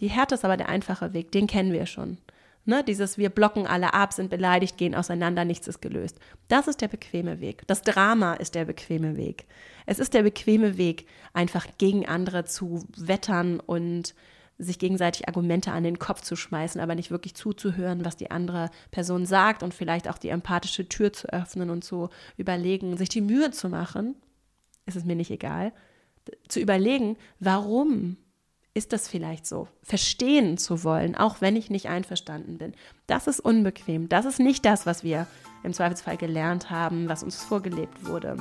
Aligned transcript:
Die 0.00 0.08
Härte 0.08 0.34
ist 0.34 0.44
aber 0.44 0.56
der 0.56 0.68
einfache 0.68 1.12
Weg, 1.12 1.32
den 1.32 1.46
kennen 1.46 1.72
wir 1.72 1.86
schon. 1.86 2.18
Ne, 2.68 2.82
dieses 2.82 3.16
wir 3.16 3.30
blocken 3.30 3.68
alle 3.68 3.94
ab, 3.94 4.12
sind 4.12 4.28
beleidigt, 4.28 4.76
gehen 4.76 4.96
auseinander, 4.96 5.44
nichts 5.44 5.68
ist 5.68 5.80
gelöst. 5.80 6.18
Das 6.48 6.66
ist 6.66 6.80
der 6.80 6.88
bequeme 6.88 7.40
Weg. 7.40 7.62
Das 7.68 7.82
Drama 7.82 8.34
ist 8.34 8.56
der 8.56 8.64
bequeme 8.64 9.16
Weg. 9.16 9.46
Es 9.86 10.00
ist 10.00 10.14
der 10.14 10.24
bequeme 10.24 10.76
Weg, 10.76 11.06
einfach 11.32 11.64
gegen 11.78 12.06
andere 12.06 12.44
zu 12.44 12.84
wettern 12.96 13.60
und 13.60 14.14
sich 14.58 14.80
gegenseitig 14.80 15.28
Argumente 15.28 15.70
an 15.70 15.84
den 15.84 16.00
Kopf 16.00 16.22
zu 16.22 16.34
schmeißen, 16.34 16.80
aber 16.80 16.96
nicht 16.96 17.12
wirklich 17.12 17.36
zuzuhören, 17.36 18.04
was 18.04 18.16
die 18.16 18.32
andere 18.32 18.70
Person 18.90 19.26
sagt 19.26 19.62
und 19.62 19.72
vielleicht 19.72 20.08
auch 20.08 20.18
die 20.18 20.30
empathische 20.30 20.88
Tür 20.88 21.12
zu 21.12 21.28
öffnen 21.28 21.70
und 21.70 21.84
zu 21.84 22.08
überlegen, 22.36 22.96
sich 22.96 23.08
die 23.08 23.20
Mühe 23.20 23.52
zu 23.52 23.68
machen, 23.68 24.16
ist 24.86 24.96
es 24.96 25.04
mir 25.04 25.14
nicht 25.14 25.30
egal, 25.30 25.72
zu 26.48 26.58
überlegen, 26.58 27.16
warum 27.38 28.16
ist 28.76 28.92
das 28.92 29.08
vielleicht 29.08 29.46
so? 29.46 29.68
Verstehen 29.82 30.58
zu 30.58 30.84
wollen, 30.84 31.16
auch 31.16 31.40
wenn 31.40 31.56
ich 31.56 31.70
nicht 31.70 31.88
einverstanden 31.88 32.58
bin. 32.58 32.74
Das 33.06 33.26
ist 33.26 33.40
unbequem. 33.40 34.10
Das 34.10 34.26
ist 34.26 34.38
nicht 34.38 34.66
das, 34.66 34.84
was 34.84 35.02
wir 35.02 35.26
im 35.64 35.72
Zweifelsfall 35.72 36.18
gelernt 36.18 36.68
haben, 36.68 37.08
was 37.08 37.22
uns 37.22 37.42
vorgelebt 37.42 38.06
wurde. 38.06 38.36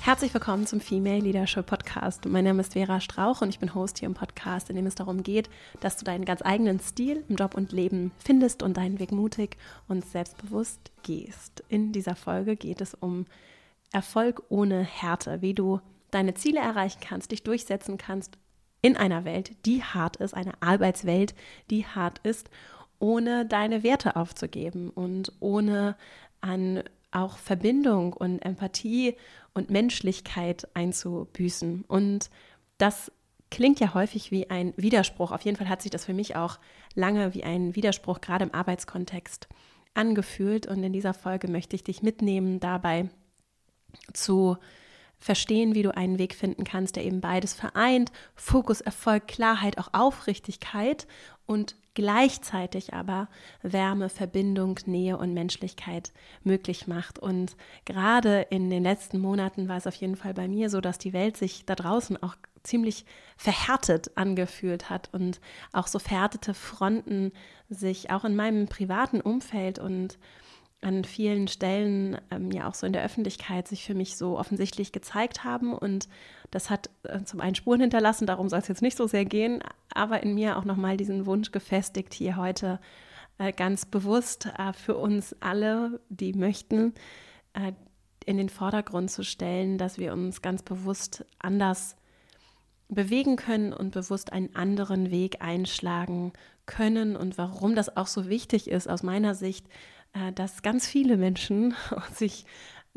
Herzlich 0.00 0.34
willkommen 0.34 0.66
zum 0.66 0.80
Female 0.80 1.20
Leadership 1.20 1.66
Podcast. 1.66 2.26
Mein 2.26 2.42
Name 2.42 2.62
ist 2.62 2.72
Vera 2.72 3.00
Strauch 3.00 3.40
und 3.40 3.50
ich 3.50 3.60
bin 3.60 3.76
Host 3.76 4.00
hier 4.00 4.08
im 4.08 4.14
Podcast, 4.14 4.70
in 4.70 4.76
dem 4.76 4.86
es 4.86 4.96
darum 4.96 5.22
geht, 5.22 5.48
dass 5.78 5.98
du 5.98 6.04
deinen 6.04 6.24
ganz 6.24 6.42
eigenen 6.42 6.80
Stil 6.80 7.24
im 7.28 7.36
Job 7.36 7.54
und 7.54 7.70
Leben 7.70 8.10
findest 8.18 8.64
und 8.64 8.76
deinen 8.76 8.98
Weg 8.98 9.12
mutig 9.12 9.56
und 9.86 10.04
selbstbewusst 10.04 10.90
gehst. 11.04 11.62
In 11.68 11.92
dieser 11.92 12.16
Folge 12.16 12.56
geht 12.56 12.80
es 12.80 12.94
um 12.94 13.26
Erfolg 13.92 14.42
ohne 14.48 14.82
Härte, 14.82 15.40
wie 15.42 15.54
du 15.54 15.80
deine 16.10 16.34
Ziele 16.34 16.60
erreichen 16.60 17.00
kannst, 17.00 17.32
dich 17.32 17.42
durchsetzen 17.42 17.98
kannst 17.98 18.38
in 18.82 18.96
einer 18.96 19.24
Welt, 19.24 19.52
die 19.66 19.82
hart 19.82 20.16
ist, 20.16 20.34
eine 20.34 20.52
Arbeitswelt, 20.60 21.34
die 21.70 21.86
hart 21.86 22.18
ist, 22.18 22.48
ohne 22.98 23.46
deine 23.46 23.82
Werte 23.82 24.16
aufzugeben 24.16 24.90
und 24.90 25.32
ohne 25.40 25.96
an 26.40 26.82
auch 27.10 27.38
Verbindung 27.38 28.12
und 28.12 28.38
Empathie 28.40 29.16
und 29.54 29.70
Menschlichkeit 29.70 30.68
einzubüßen. 30.74 31.84
Und 31.88 32.30
das 32.76 33.10
klingt 33.50 33.80
ja 33.80 33.94
häufig 33.94 34.30
wie 34.30 34.50
ein 34.50 34.74
Widerspruch. 34.76 35.32
Auf 35.32 35.42
jeden 35.42 35.56
Fall 35.56 35.68
hat 35.68 35.82
sich 35.82 35.90
das 35.90 36.04
für 36.04 36.12
mich 36.12 36.36
auch 36.36 36.58
lange 36.94 37.34
wie 37.34 37.44
ein 37.44 37.74
Widerspruch, 37.74 38.20
gerade 38.20 38.44
im 38.44 38.54
Arbeitskontext, 38.54 39.48
angefühlt. 39.94 40.66
Und 40.66 40.82
in 40.82 40.92
dieser 40.92 41.14
Folge 41.14 41.48
möchte 41.48 41.76
ich 41.76 41.84
dich 41.84 42.02
mitnehmen 42.02 42.60
dabei, 42.60 43.08
zu 44.12 44.56
verstehen, 45.18 45.74
wie 45.74 45.82
du 45.82 45.94
einen 45.94 46.18
Weg 46.18 46.34
finden 46.34 46.64
kannst, 46.64 46.96
der 46.96 47.04
eben 47.04 47.20
beides 47.20 47.52
vereint. 47.52 48.12
Fokus, 48.34 48.80
Erfolg, 48.80 49.26
Klarheit, 49.26 49.78
auch 49.78 49.88
Aufrichtigkeit 49.92 51.06
und 51.46 51.74
gleichzeitig 51.94 52.94
aber 52.94 53.28
Wärme, 53.62 54.08
Verbindung, 54.08 54.78
Nähe 54.86 55.16
und 55.16 55.34
Menschlichkeit 55.34 56.12
möglich 56.44 56.86
macht. 56.86 57.18
Und 57.18 57.56
gerade 57.84 58.42
in 58.50 58.70
den 58.70 58.84
letzten 58.84 59.18
Monaten 59.18 59.68
war 59.68 59.76
es 59.76 59.86
auf 59.88 59.96
jeden 59.96 60.14
Fall 60.14 60.34
bei 60.34 60.46
mir 60.46 60.70
so, 60.70 60.80
dass 60.80 60.98
die 60.98 61.12
Welt 61.12 61.36
sich 61.36 61.64
da 61.66 61.74
draußen 61.74 62.22
auch 62.22 62.36
ziemlich 62.62 63.04
verhärtet 63.36 64.16
angefühlt 64.16 64.90
hat 64.90 65.12
und 65.12 65.40
auch 65.72 65.88
so 65.88 65.98
verhärtete 65.98 66.54
Fronten 66.54 67.32
sich 67.68 68.10
auch 68.10 68.24
in 68.24 68.36
meinem 68.36 68.66
privaten 68.68 69.20
Umfeld 69.20 69.78
und 69.78 70.18
an 70.80 71.04
vielen 71.04 71.48
Stellen 71.48 72.18
ähm, 72.30 72.50
ja 72.52 72.68
auch 72.68 72.74
so 72.74 72.86
in 72.86 72.92
der 72.92 73.04
Öffentlichkeit 73.04 73.66
sich 73.66 73.84
für 73.84 73.94
mich 73.94 74.16
so 74.16 74.38
offensichtlich 74.38 74.92
gezeigt 74.92 75.42
haben. 75.42 75.72
Und 75.72 76.08
das 76.50 76.70
hat 76.70 76.90
äh, 77.02 77.22
zum 77.24 77.40
einen 77.40 77.56
Spuren 77.56 77.80
hinterlassen, 77.80 78.26
darum 78.26 78.48
soll 78.48 78.60
es 78.60 78.68
jetzt 78.68 78.82
nicht 78.82 78.96
so 78.96 79.06
sehr 79.06 79.24
gehen, 79.24 79.62
aber 79.92 80.22
in 80.22 80.34
mir 80.34 80.56
auch 80.56 80.64
nochmal 80.64 80.96
diesen 80.96 81.26
Wunsch 81.26 81.50
gefestigt, 81.50 82.14
hier 82.14 82.36
heute 82.36 82.78
äh, 83.38 83.52
ganz 83.52 83.86
bewusst 83.86 84.46
äh, 84.56 84.72
für 84.72 84.96
uns 84.96 85.34
alle, 85.40 86.00
die 86.08 86.32
möchten, 86.32 86.94
äh, 87.54 87.72
in 88.24 88.36
den 88.36 88.48
Vordergrund 88.48 89.10
zu 89.10 89.24
stellen, 89.24 89.78
dass 89.78 89.98
wir 89.98 90.12
uns 90.12 90.42
ganz 90.42 90.62
bewusst 90.62 91.24
anders 91.38 91.96
bewegen 92.88 93.36
können 93.36 93.72
und 93.72 93.92
bewusst 93.92 94.32
einen 94.32 94.54
anderen 94.54 95.10
Weg 95.10 95.42
einschlagen 95.42 96.32
können 96.66 97.16
und 97.16 97.38
warum 97.38 97.74
das 97.74 97.96
auch 97.96 98.06
so 98.06 98.28
wichtig 98.28 98.68
ist 98.68 98.88
aus 98.88 99.02
meiner 99.02 99.34
Sicht, 99.34 99.66
dass 100.34 100.62
ganz 100.62 100.86
viele 100.86 101.16
Menschen 101.16 101.74
sich 102.14 102.44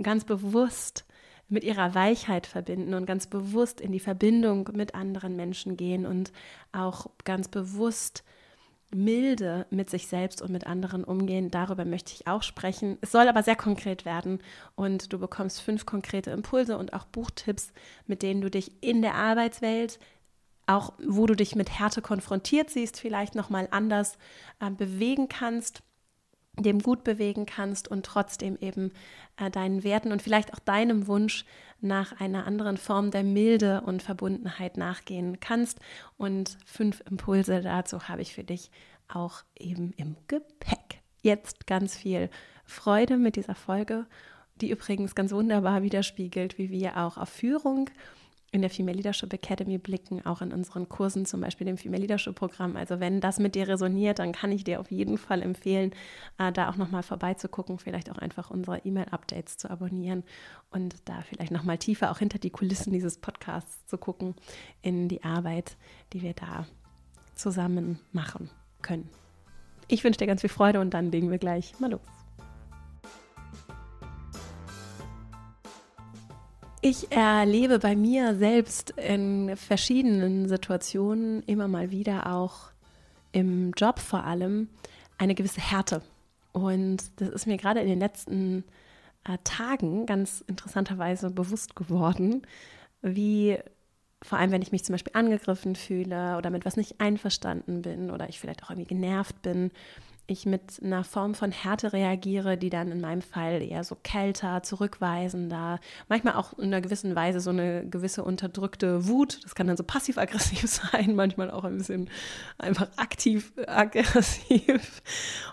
ganz 0.01 0.23
bewusst 0.23 1.05
mit 1.49 1.63
ihrer 1.63 1.93
Weichheit 1.93 2.47
verbinden 2.47 2.93
und 2.93 3.05
ganz 3.05 3.27
bewusst 3.27 3.81
in 3.81 3.91
die 3.91 3.99
Verbindung 3.99 4.69
mit 4.73 4.95
anderen 4.95 5.35
Menschen 5.35 5.75
gehen 5.75 6.05
und 6.05 6.31
auch 6.71 7.07
ganz 7.25 7.49
bewusst 7.49 8.23
milde 8.93 9.65
mit 9.69 9.89
sich 9.89 10.07
selbst 10.07 10.41
und 10.41 10.51
mit 10.51 10.65
anderen 10.65 11.03
umgehen. 11.03 11.51
Darüber 11.51 11.85
möchte 11.85 12.13
ich 12.13 12.27
auch 12.27 12.43
sprechen. 12.43 12.97
Es 13.01 13.11
soll 13.11 13.27
aber 13.27 13.43
sehr 13.43 13.55
konkret 13.55 14.05
werden 14.05 14.39
und 14.75 15.13
du 15.13 15.19
bekommst 15.19 15.61
fünf 15.61 15.85
konkrete 15.85 16.31
Impulse 16.31 16.77
und 16.77 16.93
auch 16.93 17.05
Buchtipps, 17.05 17.73
mit 18.07 18.21
denen 18.21 18.41
du 18.41 18.49
dich 18.49 18.81
in 18.81 19.01
der 19.01 19.15
Arbeitswelt 19.15 19.99
auch 20.67 20.93
wo 21.05 21.25
du 21.25 21.35
dich 21.35 21.55
mit 21.55 21.69
Härte 21.69 22.01
konfrontiert 22.01 22.69
siehst, 22.69 22.99
vielleicht 22.99 23.35
nochmal 23.35 23.67
anders 23.71 24.17
äh, 24.59 24.69
bewegen 24.69 25.27
kannst 25.27 25.83
dem 26.63 26.79
gut 26.79 27.03
bewegen 27.03 27.45
kannst 27.45 27.87
und 27.87 28.05
trotzdem 28.05 28.57
eben 28.59 28.91
äh, 29.37 29.49
deinen 29.49 29.83
Werten 29.83 30.11
und 30.11 30.21
vielleicht 30.21 30.53
auch 30.53 30.59
deinem 30.59 31.07
Wunsch 31.07 31.45
nach 31.81 32.19
einer 32.19 32.45
anderen 32.45 32.77
Form 32.77 33.11
der 33.11 33.23
Milde 33.23 33.81
und 33.81 34.03
Verbundenheit 34.03 34.77
nachgehen 34.77 35.39
kannst. 35.39 35.79
Und 36.17 36.57
fünf 36.65 37.01
Impulse 37.09 37.61
dazu 37.61 38.07
habe 38.07 38.21
ich 38.21 38.33
für 38.33 38.43
dich 38.43 38.71
auch 39.07 39.43
eben 39.57 39.93
im 39.97 40.15
Gepäck. 40.27 41.01
Jetzt 41.21 41.67
ganz 41.67 41.95
viel 41.95 42.29
Freude 42.65 43.17
mit 43.17 43.35
dieser 43.35 43.55
Folge, 43.55 44.05
die 44.55 44.69
übrigens 44.69 45.15
ganz 45.15 45.31
wunderbar 45.31 45.83
widerspiegelt, 45.83 46.57
wie 46.57 46.69
wir 46.69 46.97
auch 46.97 47.17
auf 47.17 47.29
Führung 47.29 47.89
in 48.53 48.61
der 48.61 48.69
Female 48.69 48.97
Leadership 48.97 49.31
Academy 49.33 49.77
blicken, 49.77 50.25
auch 50.25 50.41
in 50.41 50.51
unseren 50.51 50.89
Kursen, 50.89 51.25
zum 51.25 51.39
Beispiel 51.39 51.65
dem 51.65 51.77
Female 51.77 52.01
Leadership 52.01 52.35
Programm. 52.35 52.75
Also 52.75 52.99
wenn 52.99 53.21
das 53.21 53.39
mit 53.39 53.55
dir 53.55 53.67
resoniert, 53.67 54.19
dann 54.19 54.33
kann 54.33 54.51
ich 54.51 54.65
dir 54.65 54.81
auf 54.81 54.91
jeden 54.91 55.17
Fall 55.17 55.41
empfehlen, 55.41 55.91
äh, 56.37 56.51
da 56.51 56.69
auch 56.69 56.75
nochmal 56.75 57.03
vorbeizugucken, 57.03 57.79
vielleicht 57.79 58.11
auch 58.11 58.17
einfach 58.17 58.51
unsere 58.51 58.79
E-Mail-Updates 58.79 59.57
zu 59.57 59.69
abonnieren 59.69 60.23
und 60.69 60.95
da 61.05 61.21
vielleicht 61.21 61.51
nochmal 61.51 61.77
tiefer 61.77 62.11
auch 62.11 62.19
hinter 62.19 62.39
die 62.39 62.49
Kulissen 62.49 62.91
dieses 62.91 63.17
Podcasts 63.17 63.85
zu 63.87 63.97
gucken, 63.97 64.35
in 64.81 65.07
die 65.07 65.23
Arbeit, 65.23 65.77
die 66.11 66.21
wir 66.21 66.33
da 66.33 66.65
zusammen 67.35 67.99
machen 68.11 68.49
können. 68.81 69.09
Ich 69.87 70.03
wünsche 70.03 70.19
dir 70.19 70.27
ganz 70.27 70.41
viel 70.41 70.49
Freude 70.49 70.81
und 70.81 70.93
dann 70.93 71.11
legen 71.11 71.31
wir 71.31 71.37
gleich 71.37 71.79
mal 71.79 71.91
los. 71.91 72.20
Ich 76.83 77.11
erlebe 77.11 77.77
bei 77.77 77.95
mir 77.95 78.35
selbst 78.35 78.89
in 78.97 79.55
verschiedenen 79.55 80.49
Situationen 80.49 81.43
immer 81.43 81.67
mal 81.67 81.91
wieder 81.91 82.33
auch 82.33 82.71
im 83.31 83.71
Job 83.77 83.99
vor 83.99 84.23
allem 84.23 84.67
eine 85.19 85.35
gewisse 85.35 85.61
Härte. 85.61 86.01
Und 86.53 87.03
das 87.17 87.29
ist 87.29 87.45
mir 87.45 87.57
gerade 87.57 87.81
in 87.81 87.87
den 87.87 87.99
letzten 87.99 88.63
äh, 89.25 89.37
Tagen 89.43 90.07
ganz 90.07 90.43
interessanterweise 90.47 91.29
bewusst 91.29 91.75
geworden, 91.75 92.41
wie 93.03 93.59
vor 94.23 94.39
allem, 94.39 94.49
wenn 94.49 94.63
ich 94.63 94.71
mich 94.71 94.83
zum 94.83 94.93
Beispiel 94.93 95.13
angegriffen 95.15 95.75
fühle 95.75 96.35
oder 96.37 96.49
mit 96.49 96.65
was 96.65 96.77
nicht 96.77 96.99
einverstanden 96.99 97.83
bin 97.83 98.09
oder 98.09 98.27
ich 98.27 98.39
vielleicht 98.39 98.63
auch 98.63 98.71
irgendwie 98.71 98.95
genervt 98.95 99.39
bin, 99.43 99.69
ich 100.27 100.45
mit 100.45 100.81
einer 100.81 101.03
Form 101.03 101.35
von 101.35 101.51
Härte 101.51 101.93
reagiere, 101.93 102.57
die 102.57 102.69
dann 102.69 102.91
in 102.91 103.01
meinem 103.01 103.21
Fall 103.21 103.61
eher 103.61 103.83
so 103.83 103.97
kälter, 104.01 104.63
zurückweisender, 104.63 105.79
manchmal 106.07 106.35
auch 106.35 106.57
in 106.57 106.65
einer 106.65 106.81
gewissen 106.81 107.15
Weise 107.15 107.39
so 107.39 107.49
eine 107.49 107.85
gewisse 107.87 108.23
unterdrückte 108.23 109.07
Wut. 109.07 109.39
Das 109.43 109.55
kann 109.55 109.67
dann 109.67 109.77
so 109.77 109.83
passiv-aggressiv 109.83 110.67
sein, 110.67 111.15
manchmal 111.15 111.51
auch 111.51 111.63
ein 111.63 111.77
bisschen 111.77 112.09
einfach 112.57 112.87
aktiv-aggressiv. 112.95 115.01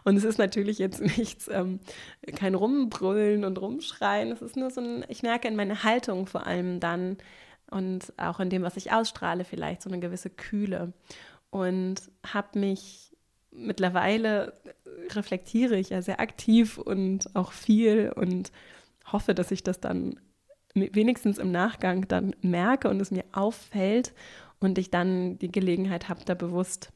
Und 0.04 0.16
es 0.16 0.24
ist 0.24 0.38
natürlich 0.38 0.78
jetzt 0.78 1.00
nichts, 1.00 1.48
ähm, 1.48 1.80
kein 2.36 2.54
Rumbrüllen 2.54 3.44
und 3.44 3.60
Rumschreien. 3.60 4.30
Es 4.30 4.42
ist 4.42 4.56
nur 4.56 4.70
so 4.70 4.80
ein, 4.80 5.04
ich 5.08 5.22
merke 5.22 5.48
in 5.48 5.56
meiner 5.56 5.82
Haltung 5.82 6.26
vor 6.26 6.46
allem 6.46 6.78
dann 6.78 7.18
und 7.70 8.12
auch 8.16 8.40
in 8.40 8.50
dem, 8.50 8.62
was 8.62 8.76
ich 8.76 8.92
ausstrahle, 8.92 9.44
vielleicht 9.44 9.82
so 9.82 9.90
eine 9.90 10.00
gewisse 10.00 10.30
Kühle. 10.30 10.92
Und 11.50 11.96
habe 12.26 12.58
mich 12.58 13.07
mittlerweile 13.50 14.52
reflektiere 15.10 15.76
ich 15.76 15.90
ja 15.90 16.02
sehr 16.02 16.20
aktiv 16.20 16.78
und 16.78 17.34
auch 17.34 17.52
viel 17.52 18.12
und 18.14 18.52
hoffe, 19.10 19.34
dass 19.34 19.50
ich 19.50 19.62
das 19.62 19.80
dann 19.80 20.20
wenigstens 20.74 21.38
im 21.38 21.50
Nachgang 21.50 22.06
dann 22.08 22.36
merke 22.42 22.88
und 22.88 23.00
es 23.00 23.10
mir 23.10 23.24
auffällt 23.32 24.12
und 24.60 24.78
ich 24.78 24.90
dann 24.90 25.38
die 25.38 25.50
Gelegenheit 25.50 26.08
habe, 26.08 26.24
da 26.24 26.34
bewusst 26.34 26.90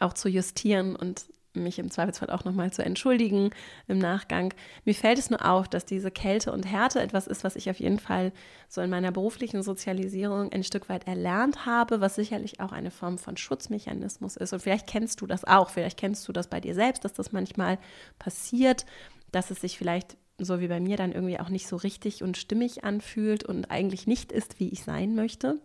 auch 0.00 0.12
zu 0.12 0.28
justieren 0.28 0.96
und 0.96 1.26
mich 1.58 1.78
im 1.78 1.90
Zweifelsfall 1.90 2.30
auch 2.30 2.44
nochmal 2.44 2.72
zu 2.72 2.84
entschuldigen 2.84 3.50
im 3.86 3.98
Nachgang. 3.98 4.54
Mir 4.84 4.94
fällt 4.94 5.18
es 5.18 5.30
nur 5.30 5.44
auf, 5.44 5.68
dass 5.68 5.84
diese 5.84 6.10
Kälte 6.10 6.52
und 6.52 6.64
Härte 6.64 7.00
etwas 7.00 7.26
ist, 7.26 7.44
was 7.44 7.56
ich 7.56 7.70
auf 7.70 7.80
jeden 7.80 7.98
Fall 7.98 8.32
so 8.68 8.80
in 8.80 8.90
meiner 8.90 9.12
beruflichen 9.12 9.62
Sozialisierung 9.62 10.52
ein 10.52 10.64
Stück 10.64 10.88
weit 10.88 11.06
erlernt 11.06 11.66
habe, 11.66 12.00
was 12.00 12.14
sicherlich 12.14 12.60
auch 12.60 12.72
eine 12.72 12.90
Form 12.90 13.18
von 13.18 13.36
Schutzmechanismus 13.36 14.36
ist. 14.36 14.52
Und 14.52 14.60
vielleicht 14.60 14.86
kennst 14.86 15.20
du 15.20 15.26
das 15.26 15.44
auch, 15.44 15.70
vielleicht 15.70 15.98
kennst 15.98 16.26
du 16.28 16.32
das 16.32 16.48
bei 16.48 16.60
dir 16.60 16.74
selbst, 16.74 17.04
dass 17.04 17.12
das 17.12 17.32
manchmal 17.32 17.78
passiert, 18.18 18.86
dass 19.32 19.50
es 19.50 19.60
sich 19.60 19.78
vielleicht 19.78 20.16
so 20.38 20.60
wie 20.60 20.68
bei 20.68 20.80
mir 20.80 20.96
dann 20.96 21.12
irgendwie 21.12 21.40
auch 21.40 21.48
nicht 21.48 21.66
so 21.66 21.76
richtig 21.76 22.22
und 22.22 22.36
stimmig 22.36 22.84
anfühlt 22.84 23.44
und 23.44 23.70
eigentlich 23.70 24.06
nicht 24.06 24.30
ist, 24.30 24.60
wie 24.60 24.68
ich 24.68 24.84
sein 24.84 25.14
möchte. 25.14 25.60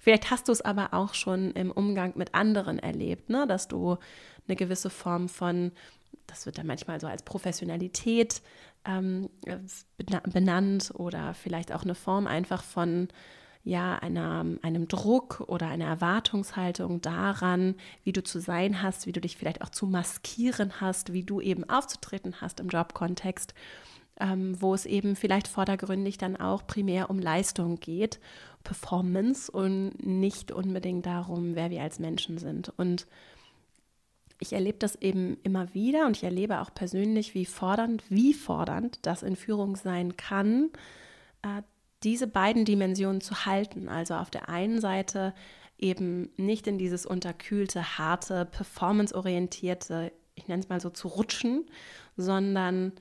Vielleicht 0.00 0.30
hast 0.30 0.48
du 0.48 0.52
es 0.52 0.62
aber 0.62 0.94
auch 0.94 1.14
schon 1.14 1.52
im 1.52 1.70
Umgang 1.70 2.14
mit 2.16 2.34
anderen 2.34 2.78
erlebt, 2.78 3.28
ne? 3.28 3.46
dass 3.46 3.68
du 3.68 3.98
eine 4.48 4.56
gewisse 4.56 4.90
Form 4.90 5.28
von, 5.28 5.72
das 6.26 6.46
wird 6.46 6.58
dann 6.58 6.66
manchmal 6.66 7.00
so 7.00 7.06
als 7.06 7.22
Professionalität 7.22 8.40
ähm, 8.86 9.28
benannt 10.32 10.92
oder 10.94 11.34
vielleicht 11.34 11.72
auch 11.72 11.82
eine 11.82 11.94
Form 11.94 12.26
einfach 12.26 12.62
von 12.62 13.08
ja, 13.62 13.98
einer, 13.98 14.46
einem 14.62 14.88
Druck 14.88 15.44
oder 15.46 15.68
einer 15.68 15.84
Erwartungshaltung 15.84 17.02
daran, 17.02 17.74
wie 18.04 18.12
du 18.12 18.22
zu 18.22 18.40
sein 18.40 18.82
hast, 18.82 19.06
wie 19.06 19.12
du 19.12 19.20
dich 19.20 19.36
vielleicht 19.36 19.60
auch 19.60 19.68
zu 19.68 19.86
maskieren 19.86 20.80
hast, 20.80 21.12
wie 21.12 21.24
du 21.24 21.42
eben 21.42 21.68
aufzutreten 21.68 22.40
hast 22.40 22.60
im 22.60 22.68
Jobkontext, 22.68 23.52
ähm, 24.18 24.56
wo 24.60 24.72
es 24.72 24.86
eben 24.86 25.14
vielleicht 25.14 25.46
vordergründig 25.46 26.16
dann 26.16 26.36
auch 26.36 26.66
primär 26.66 27.10
um 27.10 27.18
Leistung 27.18 27.78
geht, 27.80 28.18
Performance 28.64 29.50
und 29.50 30.04
nicht 30.04 30.52
unbedingt 30.52 31.06
darum, 31.06 31.54
wer 31.54 31.70
wir 31.70 31.82
als 31.82 31.98
Menschen 31.98 32.38
sind. 32.38 32.72
Und 32.76 33.06
ich 34.38 34.52
erlebe 34.52 34.78
das 34.78 34.96
eben 34.96 35.38
immer 35.42 35.74
wieder 35.74 36.06
und 36.06 36.16
ich 36.16 36.24
erlebe 36.24 36.60
auch 36.60 36.72
persönlich, 36.74 37.34
wie 37.34 37.44
fordernd, 37.44 38.02
wie 38.08 38.34
fordernd 38.34 38.98
das 39.02 39.22
in 39.22 39.36
Führung 39.36 39.76
sein 39.76 40.16
kann, 40.16 40.70
äh, 41.42 41.62
diese 42.02 42.26
beiden 42.26 42.64
Dimensionen 42.64 43.20
zu 43.20 43.44
halten. 43.44 43.88
Also 43.88 44.14
auf 44.14 44.30
der 44.30 44.48
einen 44.48 44.80
Seite 44.80 45.34
eben 45.78 46.30
nicht 46.36 46.66
in 46.66 46.78
dieses 46.78 47.04
unterkühlte, 47.04 47.98
harte, 47.98 48.46
performanceorientierte, 48.46 50.12
ich 50.34 50.48
nenne 50.48 50.62
es 50.62 50.68
mal 50.68 50.80
so, 50.80 50.90
zu 50.90 51.08
rutschen, 51.08 51.66
sondern 52.16 52.92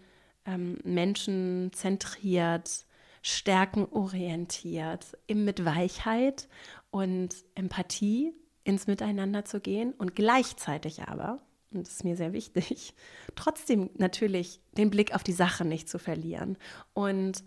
ähm, 0.45 0.77
menschenzentriert, 0.83 2.85
stärkenorientiert, 3.21 5.17
mit 5.27 5.65
Weichheit 5.65 6.47
und 6.91 7.35
Empathie 7.55 8.33
ins 8.63 8.87
Miteinander 8.87 9.45
zu 9.45 9.59
gehen 9.59 9.93
und 9.93 10.15
gleichzeitig 10.15 11.03
aber, 11.03 11.41
und 11.71 11.85
das 11.85 11.95
ist 11.95 12.03
mir 12.03 12.15
sehr 12.15 12.33
wichtig, 12.33 12.93
trotzdem 13.35 13.89
natürlich 13.97 14.61
den 14.77 14.89
Blick 14.89 15.13
auf 15.13 15.23
die 15.23 15.33
Sache 15.33 15.65
nicht 15.65 15.89
zu 15.89 15.99
verlieren 15.99 16.57
und 16.93 17.43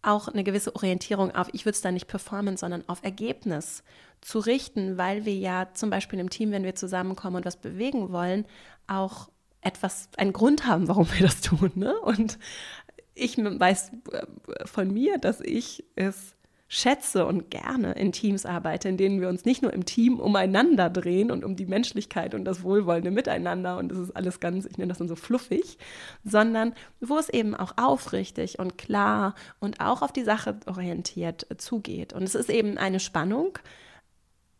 auch 0.00 0.28
eine 0.28 0.44
gewisse 0.44 0.74
Orientierung 0.76 1.34
auf, 1.34 1.48
ich 1.52 1.64
würde 1.64 1.74
es 1.74 1.80
da 1.80 1.90
nicht 1.90 2.06
Performance, 2.06 2.60
sondern 2.60 2.88
auf 2.88 3.02
Ergebnis 3.02 3.82
zu 4.20 4.38
richten, 4.38 4.96
weil 4.96 5.24
wir 5.24 5.34
ja 5.34 5.68
zum 5.74 5.90
Beispiel 5.90 6.18
im 6.20 6.30
Team, 6.30 6.52
wenn 6.52 6.64
wir 6.64 6.74
zusammenkommen 6.74 7.36
und 7.36 7.44
was 7.44 7.56
bewegen 7.56 8.12
wollen, 8.12 8.46
auch 8.86 9.28
etwas, 9.60 10.08
einen 10.16 10.32
Grund 10.32 10.66
haben, 10.66 10.88
warum 10.88 11.08
wir 11.12 11.26
das 11.26 11.40
tun. 11.40 11.72
Ne? 11.74 11.98
Und 12.00 12.38
ich 13.18 13.36
weiß 13.38 13.92
äh, 14.12 14.26
von 14.66 14.92
mir, 14.92 15.18
dass 15.18 15.40
ich 15.40 15.84
es 15.96 16.34
schätze 16.70 17.24
und 17.24 17.50
gerne 17.50 17.92
in 17.92 18.12
Teams 18.12 18.44
arbeite, 18.44 18.90
in 18.90 18.98
denen 18.98 19.22
wir 19.22 19.30
uns 19.30 19.46
nicht 19.46 19.62
nur 19.62 19.72
im 19.72 19.86
Team 19.86 20.20
umeinander 20.20 20.90
drehen 20.90 21.30
und 21.30 21.42
um 21.42 21.56
die 21.56 21.64
Menschlichkeit 21.64 22.34
und 22.34 22.44
das 22.44 22.62
wohlwollende 22.62 23.10
Miteinander 23.10 23.78
und 23.78 23.88
das 23.88 23.98
ist 23.98 24.10
alles 24.14 24.38
ganz, 24.38 24.66
ich 24.66 24.76
nenne 24.76 24.88
das 24.88 24.98
dann 24.98 25.08
so 25.08 25.16
fluffig, 25.16 25.78
sondern 26.24 26.74
wo 27.00 27.16
es 27.16 27.30
eben 27.30 27.54
auch 27.54 27.72
aufrichtig 27.78 28.58
und 28.58 28.76
klar 28.76 29.34
und 29.60 29.80
auch 29.80 30.02
auf 30.02 30.12
die 30.12 30.24
Sache 30.24 30.60
orientiert 30.66 31.46
zugeht. 31.56 32.12
Und 32.12 32.22
es 32.22 32.34
ist 32.34 32.50
eben 32.50 32.76
eine 32.76 33.00
Spannung, 33.00 33.58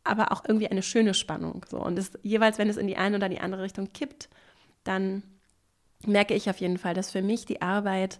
aber 0.02 0.32
auch 0.32 0.44
irgendwie 0.48 0.68
eine 0.68 0.82
schöne 0.82 1.12
Spannung. 1.12 1.66
So. 1.68 1.78
Und 1.78 1.98
es, 1.98 2.12
jeweils, 2.22 2.56
wenn 2.56 2.70
es 2.70 2.78
in 2.78 2.86
die 2.86 2.96
eine 2.96 3.16
oder 3.16 3.28
die 3.28 3.40
andere 3.40 3.64
Richtung 3.64 3.92
kippt, 3.92 4.30
dann 4.82 5.22
merke 6.06 6.32
ich 6.32 6.48
auf 6.48 6.58
jeden 6.58 6.78
Fall, 6.78 6.94
dass 6.94 7.10
für 7.10 7.20
mich 7.20 7.44
die 7.44 7.60
Arbeit 7.60 8.18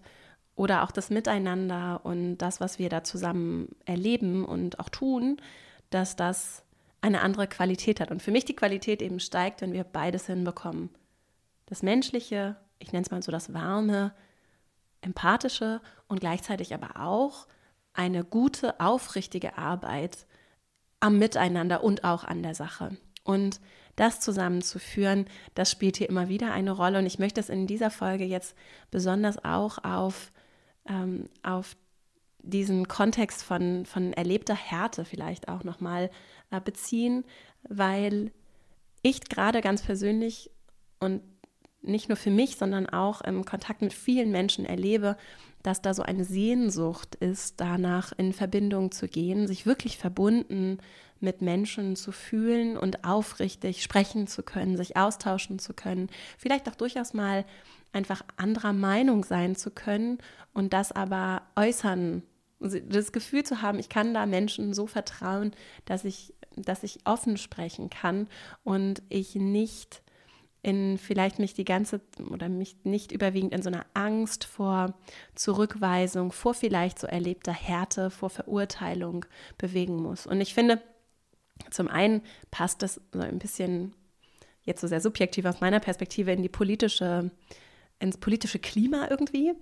oder 0.58 0.82
auch 0.82 0.90
das 0.90 1.08
Miteinander 1.08 2.00
und 2.02 2.38
das, 2.38 2.60
was 2.60 2.80
wir 2.80 2.88
da 2.88 3.04
zusammen 3.04 3.76
erleben 3.84 4.44
und 4.44 4.80
auch 4.80 4.88
tun, 4.88 5.40
dass 5.90 6.16
das 6.16 6.64
eine 7.00 7.20
andere 7.20 7.46
Qualität 7.46 8.00
hat. 8.00 8.10
Und 8.10 8.22
für 8.22 8.32
mich 8.32 8.44
die 8.44 8.56
Qualität 8.56 9.00
eben 9.00 9.20
steigt, 9.20 9.60
wenn 9.60 9.72
wir 9.72 9.84
beides 9.84 10.26
hinbekommen. 10.26 10.90
Das 11.66 11.82
Menschliche, 11.82 12.56
ich 12.80 12.92
nenne 12.92 13.04
es 13.04 13.10
mal 13.12 13.22
so 13.22 13.30
das 13.30 13.54
Warme, 13.54 14.12
Empathische 15.00 15.80
und 16.08 16.18
gleichzeitig 16.18 16.74
aber 16.74 17.00
auch 17.00 17.46
eine 17.92 18.24
gute, 18.24 18.80
aufrichtige 18.80 19.56
Arbeit 19.56 20.26
am 20.98 21.20
Miteinander 21.20 21.84
und 21.84 22.02
auch 22.02 22.24
an 22.24 22.42
der 22.42 22.56
Sache. 22.56 22.96
Und 23.22 23.60
das 23.94 24.18
zusammenzuführen, 24.18 25.26
das 25.54 25.70
spielt 25.70 25.98
hier 25.98 26.08
immer 26.08 26.28
wieder 26.28 26.52
eine 26.52 26.72
Rolle. 26.72 26.98
Und 26.98 27.06
ich 27.06 27.20
möchte 27.20 27.40
es 27.40 27.48
in 27.48 27.68
dieser 27.68 27.90
Folge 27.90 28.24
jetzt 28.24 28.56
besonders 28.90 29.44
auch 29.44 29.84
auf 29.84 30.32
ähm, 30.88 31.28
auf 31.42 31.76
diesen 32.42 32.88
Kontext 32.88 33.42
von, 33.42 33.84
von 33.84 34.12
erlebter 34.12 34.54
Härte 34.54 35.04
vielleicht 35.04 35.48
auch 35.48 35.64
nochmal 35.64 36.10
äh, 36.50 36.60
beziehen, 36.60 37.24
weil 37.68 38.32
ich 39.02 39.20
gerade 39.28 39.60
ganz 39.60 39.82
persönlich 39.82 40.50
und 41.00 41.22
nicht 41.82 42.08
nur 42.08 42.16
für 42.16 42.30
mich, 42.30 42.56
sondern 42.56 42.88
auch 42.88 43.20
im 43.20 43.44
Kontakt 43.44 43.82
mit 43.82 43.92
vielen 43.92 44.30
Menschen 44.30 44.64
erlebe, 44.64 45.16
dass 45.62 45.80
da 45.80 45.94
so 45.94 46.02
eine 46.02 46.24
Sehnsucht 46.24 47.14
ist, 47.16 47.60
danach 47.60 48.12
in 48.16 48.32
Verbindung 48.32 48.90
zu 48.90 49.08
gehen, 49.08 49.46
sich 49.46 49.66
wirklich 49.66 49.98
verbunden 49.98 50.78
mit 51.20 51.42
Menschen 51.42 51.96
zu 51.96 52.12
fühlen 52.12 52.76
und 52.76 53.04
aufrichtig 53.04 53.82
sprechen 53.82 54.26
zu 54.26 54.42
können, 54.42 54.76
sich 54.76 54.96
austauschen 54.96 55.58
zu 55.58 55.74
können, 55.74 56.08
vielleicht 56.36 56.68
auch 56.68 56.74
durchaus 56.74 57.14
mal 57.14 57.44
einfach 57.92 58.22
anderer 58.36 58.72
Meinung 58.72 59.24
sein 59.24 59.56
zu 59.56 59.70
können 59.70 60.18
und 60.52 60.72
das 60.72 60.92
aber 60.92 61.42
äußern, 61.56 62.22
das 62.60 63.12
Gefühl 63.12 63.44
zu 63.44 63.62
haben, 63.62 63.78
ich 63.78 63.88
kann 63.88 64.14
da 64.14 64.26
Menschen 64.26 64.74
so 64.74 64.86
vertrauen, 64.86 65.52
dass 65.84 66.04
ich, 66.04 66.34
dass 66.56 66.82
ich 66.82 67.00
offen 67.04 67.36
sprechen 67.36 67.88
kann 67.88 68.28
und 68.64 69.02
ich 69.08 69.36
nicht 69.36 70.02
in 70.62 70.98
vielleicht 70.98 71.38
mich 71.38 71.54
die 71.54 71.64
ganze 71.64 72.00
oder 72.30 72.48
mich 72.48 72.76
nicht 72.84 73.12
überwiegend 73.12 73.54
in 73.54 73.62
so 73.62 73.68
einer 73.68 73.86
Angst 73.94 74.44
vor 74.44 74.94
Zurückweisung, 75.34 76.32
vor 76.32 76.52
vielleicht 76.52 76.98
so 76.98 77.06
erlebter 77.06 77.52
Härte, 77.52 78.10
vor 78.10 78.28
Verurteilung 78.28 79.24
bewegen 79.56 79.96
muss. 79.96 80.26
Und 80.26 80.40
ich 80.40 80.54
finde, 80.54 80.82
zum 81.70 81.88
einen 81.88 82.22
passt 82.50 82.82
das 82.82 83.00
so 83.12 83.20
ein 83.20 83.38
bisschen 83.38 83.94
jetzt 84.64 84.80
so 84.80 84.86
sehr 84.86 85.00
subjektiv 85.00 85.44
aus 85.46 85.60
meiner 85.60 85.80
Perspektive 85.80 86.32
in 86.32 86.42
die 86.42 86.48
politische 86.48 87.30
ins 87.98 88.18
politische 88.18 88.58
Klima 88.58 89.08
irgendwie, 89.10 89.54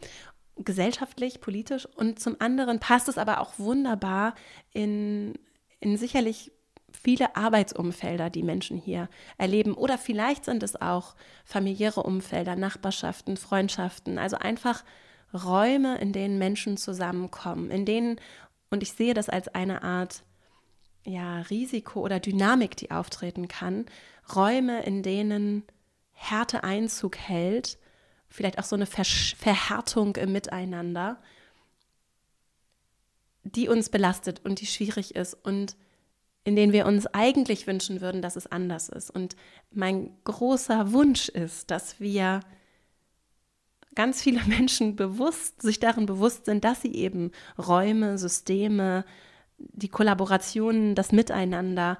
gesellschaftlich, 0.56 1.40
politisch. 1.40 1.86
Und 1.96 2.18
zum 2.18 2.36
anderen 2.38 2.80
passt 2.80 3.08
es 3.08 3.18
aber 3.18 3.40
auch 3.40 3.58
wunderbar 3.58 4.34
in, 4.72 5.34
in 5.80 5.96
sicherlich 5.96 6.52
viele 6.92 7.36
Arbeitsumfelder, 7.36 8.30
die 8.30 8.42
Menschen 8.42 8.78
hier 8.78 9.08
erleben. 9.38 9.74
Oder 9.74 9.98
vielleicht 9.98 10.44
sind 10.44 10.62
es 10.62 10.80
auch 10.80 11.14
familiäre 11.44 12.02
Umfelder, 12.02 12.56
Nachbarschaften, 12.56 13.36
Freundschaften. 13.36 14.18
Also 14.18 14.36
einfach 14.36 14.84
Räume, 15.34 15.98
in 15.98 16.12
denen 16.12 16.38
Menschen 16.38 16.76
zusammenkommen, 16.76 17.70
in 17.70 17.84
denen, 17.84 18.20
und 18.70 18.82
ich 18.82 18.92
sehe 18.92 19.12
das 19.12 19.28
als 19.28 19.48
eine 19.48 19.82
Art 19.82 20.22
ja, 21.06 21.40
Risiko 21.42 22.00
oder 22.00 22.20
Dynamik, 22.20 22.76
die 22.76 22.90
auftreten 22.90 23.48
kann, 23.48 23.86
Räume, 24.34 24.82
in 24.84 25.02
denen 25.02 25.62
Härte 26.12 26.64
Einzug 26.64 27.16
hält 27.16 27.78
vielleicht 28.28 28.58
auch 28.58 28.64
so 28.64 28.76
eine 28.76 28.86
Verhärtung 28.86 30.16
im 30.16 30.32
Miteinander, 30.32 31.18
die 33.44 33.68
uns 33.68 33.88
belastet 33.88 34.44
und 34.44 34.60
die 34.60 34.66
schwierig 34.66 35.14
ist 35.14 35.34
und 35.34 35.76
in 36.44 36.54
denen 36.54 36.72
wir 36.72 36.86
uns 36.86 37.06
eigentlich 37.08 37.66
wünschen 37.66 38.00
würden, 38.00 38.22
dass 38.22 38.36
es 38.36 38.46
anders 38.46 38.88
ist. 38.88 39.10
Und 39.10 39.34
mein 39.72 40.10
großer 40.24 40.92
Wunsch 40.92 41.28
ist, 41.28 41.70
dass 41.70 41.98
wir 41.98 42.40
ganz 43.94 44.22
viele 44.22 44.44
Menschen 44.46 44.94
bewusst, 44.94 45.62
sich 45.62 45.80
darin 45.80 46.06
bewusst 46.06 46.44
sind, 46.44 46.64
dass 46.64 46.82
sie 46.82 46.94
eben 46.94 47.32
Räume, 47.58 48.18
Systeme, 48.18 49.04
die 49.58 49.88
Kollaborationen, 49.88 50.94
das 50.94 51.12
Miteinander 51.12 51.98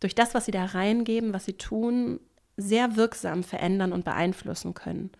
durch 0.00 0.14
das, 0.14 0.34
was 0.34 0.44
sie 0.46 0.52
da 0.52 0.64
reingeben, 0.64 1.32
was 1.32 1.44
sie 1.44 1.54
tun, 1.54 2.20
sehr 2.56 2.96
wirksam 2.96 3.42
verändern 3.42 3.92
und 3.92 4.04
beeinflussen 4.04 4.74
können. 4.74 5.10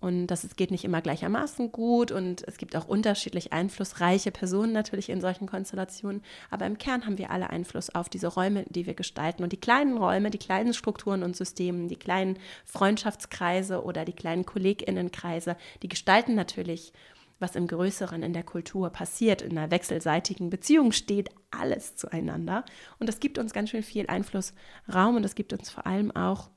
Und 0.00 0.28
das 0.28 0.54
geht 0.54 0.70
nicht 0.70 0.84
immer 0.84 1.00
gleichermaßen 1.00 1.72
gut 1.72 2.12
und 2.12 2.46
es 2.46 2.56
gibt 2.56 2.76
auch 2.76 2.86
unterschiedlich 2.86 3.52
einflussreiche 3.52 4.30
Personen 4.30 4.72
natürlich 4.72 5.08
in 5.08 5.20
solchen 5.20 5.48
Konstellationen. 5.48 6.22
Aber 6.50 6.66
im 6.66 6.78
Kern 6.78 7.04
haben 7.04 7.18
wir 7.18 7.30
alle 7.30 7.50
Einfluss 7.50 7.90
auf 7.90 8.08
diese 8.08 8.28
Räume, 8.28 8.64
die 8.68 8.86
wir 8.86 8.94
gestalten. 8.94 9.42
Und 9.42 9.52
die 9.52 9.60
kleinen 9.60 9.98
Räume, 9.98 10.30
die 10.30 10.38
kleinen 10.38 10.72
Strukturen 10.72 11.24
und 11.24 11.36
Systemen, 11.36 11.88
die 11.88 11.96
kleinen 11.96 12.38
Freundschaftskreise 12.64 13.82
oder 13.82 14.04
die 14.04 14.12
kleinen 14.12 14.46
KollegInnenkreise, 14.46 15.56
die 15.82 15.88
gestalten 15.88 16.36
natürlich, 16.36 16.92
was 17.38 17.56
im 17.56 17.66
Größeren 17.66 18.22
in 18.22 18.32
der 18.32 18.42
Kultur 18.42 18.90
passiert. 18.90 19.42
In 19.42 19.56
einer 19.56 19.70
wechselseitigen 19.70 20.50
Beziehung 20.50 20.92
steht 20.92 21.30
alles 21.50 21.96
zueinander. 21.96 22.64
Und 22.98 23.08
das 23.08 23.20
gibt 23.20 23.38
uns 23.38 23.52
ganz 23.52 23.70
schön 23.70 23.82
viel 23.82 24.06
Einflussraum 24.08 25.16
und 25.16 25.22
das 25.22 25.34
gibt 25.34 25.52
uns 25.52 25.70
vor 25.70 25.86
allem 25.86 26.10
auch 26.10 26.50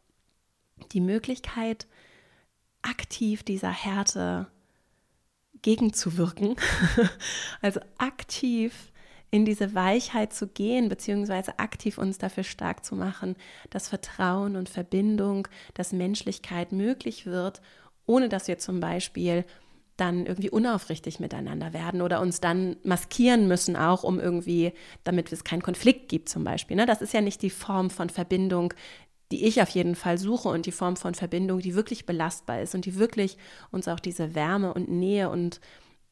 die 0.91 1.01
Möglichkeit, 1.01 1.87
aktiv 2.81 3.43
dieser 3.43 3.69
Härte 3.69 4.47
gegenzuwirken. 5.61 6.55
also 7.61 7.79
aktiv 7.97 8.91
in 9.31 9.45
diese 9.45 9.73
Weichheit 9.73 10.33
zu 10.33 10.47
gehen, 10.47 10.89
beziehungsweise 10.89 11.57
aktiv 11.57 11.97
uns 11.97 12.17
dafür 12.17 12.43
stark 12.43 12.83
zu 12.83 12.95
machen, 12.95 13.37
dass 13.69 13.87
Vertrauen 13.87 14.57
und 14.57 14.67
Verbindung, 14.67 15.47
dass 15.73 15.93
Menschlichkeit 15.93 16.73
möglich 16.73 17.25
wird, 17.25 17.61
ohne 18.05 18.27
dass 18.27 18.49
wir 18.49 18.57
zum 18.57 18.81
Beispiel 18.81 19.45
dann 20.01 20.25
irgendwie 20.25 20.49
unaufrichtig 20.49 21.19
miteinander 21.19 21.73
werden 21.73 22.01
oder 22.01 22.19
uns 22.19 22.41
dann 22.41 22.75
maskieren 22.83 23.47
müssen, 23.47 23.75
auch 23.75 24.03
um 24.03 24.19
irgendwie, 24.19 24.73
damit 25.03 25.31
es 25.31 25.43
keinen 25.43 25.61
Konflikt 25.61 26.09
gibt 26.09 26.27
zum 26.27 26.43
Beispiel. 26.43 26.75
Ne? 26.75 26.87
Das 26.87 27.01
ist 27.01 27.13
ja 27.13 27.21
nicht 27.21 27.41
die 27.43 27.51
Form 27.51 27.91
von 27.91 28.09
Verbindung, 28.09 28.73
die 29.31 29.45
ich 29.45 29.61
auf 29.61 29.69
jeden 29.69 29.95
Fall 29.95 30.17
suche 30.17 30.49
und 30.49 30.65
die 30.65 30.71
Form 30.71 30.97
von 30.97 31.13
Verbindung, 31.13 31.59
die 31.59 31.75
wirklich 31.75 32.05
belastbar 32.05 32.61
ist 32.61 32.73
und 32.73 32.85
die 32.85 32.97
wirklich 32.97 33.37
uns 33.71 33.87
auch 33.87 33.99
diese 33.99 34.33
Wärme 34.35 34.73
und 34.73 34.89
Nähe 34.89 35.29
und 35.29 35.61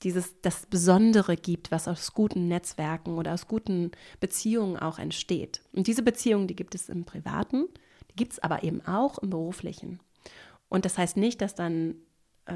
dieses 0.03 0.39
das 0.41 0.67
Besondere 0.67 1.35
gibt, 1.35 1.71
was 1.71 1.87
aus 1.87 2.13
guten 2.13 2.47
Netzwerken 2.47 3.17
oder 3.17 3.33
aus 3.33 3.47
guten 3.47 3.91
Beziehungen 4.19 4.77
auch 4.77 4.99
entsteht. 4.99 5.61
Und 5.73 5.87
diese 5.87 6.03
Beziehungen, 6.03 6.47
die 6.47 6.55
gibt 6.55 6.75
es 6.75 6.87
im 6.87 7.03
Privaten, 7.03 7.65
die 8.11 8.15
gibt 8.15 8.33
es 8.33 8.39
aber 8.39 8.63
eben 8.63 8.85
auch 8.85 9.17
im 9.17 9.31
Beruflichen. 9.31 9.99
Und 10.69 10.85
das 10.85 10.97
heißt 10.97 11.17
nicht, 11.17 11.41
dass 11.41 11.55
dann 11.55 11.95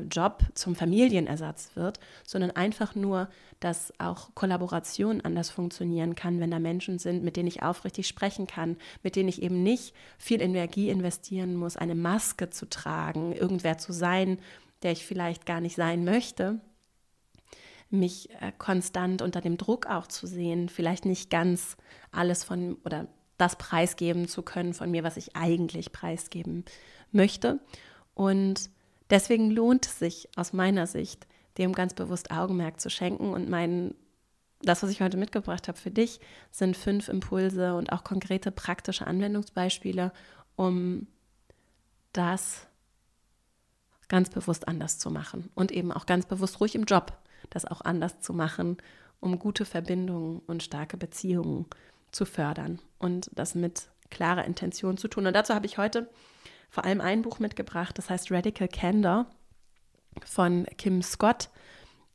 Job 0.09 0.43
zum 0.53 0.75
Familienersatz 0.75 1.71
wird, 1.75 1.99
sondern 2.25 2.51
einfach 2.51 2.95
nur, 2.95 3.29
dass 3.59 3.93
auch 3.99 4.33
Kollaboration 4.35 5.21
anders 5.21 5.49
funktionieren 5.49 6.15
kann, 6.15 6.39
wenn 6.39 6.51
da 6.51 6.59
Menschen 6.59 6.99
sind, 6.99 7.23
mit 7.23 7.37
denen 7.37 7.47
ich 7.47 7.63
aufrichtig 7.63 8.07
sprechen 8.07 8.47
kann, 8.47 8.77
mit 9.03 9.15
denen 9.15 9.29
ich 9.29 9.41
eben 9.41 9.63
nicht 9.63 9.93
viel 10.17 10.41
Energie 10.41 10.89
investieren 10.89 11.55
muss, 11.55 11.77
eine 11.77 11.95
Maske 11.95 12.49
zu 12.49 12.67
tragen, 12.69 13.33
irgendwer 13.33 13.77
zu 13.77 13.93
sein, 13.93 14.39
der 14.81 14.91
ich 14.91 15.05
vielleicht 15.05 15.45
gar 15.45 15.61
nicht 15.61 15.75
sein 15.75 16.03
möchte, 16.03 16.59
mich 17.89 18.29
äh, 18.41 18.51
konstant 18.57 19.21
unter 19.21 19.39
dem 19.39 19.57
Druck 19.57 19.85
auch 19.85 20.07
zu 20.07 20.27
sehen, 20.27 20.67
vielleicht 20.67 21.05
nicht 21.05 21.29
ganz 21.29 21.77
alles 22.11 22.43
von 22.43 22.77
oder 22.83 23.07
das 23.37 23.55
preisgeben 23.57 24.27
zu 24.27 24.41
können 24.41 24.73
von 24.73 24.91
mir, 24.91 25.03
was 25.03 25.17
ich 25.17 25.35
eigentlich 25.35 25.91
preisgeben 25.91 26.65
möchte. 27.11 27.59
Und 28.13 28.69
Deswegen 29.13 29.51
lohnt 29.51 29.85
es 29.85 29.99
sich 29.99 30.27
aus 30.35 30.53
meiner 30.53 30.87
Sicht, 30.87 31.27
dem 31.59 31.73
ganz 31.73 31.93
bewusst 31.93 32.31
Augenmerk 32.31 32.81
zu 32.81 32.89
schenken. 32.89 33.31
Und 33.31 33.47
mein, 33.47 33.93
das, 34.63 34.81
was 34.81 34.89
ich 34.89 35.01
heute 35.01 35.17
mitgebracht 35.17 35.67
habe 35.67 35.77
für 35.77 35.91
dich, 35.91 36.19
sind 36.49 36.75
fünf 36.75 37.09
Impulse 37.09 37.75
und 37.75 37.91
auch 37.91 38.03
konkrete 38.03 38.51
praktische 38.51 39.05
Anwendungsbeispiele, 39.05 40.11
um 40.55 41.05
das 42.11 42.65
ganz 44.07 44.31
bewusst 44.31 44.67
anders 44.67 44.97
zu 44.97 45.11
machen 45.11 45.51
und 45.53 45.71
eben 45.71 45.91
auch 45.91 46.07
ganz 46.07 46.25
bewusst 46.25 46.59
ruhig 46.59 46.73
im 46.73 46.85
Job 46.85 47.13
das 47.51 47.65
auch 47.65 47.81
anders 47.81 48.19
zu 48.19 48.33
machen, 48.33 48.77
um 49.19 49.37
gute 49.37 49.63
Verbindungen 49.63 50.39
und 50.47 50.63
starke 50.63 50.97
Beziehungen 50.97 51.67
zu 52.11 52.25
fördern 52.25 52.79
und 52.97 53.29
das 53.33 53.53
mit 53.53 53.89
klarer 54.09 54.45
Intention 54.45 54.97
zu 54.97 55.07
tun. 55.07 55.27
Und 55.27 55.33
dazu 55.33 55.53
habe 55.53 55.67
ich 55.67 55.77
heute 55.77 56.09
vor 56.73 56.85
allem 56.85 57.01
ein 57.01 57.21
Buch 57.21 57.37
mitgebracht, 57.37 57.95
das 57.99 58.09
heißt 58.09 58.31
Radical 58.31 58.67
Candor 58.67 59.27
von 60.25 60.65
Kim 60.75 61.03
Scott, 61.03 61.51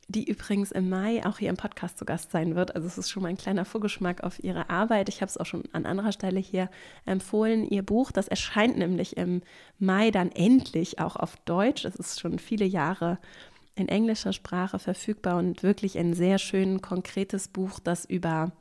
die 0.09 0.29
übrigens 0.29 0.73
im 0.73 0.89
Mai 0.89 1.25
auch 1.25 1.37
hier 1.37 1.49
im 1.49 1.55
Podcast 1.55 1.97
zu 1.97 2.03
Gast 2.03 2.31
sein 2.31 2.55
wird. 2.55 2.75
Also 2.75 2.85
es 2.85 2.97
ist 2.97 3.09
schon 3.09 3.23
mal 3.23 3.29
ein 3.29 3.37
kleiner 3.37 3.63
Vorgeschmack 3.63 4.21
auf 4.21 4.43
ihre 4.43 4.69
Arbeit. 4.69 5.07
Ich 5.07 5.21
habe 5.21 5.29
es 5.29 5.37
auch 5.37 5.45
schon 5.45 5.63
an 5.71 5.85
anderer 5.85 6.11
Stelle 6.11 6.41
hier 6.41 6.69
empfohlen. 7.05 7.69
Ihr 7.69 7.83
Buch, 7.83 8.11
das 8.11 8.27
erscheint 8.27 8.77
nämlich 8.77 9.15
im 9.15 9.43
Mai 9.77 10.11
dann 10.11 10.29
endlich 10.29 10.99
auch 10.99 11.15
auf 11.15 11.37
Deutsch. 11.45 11.85
Es 11.85 11.95
ist 11.95 12.19
schon 12.19 12.37
viele 12.37 12.65
Jahre 12.65 13.17
in 13.75 13.87
englischer 13.87 14.33
Sprache 14.33 14.77
verfügbar 14.77 15.37
und 15.37 15.63
wirklich 15.63 15.97
ein 15.97 16.13
sehr 16.13 16.37
schön 16.37 16.81
konkretes 16.81 17.47
Buch, 17.47 17.79
das 17.79 18.03
über, 18.03 18.51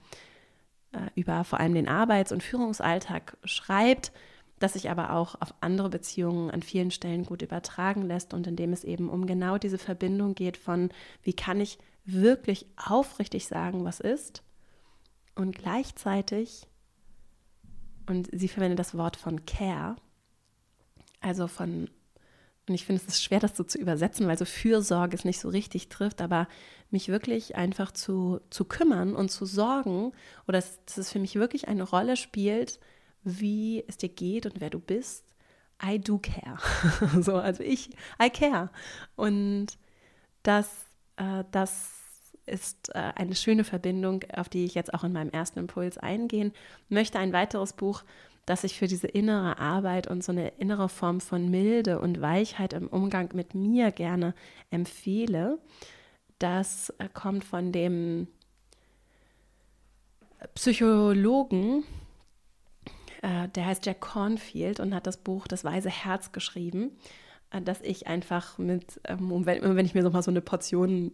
äh, 0.93 1.11
über 1.17 1.43
vor 1.43 1.59
allem 1.59 1.75
den 1.75 1.88
Arbeits- 1.88 2.31
und 2.31 2.45
Führungsalltag 2.45 3.37
schreibt 3.43 4.12
das 4.59 4.75
sich 4.75 4.91
aber 4.91 5.12
auch 5.12 5.41
auf 5.41 5.55
andere 5.61 5.88
Beziehungen 5.88 6.50
an 6.50 6.62
vielen 6.62 6.91
Stellen 6.91 7.25
gut 7.25 7.43
übertragen 7.43 8.03
lässt 8.03 8.35
und 8.35 8.47
in 8.47 8.57
dem 8.57 8.73
es 8.73 8.85
eben 8.85 9.09
um 9.09 9.27
genau 9.27 9.59
diese 9.59 9.79
Verbindung 9.79 10.35
geht 10.35 10.57
von, 10.57 10.91
wie 11.23 11.33
kann 11.33 11.61
ich 11.61 11.79
wirklich 12.05 12.67
aufrichtig 12.77 13.47
sagen, 13.47 13.85
was 13.85 14.00
ist 14.00 14.43
und 15.35 15.57
gleichzeitig, 15.57 16.67
und 18.07 18.29
sie 18.33 18.49
verwendet 18.49 18.79
das 18.79 18.97
Wort 18.97 19.17
von 19.17 19.47
Care, 19.47 19.97
also 21.21 21.47
von, 21.47 21.88
und 22.69 22.75
ich 22.75 22.85
finde 22.85 23.03
es 23.03 23.09
ist 23.09 23.23
schwer, 23.23 23.41
das 23.41 23.57
so 23.57 23.65
zu 23.65 23.79
übersetzen, 23.79 24.27
weil 24.27 24.38
so 24.38 24.45
Fürsorge 24.45 25.17
es 25.17 25.25
nicht 25.25 25.41
so 25.41 25.49
richtig 25.49 25.88
trifft, 25.88 26.21
aber 26.21 26.49
mich 26.91 27.09
wirklich 27.09 27.57
einfach 27.57 27.93
zu, 27.93 28.41
zu 28.50 28.65
kümmern 28.65 29.15
und 29.15 29.31
zu 29.31 29.47
sorgen 29.47 30.12
oder 30.47 30.59
dass, 30.59 30.85
dass 30.87 30.99
es 30.99 31.12
für 31.12 31.19
mich 31.19 31.37
wirklich 31.37 31.69
eine 31.69 31.83
Rolle 31.83 32.17
spielt, 32.17 32.81
wie 33.28 33.85
es 33.87 33.97
dir 33.97 34.08
geht 34.08 34.47
und 34.47 34.61
wer 34.61 34.70
du 34.70 34.80
bist. 34.80 35.25
I 35.82 35.99
do 35.99 36.18
care. 36.18 36.58
so, 37.23 37.37
also 37.37 37.62
ich, 37.62 37.90
I 38.23 38.30
care. 38.30 38.70
Und 39.16 39.78
das, 40.42 40.68
äh, 41.16 41.44
das 41.50 41.90
ist 42.47 42.88
äh, 42.94 43.12
eine 43.14 43.35
schöne 43.35 43.64
Verbindung, 43.64 44.25
auf 44.35 44.49
die 44.49 44.64
ich 44.64 44.75
jetzt 44.75 44.92
auch 44.94 45.04
in 45.04 45.12
meinem 45.12 45.30
ersten 45.30 45.58
Impuls 45.58 45.99
eingehen 45.99 46.52
möchte. 46.88 47.18
Ein 47.18 47.32
weiteres 47.32 47.75
Buch, 47.75 48.02
das 48.47 48.64
ich 48.64 48.78
für 48.78 48.87
diese 48.87 49.06
innere 49.06 49.58
Arbeit 49.58 50.08
und 50.08 50.25
so 50.25 50.32
eine 50.32 50.49
innere 50.49 50.88
Form 50.88 51.20
von 51.20 51.50
Milde 51.50 52.00
und 52.00 52.20
Weichheit 52.20 52.73
im 52.73 52.88
Umgang 52.88 53.30
mit 53.35 53.54
mir 53.54 53.92
gerne 53.92 54.35
empfehle. 54.70 55.58
Das 56.38 56.90
äh, 56.99 57.08
kommt 57.12 57.44
von 57.44 57.73
dem 57.73 58.28
Psychologen 60.54 61.85
äh, 63.22 63.48
der 63.48 63.66
heißt 63.66 63.87
Jack 63.87 64.00
Cornfield 64.00 64.80
und 64.80 64.94
hat 64.94 65.06
das 65.06 65.16
Buch 65.16 65.46
Das 65.46 65.64
Weise 65.64 65.90
Herz 65.90 66.32
geschrieben, 66.32 66.92
äh, 67.50 67.62
das 67.62 67.80
ich 67.80 68.06
einfach 68.06 68.58
mit, 68.58 69.00
ähm, 69.04 69.46
wenn, 69.46 69.76
wenn 69.76 69.87
ich 69.87 69.94
mir 69.94 70.02
so 70.02 70.10
mal 70.10 70.22
so 70.22 70.30
eine 70.30 70.40
Portion 70.40 71.12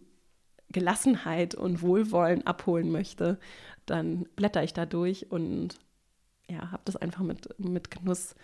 Gelassenheit 0.69 1.55
und 1.55 1.81
Wohlwollen 1.81 2.45
abholen 2.47 2.91
möchte, 2.91 3.39
dann 3.85 4.27
blätter 4.35 4.63
ich 4.63 4.73
da 4.73 4.85
durch 4.85 5.31
und 5.31 5.77
ja, 6.49 6.71
habe 6.71 6.81
das 6.85 6.95
einfach 6.95 7.21
mit, 7.21 7.59
mit 7.59 7.91
Genuss 7.91 8.35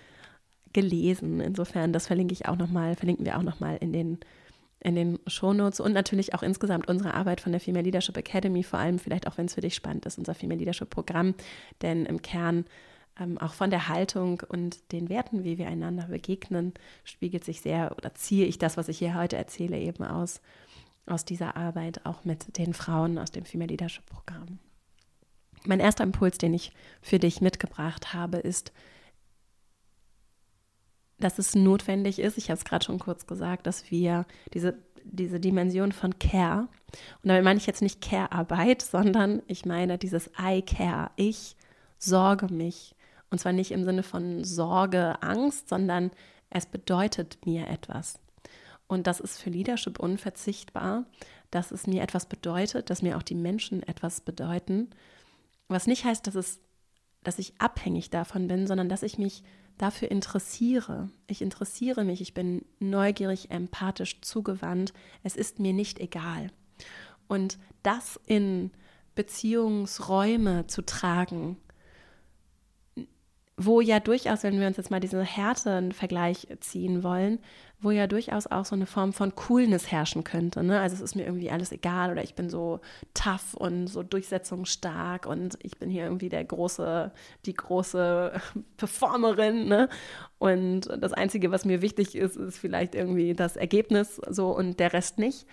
gelesen. 0.73 1.39
Insofern, 1.41 1.93
das 1.93 2.07
verlinke 2.07 2.33
ich 2.33 2.47
auch 2.47 2.57
noch 2.57 2.69
mal, 2.69 2.95
verlinken 2.95 3.25
wir 3.25 3.37
auch 3.37 3.43
noch 3.43 3.59
mal 3.59 3.77
in 3.77 3.91
den 3.93 4.19
in 4.83 4.95
den 4.95 5.19
Shownotes 5.27 5.79
und 5.79 5.93
natürlich 5.93 6.33
auch 6.33 6.41
insgesamt 6.41 6.87
unsere 6.87 7.13
Arbeit 7.13 7.39
von 7.39 7.51
der 7.51 7.61
Female 7.61 7.85
Leadership 7.85 8.17
Academy, 8.17 8.63
vor 8.63 8.79
allem 8.79 8.97
vielleicht 8.97 9.27
auch, 9.27 9.37
wenn 9.37 9.45
es 9.45 9.53
für 9.53 9.61
dich 9.61 9.75
spannend 9.75 10.07
ist, 10.07 10.17
unser 10.17 10.33
Female 10.33 10.57
Leadership 10.57 10.89
Programm, 10.89 11.35
denn 11.83 12.07
im 12.07 12.23
Kern 12.23 12.65
ähm, 13.21 13.37
auch 13.37 13.53
von 13.53 13.69
der 13.69 13.87
Haltung 13.87 14.41
und 14.49 14.91
den 14.91 15.09
Werten, 15.09 15.43
wie 15.43 15.57
wir 15.57 15.67
einander 15.67 16.07
begegnen, 16.07 16.73
spiegelt 17.03 17.43
sich 17.43 17.61
sehr 17.61 17.95
oder 17.97 18.13
ziehe 18.15 18.45
ich 18.45 18.57
das, 18.57 18.77
was 18.77 18.87
ich 18.87 18.97
hier 18.97 19.15
heute 19.15 19.37
erzähle, 19.37 19.77
eben 19.77 20.03
aus, 20.03 20.41
aus 21.05 21.23
dieser 21.25 21.55
Arbeit 21.55 22.05
auch 22.05 22.25
mit 22.25 22.57
den 22.57 22.73
Frauen 22.73 23.17
aus 23.17 23.31
dem 23.31 23.45
Female 23.45 23.69
Leadership 23.69 24.05
Programm. 24.07 24.59
Mein 25.65 25.79
erster 25.79 26.03
Impuls, 26.03 26.39
den 26.39 26.53
ich 26.53 26.73
für 27.01 27.19
dich 27.19 27.41
mitgebracht 27.41 28.13
habe, 28.13 28.37
ist, 28.37 28.71
dass 31.19 31.37
es 31.37 31.53
notwendig 31.53 32.17
ist, 32.17 32.39
ich 32.39 32.49
habe 32.49 32.57
es 32.57 32.65
gerade 32.65 32.83
schon 32.83 32.97
kurz 32.97 33.27
gesagt, 33.27 33.67
dass 33.67 33.91
wir 33.91 34.25
diese, 34.55 34.79
diese 35.03 35.39
Dimension 35.39 35.91
von 35.91 36.17
Care, 36.17 36.67
und 37.21 37.29
damit 37.29 37.43
meine 37.43 37.59
ich 37.59 37.67
jetzt 37.67 37.83
nicht 37.83 38.01
Care-Arbeit, 38.01 38.81
sondern 38.81 39.43
ich 39.45 39.65
meine 39.65 39.99
dieses 39.99 40.31
I 40.41 40.63
care, 40.63 41.11
ich 41.15 41.55
sorge 41.99 42.51
mich 42.51 42.95
und 43.31 43.39
zwar 43.39 43.53
nicht 43.53 43.71
im 43.71 43.83
Sinne 43.83 44.03
von 44.03 44.43
Sorge, 44.43 45.21
Angst, 45.23 45.69
sondern 45.69 46.11
es 46.49 46.67
bedeutet 46.67 47.45
mir 47.45 47.67
etwas. 47.67 48.19
Und 48.87 49.07
das 49.07 49.19
ist 49.19 49.41
für 49.41 49.49
Leadership 49.49 49.99
unverzichtbar, 49.99 51.05
dass 51.49 51.71
es 51.71 51.87
mir 51.87 52.03
etwas 52.03 52.27
bedeutet, 52.27 52.89
dass 52.89 53.01
mir 53.01 53.17
auch 53.17 53.23
die 53.23 53.35
Menschen 53.35 53.81
etwas 53.83 54.21
bedeuten. 54.21 54.89
Was 55.69 55.87
nicht 55.87 56.05
heißt, 56.05 56.27
dass 56.27 56.35
es 56.35 56.59
dass 57.23 57.39
ich 57.39 57.53
abhängig 57.59 58.09
davon 58.09 58.47
bin, 58.47 58.67
sondern 58.67 58.89
dass 58.89 59.03
ich 59.03 59.17
mich 59.17 59.43
dafür 59.77 60.11
interessiere. 60.11 61.09
Ich 61.27 61.41
interessiere 61.41 62.03
mich, 62.03 62.21
ich 62.21 62.33
bin 62.33 62.65
neugierig, 62.79 63.51
empathisch 63.51 64.21
zugewandt. 64.21 64.93
Es 65.23 65.35
ist 65.35 65.59
mir 65.59 65.73
nicht 65.73 65.99
egal. 65.99 66.51
Und 67.27 67.57
das 67.83 68.19
in 68.25 68.71
Beziehungsräume 69.15 70.67
zu 70.67 70.81
tragen, 70.83 71.57
wo 73.65 73.81
ja 73.81 73.99
durchaus, 73.99 74.43
wenn 74.43 74.59
wir 74.59 74.67
uns 74.67 74.77
jetzt 74.77 74.91
mal 74.91 74.99
diesen 74.99 75.21
Härten-Vergleich 75.21 76.47
ziehen 76.59 77.03
wollen, 77.03 77.39
wo 77.79 77.91
ja 77.91 78.07
durchaus 78.07 78.47
auch 78.47 78.65
so 78.65 78.75
eine 78.75 78.85
Form 78.85 79.11
von 79.11 79.35
Coolness 79.35 79.91
herrschen 79.91 80.23
könnte. 80.23 80.63
Ne? 80.63 80.79
Also 80.79 80.95
es 80.95 81.01
ist 81.01 81.15
mir 81.15 81.25
irgendwie 81.25 81.49
alles 81.49 81.71
egal 81.71 82.11
oder 82.11 82.23
ich 82.23 82.35
bin 82.35 82.49
so 82.49 82.79
tough 83.13 83.55
und 83.55 83.87
so 83.87 84.03
durchsetzungsstark 84.03 85.25
und 85.25 85.57
ich 85.63 85.77
bin 85.77 85.89
hier 85.89 86.03
irgendwie 86.03 86.29
der 86.29 86.43
große, 86.43 87.11
die 87.45 87.53
große 87.53 88.39
Performerin. 88.77 89.67
Ne? 89.67 89.89
Und 90.37 90.89
das 90.99 91.13
Einzige, 91.13 91.51
was 91.51 91.65
mir 91.65 91.81
wichtig 91.81 92.15
ist, 92.15 92.37
ist 92.37 92.57
vielleicht 92.57 92.95
irgendwie 92.95 93.33
das 93.33 93.57
Ergebnis 93.57 94.21
so 94.29 94.55
und 94.55 94.79
der 94.79 94.93
Rest 94.93 95.17
nicht. 95.17 95.47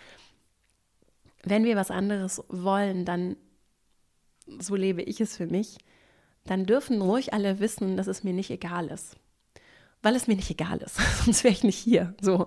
Wenn 1.44 1.64
wir 1.64 1.76
was 1.76 1.90
anderes 1.90 2.42
wollen, 2.48 3.04
dann 3.04 3.36
so 4.58 4.76
lebe 4.76 5.02
ich 5.02 5.20
es 5.20 5.36
für 5.36 5.46
mich 5.46 5.78
dann 6.44 6.66
dürfen 6.66 7.02
ruhig 7.02 7.32
alle 7.32 7.60
wissen, 7.60 7.96
dass 7.96 8.06
es 8.06 8.24
mir 8.24 8.32
nicht 8.32 8.50
egal 8.50 8.88
ist. 8.88 9.16
Weil 10.02 10.14
es 10.14 10.26
mir 10.26 10.36
nicht 10.36 10.50
egal 10.50 10.78
ist, 10.78 10.96
sonst 11.24 11.44
wäre 11.44 11.52
ich 11.52 11.64
nicht 11.64 11.78
hier. 11.78 12.14
So. 12.20 12.46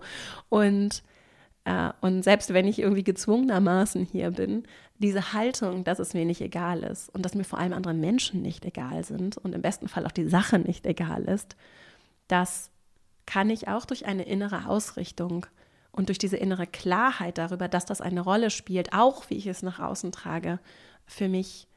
Und, 0.50 1.04
äh, 1.66 1.92
und 2.02 2.24
selbst 2.24 2.54
wenn 2.54 2.68
ich 2.68 2.80
irgendwie 2.80 3.04
gezwungenermaßen 3.04 4.06
hier 4.06 4.32
bin, 4.32 4.64
diese 4.98 5.34
Haltung, 5.34 5.84
dass 5.84 6.00
es 6.00 6.14
mir 6.14 6.26
nicht 6.26 6.42
egal 6.42 6.84
ist 6.84 7.10
und 7.10 7.24
dass 7.24 7.36
mir 7.36 7.44
vor 7.44 7.60
allem 7.60 7.74
andere 7.74 7.94
Menschen 7.94 8.42
nicht 8.42 8.66
egal 8.66 9.04
sind 9.04 9.38
und 9.38 9.54
im 9.54 9.62
besten 9.62 9.88
Fall 9.88 10.06
auch 10.06 10.12
die 10.12 10.28
Sache 10.28 10.60
nicht 10.60 10.86
egal 10.86 11.24
ist, 11.24 11.56
das 12.28 12.70
kann 13.26 13.50
ich 13.50 13.68
auch 13.68 13.86
durch 13.86 14.06
eine 14.06 14.24
innere 14.24 14.68
Ausrichtung 14.68 15.46
und 15.92 16.10
durch 16.10 16.18
diese 16.18 16.38
innere 16.38 16.68
Klarheit 16.68 17.38
darüber, 17.38 17.68
dass 17.68 17.86
das 17.86 18.02
eine 18.02 18.22
Rolle 18.22 18.50
spielt, 18.50 18.94
auch 18.94 19.30
wie 19.30 19.36
ich 19.36 19.48
es 19.48 19.62
nach 19.62 19.80
außen 19.80 20.12
trage, 20.12 20.60
für 21.06 21.28
mich 21.28 21.68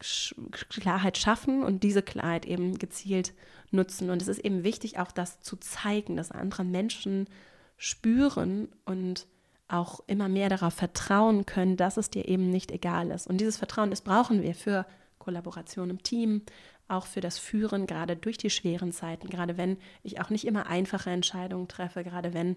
Klarheit 0.00 1.18
schaffen 1.18 1.62
und 1.62 1.82
diese 1.82 2.02
Klarheit 2.02 2.46
eben 2.46 2.78
gezielt 2.78 3.34
nutzen. 3.70 4.10
Und 4.10 4.22
es 4.22 4.28
ist 4.28 4.40
eben 4.40 4.64
wichtig, 4.64 4.98
auch 4.98 5.12
das 5.12 5.40
zu 5.40 5.56
zeigen, 5.56 6.16
dass 6.16 6.30
andere 6.32 6.64
Menschen 6.64 7.28
spüren 7.76 8.68
und 8.84 9.26
auch 9.68 10.00
immer 10.06 10.28
mehr 10.28 10.48
darauf 10.48 10.74
vertrauen 10.74 11.46
können, 11.46 11.76
dass 11.76 11.96
es 11.96 12.10
dir 12.10 12.28
eben 12.28 12.50
nicht 12.50 12.72
egal 12.72 13.10
ist. 13.10 13.26
Und 13.26 13.40
dieses 13.40 13.56
Vertrauen, 13.56 13.90
das 13.90 14.00
brauchen 14.00 14.42
wir 14.42 14.54
für 14.54 14.86
Kollaboration 15.18 15.90
im 15.90 16.02
Team, 16.02 16.42
auch 16.88 17.06
für 17.06 17.20
das 17.20 17.38
Führen, 17.38 17.86
gerade 17.86 18.16
durch 18.16 18.36
die 18.36 18.50
schweren 18.50 18.92
Zeiten, 18.92 19.28
gerade 19.28 19.56
wenn 19.56 19.78
ich 20.02 20.20
auch 20.20 20.30
nicht 20.30 20.46
immer 20.46 20.66
einfache 20.66 21.10
Entscheidungen 21.10 21.68
treffe, 21.68 22.02
gerade 22.02 22.34
wenn 22.34 22.56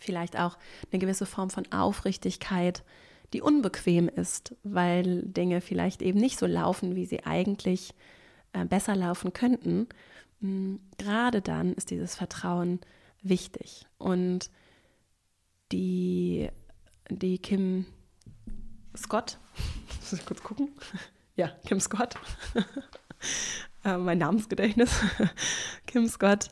vielleicht 0.00 0.38
auch 0.38 0.56
eine 0.90 0.98
gewisse 0.98 1.26
Form 1.26 1.50
von 1.50 1.70
Aufrichtigkeit 1.72 2.82
die 3.32 3.42
unbequem 3.42 4.08
ist, 4.08 4.54
weil 4.62 5.22
Dinge 5.22 5.60
vielleicht 5.60 6.02
eben 6.02 6.18
nicht 6.18 6.38
so 6.38 6.46
laufen, 6.46 6.96
wie 6.96 7.06
sie 7.06 7.24
eigentlich 7.24 7.94
äh, 8.52 8.64
besser 8.64 8.96
laufen 8.96 9.32
könnten. 9.32 9.88
Hm, 10.40 10.80
gerade 10.96 11.42
dann 11.42 11.74
ist 11.74 11.90
dieses 11.90 12.14
Vertrauen 12.14 12.80
wichtig. 13.22 13.86
Und 13.98 14.50
die, 15.72 16.48
die 17.10 17.38
Kim 17.38 17.86
Scott, 18.96 19.38
muss 20.00 20.12
ich 20.12 20.24
kurz 20.24 20.42
gucken? 20.42 20.70
Ja, 21.36 21.48
Kim 21.66 21.80
Scott, 21.80 22.16
äh, 23.84 23.96
mein 23.96 24.18
Namensgedächtnis, 24.18 25.00
Kim 25.86 26.08
Scott 26.08 26.48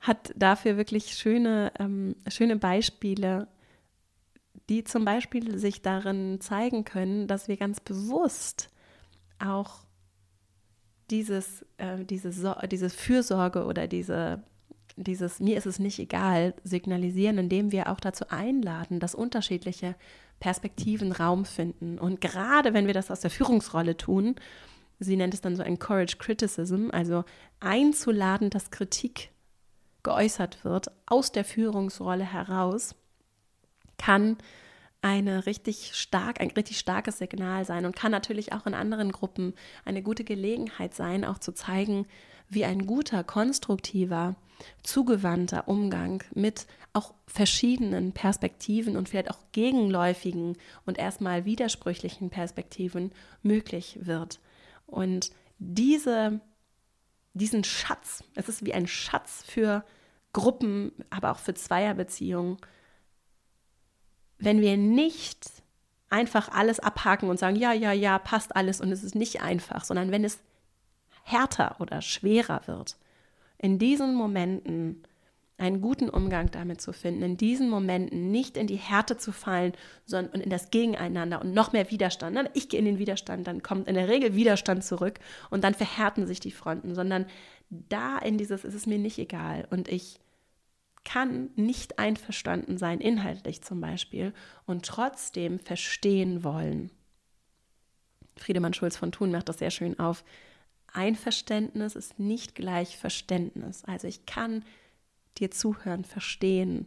hat 0.00 0.32
dafür 0.36 0.76
wirklich 0.76 1.14
schöne, 1.14 1.72
ähm, 1.78 2.16
schöne 2.28 2.56
Beispiele 2.56 3.48
die 4.68 4.84
zum 4.84 5.04
Beispiel 5.04 5.58
sich 5.58 5.82
darin 5.82 6.40
zeigen 6.40 6.84
können, 6.84 7.26
dass 7.26 7.48
wir 7.48 7.56
ganz 7.56 7.80
bewusst 7.80 8.70
auch 9.38 9.84
dieses, 11.10 11.66
äh, 11.76 12.04
diese, 12.04 12.32
so 12.32 12.54
diese 12.70 12.90
Fürsorge 12.90 13.64
oder 13.64 13.86
diese, 13.86 14.42
dieses 14.96 15.40
mir 15.40 15.56
ist 15.56 15.66
es 15.66 15.78
nicht 15.78 15.98
egal 15.98 16.54
signalisieren, 16.64 17.38
indem 17.38 17.72
wir 17.72 17.90
auch 17.90 18.00
dazu 18.00 18.26
einladen, 18.28 19.00
dass 19.00 19.14
unterschiedliche 19.14 19.94
Perspektiven 20.40 21.12
Raum 21.12 21.44
finden. 21.44 21.98
Und 21.98 22.20
gerade 22.20 22.74
wenn 22.74 22.86
wir 22.86 22.94
das 22.94 23.10
aus 23.10 23.20
der 23.20 23.30
Führungsrolle 23.30 23.96
tun, 23.96 24.36
sie 24.98 25.16
nennt 25.16 25.34
es 25.34 25.40
dann 25.40 25.56
so 25.56 25.62
Encourage 25.62 26.16
Criticism, 26.18 26.88
also 26.90 27.24
einzuladen, 27.60 28.50
dass 28.50 28.70
Kritik 28.70 29.30
geäußert 30.02 30.64
wird 30.64 30.90
aus 31.06 31.30
der 31.32 31.44
Führungsrolle 31.44 32.24
heraus, 32.24 32.94
kann 33.98 34.36
eine 35.02 35.46
richtig 35.46 35.92
stark, 35.94 36.40
ein 36.40 36.50
richtig 36.52 36.78
starkes 36.78 37.18
Signal 37.18 37.64
sein 37.64 37.84
und 37.84 37.96
kann 37.96 38.12
natürlich 38.12 38.52
auch 38.52 38.66
in 38.66 38.74
anderen 38.74 39.10
Gruppen 39.10 39.54
eine 39.84 40.02
gute 40.02 40.22
Gelegenheit 40.22 40.94
sein, 40.94 41.24
auch 41.24 41.38
zu 41.38 41.52
zeigen, 41.52 42.06
wie 42.48 42.64
ein 42.64 42.86
guter, 42.86 43.24
konstruktiver, 43.24 44.36
zugewandter 44.82 45.66
Umgang 45.66 46.22
mit 46.34 46.66
auch 46.92 47.14
verschiedenen 47.26 48.12
Perspektiven 48.12 48.96
und 48.96 49.08
vielleicht 49.08 49.30
auch 49.30 49.40
gegenläufigen 49.50 50.56
und 50.86 50.98
erstmal 50.98 51.44
widersprüchlichen 51.44 52.30
Perspektiven 52.30 53.10
möglich 53.42 53.98
wird. 54.02 54.38
Und 54.86 55.30
diese, 55.58 56.40
diesen 57.32 57.64
Schatz, 57.64 58.22
es 58.34 58.48
ist 58.48 58.64
wie 58.64 58.74
ein 58.74 58.86
Schatz 58.86 59.42
für 59.46 59.84
Gruppen, 60.32 60.92
aber 61.10 61.32
auch 61.32 61.38
für 61.38 61.54
Zweierbeziehungen, 61.54 62.58
wenn 64.42 64.60
wir 64.60 64.76
nicht 64.76 65.48
einfach 66.10 66.50
alles 66.50 66.80
abhaken 66.80 67.30
und 67.30 67.38
sagen, 67.38 67.56
ja, 67.56 67.72
ja, 67.72 67.92
ja, 67.92 68.18
passt 68.18 68.54
alles 68.54 68.80
und 68.80 68.92
es 68.92 69.02
ist 69.02 69.14
nicht 69.14 69.40
einfach, 69.40 69.84
sondern 69.84 70.10
wenn 70.10 70.24
es 70.24 70.40
härter 71.24 71.76
oder 71.78 72.02
schwerer 72.02 72.62
wird, 72.66 72.96
in 73.58 73.78
diesen 73.78 74.14
Momenten 74.14 75.04
einen 75.58 75.80
guten 75.80 76.08
Umgang 76.08 76.50
damit 76.50 76.80
zu 76.80 76.92
finden, 76.92 77.22
in 77.22 77.36
diesen 77.36 77.70
Momenten 77.70 78.32
nicht 78.32 78.56
in 78.56 78.66
die 78.66 78.76
Härte 78.76 79.16
zu 79.16 79.30
fallen, 79.30 79.72
sondern 80.04 80.40
in 80.40 80.50
das 80.50 80.70
Gegeneinander 80.70 81.40
und 81.40 81.54
noch 81.54 81.72
mehr 81.72 81.90
Widerstand. 81.90 82.36
Ich 82.54 82.68
gehe 82.68 82.80
in 82.80 82.84
den 82.84 82.98
Widerstand, 82.98 83.46
dann 83.46 83.62
kommt 83.62 83.86
in 83.86 83.94
der 83.94 84.08
Regel 84.08 84.34
Widerstand 84.34 84.84
zurück 84.84 85.20
und 85.50 85.62
dann 85.62 85.74
verhärten 85.74 86.26
sich 86.26 86.40
die 86.40 86.50
Fronten, 86.50 86.94
sondern 86.94 87.26
da 87.70 88.18
in 88.18 88.38
dieses, 88.38 88.64
ist 88.64 88.74
es 88.74 88.86
mir 88.86 88.98
nicht 88.98 89.18
egal 89.18 89.68
und 89.70 89.88
ich 89.88 90.18
kann 91.04 91.50
nicht 91.56 91.98
einverstanden 91.98 92.78
sein, 92.78 93.00
inhaltlich 93.00 93.62
zum 93.62 93.80
Beispiel, 93.80 94.32
und 94.66 94.84
trotzdem 94.84 95.58
verstehen 95.58 96.44
wollen. 96.44 96.90
Friedemann 98.36 98.74
Schulz 98.74 98.96
von 98.96 99.12
Thun 99.12 99.30
macht 99.30 99.48
das 99.48 99.58
sehr 99.58 99.70
schön 99.70 99.98
auf. 99.98 100.24
Einverständnis 100.92 101.96
ist 101.96 102.18
nicht 102.18 102.54
gleich 102.54 102.96
Verständnis. 102.96 103.84
Also 103.84 104.06
ich 104.08 104.26
kann 104.26 104.64
dir 105.38 105.50
zuhören, 105.50 106.04
verstehen 106.04 106.86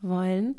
wollen 0.00 0.56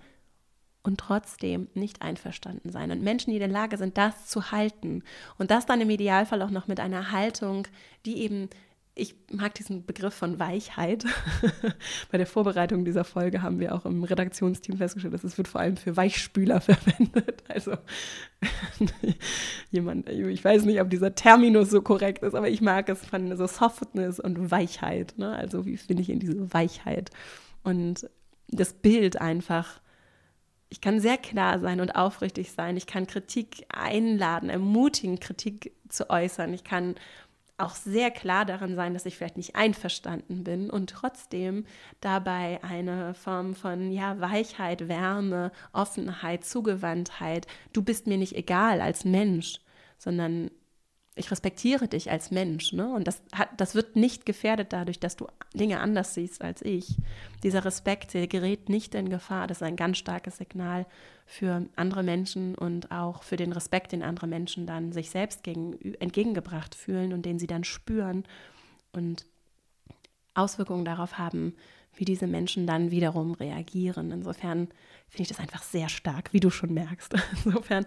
und 0.83 0.99
trotzdem 0.99 1.67
nicht 1.73 2.01
einverstanden 2.01 2.71
sein. 2.71 2.91
Und 2.91 3.03
Menschen, 3.03 3.31
die 3.31 3.38
in 3.38 3.41
der 3.41 3.49
Lage 3.49 3.77
sind, 3.77 3.97
das 3.97 4.27
zu 4.27 4.51
halten 4.51 5.03
und 5.38 5.51
das 5.51 5.65
dann 5.65 5.81
im 5.81 5.89
Idealfall 5.89 6.41
auch 6.41 6.49
noch 6.49 6.67
mit 6.67 6.79
einer 6.79 7.12
Haltung, 7.12 7.67
die 8.05 8.19
eben 8.19 8.49
ich 8.97 9.15
mag 9.31 9.53
diesen 9.55 9.86
Begriff 9.86 10.13
von 10.13 10.39
Weichheit. 10.39 11.05
Bei 12.12 12.17
der 12.17 12.27
Vorbereitung 12.27 12.83
dieser 12.86 13.03
Folge 13.03 13.41
haben 13.41 13.60
wir 13.60 13.75
auch 13.75 13.86
im 13.86 14.03
Redaktionsteam 14.03 14.77
festgestellt, 14.77 15.13
dass 15.13 15.23
es 15.23 15.38
wird 15.38 15.47
vor 15.47 15.62
allem 15.62 15.77
für 15.77 15.95
Weichspüler 15.95 16.60
verwendet. 16.62 17.43
Also 17.47 17.77
jemand, 19.71 20.10
ich 20.10 20.43
weiß 20.43 20.65
nicht, 20.65 20.81
ob 20.81 20.89
dieser 20.89 21.15
Terminus 21.15 21.69
so 21.69 21.81
korrekt 21.81 22.23
ist, 22.23 22.36
aber 22.36 22.49
ich 22.49 22.62
mag 22.62 22.89
es 22.89 23.05
von 23.05 23.36
so 23.38 23.47
Softness 23.47 24.19
und 24.19 24.51
Weichheit. 24.51 25.13
Ne? 25.17 25.31
Also 25.31 25.65
wie 25.65 25.77
finde 25.77 26.01
ich 26.01 26.10
in 26.10 26.19
diese 26.19 26.53
Weichheit? 26.53 27.12
Und 27.63 28.10
das 28.49 28.73
Bild 28.73 29.21
einfach 29.21 29.79
ich 30.69 30.81
kann 30.81 30.99
sehr 30.99 31.17
klar 31.17 31.60
sein 31.60 31.79
und 31.79 31.91
aufrichtig 31.91 32.51
sein. 32.51 32.75
Ich 32.75 32.88
kann 32.88 33.07
Kritik 33.07 33.65
einladen, 33.69 34.49
ermutigen, 34.49 35.19
Kritik 35.19 35.71
zu 35.88 36.10
äußern. 36.10 36.53
Ich 36.53 36.63
kann 36.63 36.95
auch 37.58 37.76
sehr 37.76 38.12
klar 38.12 38.46
daran 38.46 38.76
sein, 38.76 38.93
dass 38.93 39.06
ich 39.06 39.17
vielleicht 39.17 39.38
nicht 39.38 39.56
einverstanden 39.56 40.43
bin 40.43 40.70
und 40.70 40.89
trotzdem 40.91 41.65
dabei 42.02 42.60
eine 42.63 43.13
Form 43.15 43.56
von 43.56 43.91
ja, 43.91 44.20
Weichheit, 44.20 44.88
Wärme, 44.88 45.52
Offenheit, 45.74 46.46
Zugewandtheit, 46.46 47.48
du 47.74 47.82
bist 47.82 48.06
mir 48.06 48.17
nicht 48.17 48.36
egal 48.36 48.80
als 48.80 49.06
Mensch, 49.06 49.60
sondern 49.98 50.52
ich 51.17 51.32
respektiere 51.32 51.88
dich 51.88 52.12
als 52.12 52.32
Mensch. 52.32 52.73
Ne? 52.73 52.93
Und 52.93 53.08
das, 53.08 53.21
hat, 53.34 53.49
das 53.58 53.75
wird 53.75 53.95
nicht 53.95 54.25
gefährdet 54.25 54.71
dadurch, 54.73 54.99
dass 54.99 55.15
du 55.15 55.27
Dinge 55.53 55.80
anders 55.80 56.13
siehst 56.13 56.41
als 56.41 56.62
ich. 56.62 56.97
Dieser 57.43 57.65
Respekt, 57.65 58.13
der 58.13 58.27
gerät 58.27 58.69
nicht 58.69 58.95
in 58.95 59.10
Gefahr. 59.10 59.47
Das 59.47 59.58
ist 59.58 59.63
ein 59.63 59.75
ganz 59.75 59.97
starkes 59.97 60.38
Signal 60.38 60.86
für 61.25 61.65
andere 61.75 62.03
Menschen 62.03 62.56
und 62.56 62.91
auch 62.91 63.23
für 63.23 63.36
den 63.36 63.51
Respekt, 63.51 63.91
den 63.91 64.03
andere 64.03 64.27
Menschen 64.27 64.65
dann 64.65 64.93
sich 64.93 65.10
selbst 65.10 65.43
gegen, 65.43 65.73
entgegengebracht 65.99 66.75
fühlen 66.75 67.13
und 67.13 67.25
den 67.25 67.39
sie 67.39 67.47
dann 67.47 67.63
spüren. 67.63 68.23
Und 68.93 69.25
Auswirkungen 70.34 70.86
darauf 70.86 71.17
haben, 71.17 71.56
wie 71.95 72.06
diese 72.06 72.27
Menschen 72.27 72.67
dann 72.67 72.91
wiederum 72.91 73.34
reagieren. 73.34 74.12
Insofern 74.12 74.67
finde 75.10 75.23
ich 75.23 75.27
das 75.27 75.39
einfach 75.39 75.63
sehr 75.63 75.89
stark, 75.89 76.32
wie 76.32 76.39
du 76.39 76.49
schon 76.49 76.73
merkst. 76.73 77.15
Insofern, 77.45 77.86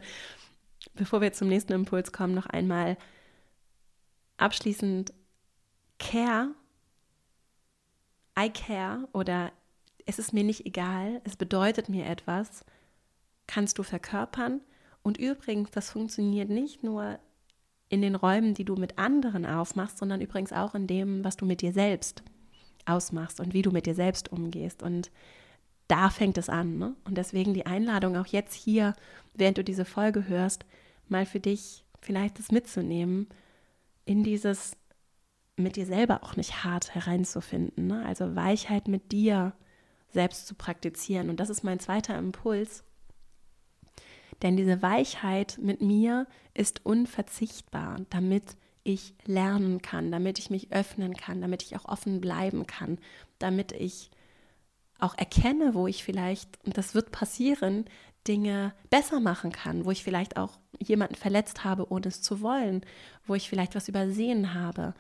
bevor 0.94 1.20
wir 1.20 1.32
zum 1.32 1.48
nächsten 1.48 1.72
Impuls 1.72 2.12
kommen, 2.12 2.34
noch 2.34 2.46
einmal 2.46 2.96
abschließend 4.40 5.12
Care, 5.98 6.54
I 8.38 8.48
care 8.48 9.06
oder 9.12 9.52
es 10.06 10.18
ist 10.18 10.32
mir 10.32 10.44
nicht 10.44 10.66
egal, 10.66 11.20
es 11.24 11.36
bedeutet 11.36 11.88
mir 11.88 12.06
etwas, 12.06 12.64
kannst 13.46 13.78
du 13.78 13.82
verkörpern. 13.82 14.60
Und 15.02 15.18
übrigens, 15.18 15.70
das 15.70 15.90
funktioniert 15.90 16.48
nicht 16.48 16.82
nur 16.82 17.18
in 17.88 18.02
den 18.02 18.14
Räumen, 18.14 18.54
die 18.54 18.64
du 18.64 18.76
mit 18.76 18.98
anderen 18.98 19.44
aufmachst, 19.44 19.98
sondern 19.98 20.20
übrigens 20.20 20.52
auch 20.52 20.74
in 20.74 20.86
dem, 20.86 21.24
was 21.24 21.36
du 21.36 21.44
mit 21.44 21.60
dir 21.60 21.72
selbst 21.72 22.22
ausmachst 22.86 23.40
und 23.40 23.52
wie 23.52 23.62
du 23.62 23.70
mit 23.70 23.86
dir 23.86 23.94
selbst 23.94 24.32
umgehst. 24.32 24.82
Und 24.82 25.10
da 25.88 26.08
fängt 26.08 26.38
es 26.38 26.48
an. 26.48 26.78
Ne? 26.78 26.94
Und 27.04 27.18
deswegen 27.18 27.52
die 27.52 27.66
Einladung 27.66 28.16
auch 28.16 28.26
jetzt 28.26 28.54
hier, 28.54 28.94
während 29.34 29.58
du 29.58 29.64
diese 29.64 29.84
Folge 29.84 30.28
hörst, 30.28 30.64
mal 31.08 31.26
für 31.26 31.40
dich 31.40 31.84
vielleicht 32.00 32.38
das 32.38 32.52
mitzunehmen, 32.52 33.26
in 34.10 34.24
dieses 34.24 34.72
mit 35.56 35.76
dir 35.76 35.86
selber 35.86 36.24
auch 36.24 36.34
nicht 36.34 36.64
hart 36.64 36.96
hereinzufinden. 36.96 37.86
Ne? 37.86 38.04
Also 38.04 38.34
Weichheit 38.34 38.88
mit 38.88 39.12
dir 39.12 39.52
selbst 40.08 40.48
zu 40.48 40.56
praktizieren. 40.56 41.30
Und 41.30 41.38
das 41.38 41.48
ist 41.48 41.62
mein 41.62 41.78
zweiter 41.78 42.18
Impuls. 42.18 42.82
Denn 44.42 44.56
diese 44.56 44.82
Weichheit 44.82 45.58
mit 45.62 45.80
mir 45.80 46.26
ist 46.54 46.84
unverzichtbar, 46.84 47.98
damit 48.10 48.56
ich 48.82 49.14
lernen 49.26 49.80
kann, 49.80 50.10
damit 50.10 50.40
ich 50.40 50.50
mich 50.50 50.72
öffnen 50.72 51.14
kann, 51.14 51.40
damit 51.40 51.62
ich 51.62 51.76
auch 51.76 51.84
offen 51.84 52.20
bleiben 52.20 52.66
kann, 52.66 52.98
damit 53.38 53.70
ich 53.70 54.10
auch 54.98 55.16
erkenne, 55.16 55.74
wo 55.74 55.86
ich 55.86 56.02
vielleicht, 56.02 56.58
und 56.64 56.76
das 56.76 56.96
wird 56.96 57.12
passieren, 57.12 57.84
Dinge 58.26 58.74
besser 58.90 59.20
machen 59.20 59.52
kann, 59.52 59.84
wo 59.84 59.90
ich 59.90 60.04
vielleicht 60.04 60.36
auch 60.36 60.58
jemanden 60.78 61.14
verletzt 61.14 61.64
habe, 61.64 61.90
ohne 61.90 62.08
es 62.08 62.22
zu 62.22 62.40
wollen, 62.40 62.84
wo 63.26 63.34
ich 63.34 63.48
vielleicht 63.48 63.74
was 63.74 63.88
übersehen 63.88 64.54
habe. 64.54 64.94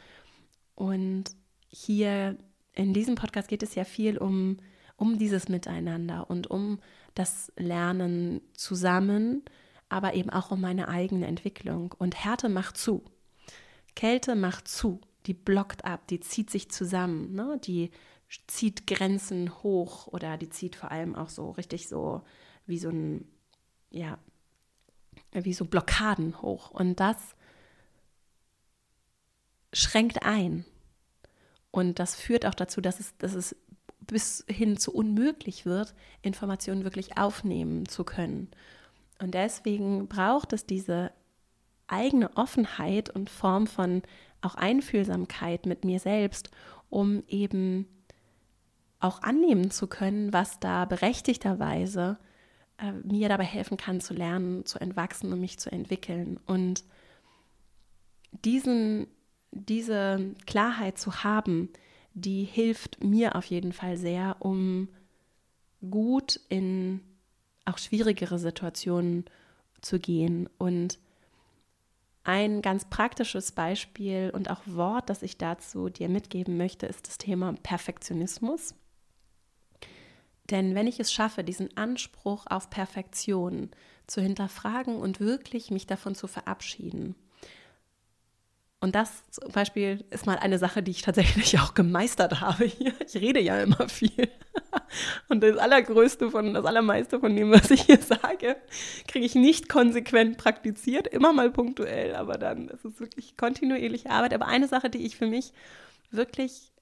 Und 0.74 1.24
hier 1.68 2.38
in 2.74 2.94
diesem 2.94 3.14
Podcast 3.14 3.48
geht 3.48 3.62
es 3.62 3.74
ja 3.74 3.84
viel 3.84 4.18
um, 4.18 4.56
um 4.96 5.18
dieses 5.18 5.48
Miteinander 5.48 6.30
und 6.30 6.50
um 6.50 6.80
das 7.14 7.52
Lernen 7.56 8.40
zusammen, 8.54 9.44
aber 9.88 10.14
eben 10.14 10.30
auch 10.30 10.50
um 10.50 10.60
meine 10.60 10.88
eigene 10.88 11.26
Entwicklung. 11.26 11.94
Und 11.98 12.24
Härte 12.24 12.48
macht 12.48 12.76
zu. 12.76 13.04
Kälte 13.96 14.36
macht 14.36 14.68
zu. 14.68 15.00
Die 15.26 15.34
blockt 15.34 15.84
ab, 15.84 16.06
die 16.08 16.20
zieht 16.20 16.48
sich 16.48 16.70
zusammen, 16.70 17.34
ne? 17.34 17.60
die 17.62 17.90
zieht 18.46 18.86
Grenzen 18.86 19.62
hoch 19.62 20.06
oder 20.06 20.38
die 20.38 20.48
zieht 20.48 20.76
vor 20.76 20.90
allem 20.90 21.14
auch 21.14 21.28
so 21.28 21.50
richtig 21.50 21.88
so 21.88 22.22
wie 22.70 22.78
so 22.78 22.88
ein, 22.88 23.28
ja, 23.90 24.18
wie 25.32 25.52
so 25.52 25.64
Blockaden 25.64 26.40
hoch. 26.40 26.70
Und 26.70 27.00
das 27.00 27.16
schränkt 29.72 30.22
ein. 30.24 30.64
Und 31.70 31.98
das 31.98 32.14
führt 32.16 32.46
auch 32.46 32.54
dazu, 32.54 32.80
dass 32.80 32.98
es, 32.98 33.16
dass 33.18 33.34
es 33.34 33.54
bis 34.00 34.44
hin 34.48 34.76
zu 34.76 34.92
unmöglich 34.92 35.66
wird, 35.66 35.94
Informationen 36.22 36.84
wirklich 36.84 37.16
aufnehmen 37.16 37.86
zu 37.86 38.04
können. 38.04 38.50
Und 39.20 39.34
deswegen 39.34 40.08
braucht 40.08 40.52
es 40.52 40.66
diese 40.66 41.12
eigene 41.86 42.36
Offenheit 42.36 43.10
und 43.10 43.30
Form 43.30 43.66
von 43.66 44.02
auch 44.40 44.54
Einfühlsamkeit 44.54 45.66
mit 45.66 45.84
mir 45.84 46.00
selbst, 46.00 46.50
um 46.88 47.22
eben 47.28 47.86
auch 49.00 49.22
annehmen 49.22 49.70
zu 49.70 49.86
können, 49.86 50.32
was 50.32 50.60
da 50.60 50.84
berechtigterweise 50.84 52.18
äh, 52.80 52.92
mir 52.92 53.28
dabei 53.28 53.44
helfen 53.44 53.76
kann 53.76 54.00
zu 54.00 54.14
lernen, 54.14 54.64
zu 54.66 54.78
entwachsen 54.78 55.32
und 55.32 55.40
mich 55.40 55.58
zu 55.58 55.70
entwickeln. 55.70 56.38
Und 56.46 56.84
diesen, 58.44 59.06
diese 59.52 60.34
Klarheit 60.46 60.98
zu 60.98 61.24
haben, 61.24 61.70
die 62.14 62.44
hilft 62.44 63.02
mir 63.02 63.36
auf 63.36 63.44
jeden 63.46 63.72
Fall 63.72 63.96
sehr, 63.96 64.36
um 64.40 64.88
gut 65.88 66.40
in 66.48 67.00
auch 67.64 67.78
schwierigere 67.78 68.38
Situationen 68.38 69.24
zu 69.80 69.98
gehen. 69.98 70.48
Und 70.58 70.98
ein 72.24 72.62
ganz 72.62 72.84
praktisches 72.84 73.52
Beispiel 73.52 74.30
und 74.34 74.50
auch 74.50 74.60
Wort, 74.66 75.08
das 75.08 75.22
ich 75.22 75.38
dazu 75.38 75.88
dir 75.88 76.08
mitgeben 76.08 76.56
möchte, 76.56 76.86
ist 76.86 77.06
das 77.06 77.18
Thema 77.18 77.54
Perfektionismus. 77.62 78.74
Denn 80.50 80.74
wenn 80.74 80.86
ich 80.86 81.00
es 81.00 81.12
schaffe, 81.12 81.44
diesen 81.44 81.76
Anspruch 81.76 82.46
auf 82.48 82.70
Perfektion 82.70 83.70
zu 84.06 84.20
hinterfragen 84.20 84.96
und 84.96 85.20
wirklich 85.20 85.70
mich 85.70 85.86
davon 85.86 86.14
zu 86.14 86.26
verabschieden, 86.26 87.14
und 88.82 88.94
das 88.94 89.22
zum 89.30 89.52
Beispiel 89.52 90.02
ist 90.08 90.24
mal 90.24 90.38
eine 90.38 90.58
Sache, 90.58 90.82
die 90.82 90.90
ich 90.90 91.02
tatsächlich 91.02 91.58
auch 91.60 91.74
gemeistert 91.74 92.40
habe 92.40 92.64
hier. 92.64 92.94
Ich 93.06 93.14
rede 93.14 93.40
ja 93.40 93.62
immer 93.62 93.88
viel. 93.88 94.30
Und 95.28 95.42
das 95.42 95.58
Allergrößte 95.58 96.30
von, 96.30 96.54
das 96.54 96.64
Allermeiste 96.64 97.20
von 97.20 97.36
dem, 97.36 97.50
was 97.50 97.70
ich 97.70 97.82
hier 97.82 97.98
sage, 97.98 98.56
kriege 99.06 99.26
ich 99.26 99.34
nicht 99.34 99.68
konsequent 99.68 100.38
praktiziert, 100.38 101.06
immer 101.06 101.32
mal 101.32 101.50
punktuell, 101.50 102.14
aber 102.16 102.38
dann 102.38 102.68
ist 102.68 102.84
es 102.84 102.98
wirklich 102.98 103.36
kontinuierliche 103.36 104.10
Arbeit. 104.10 104.32
Aber 104.32 104.46
eine 104.46 104.66
Sache, 104.66 104.88
die 104.88 105.04
ich 105.04 105.16
für 105.16 105.26
mich 105.26 105.52
wirklich 106.10 106.72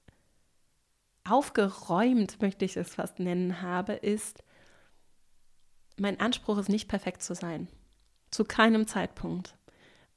aufgeräumt, 1.27 2.41
möchte 2.41 2.65
ich 2.65 2.77
es 2.77 2.95
fast 2.95 3.19
nennen, 3.19 3.61
habe, 3.61 3.93
ist, 3.93 4.43
mein 5.97 6.19
Anspruch 6.19 6.57
ist 6.57 6.69
nicht 6.69 6.87
perfekt 6.87 7.21
zu 7.21 7.35
sein. 7.35 7.67
Zu 8.31 8.45
keinem 8.45 8.87
Zeitpunkt. 8.87 9.55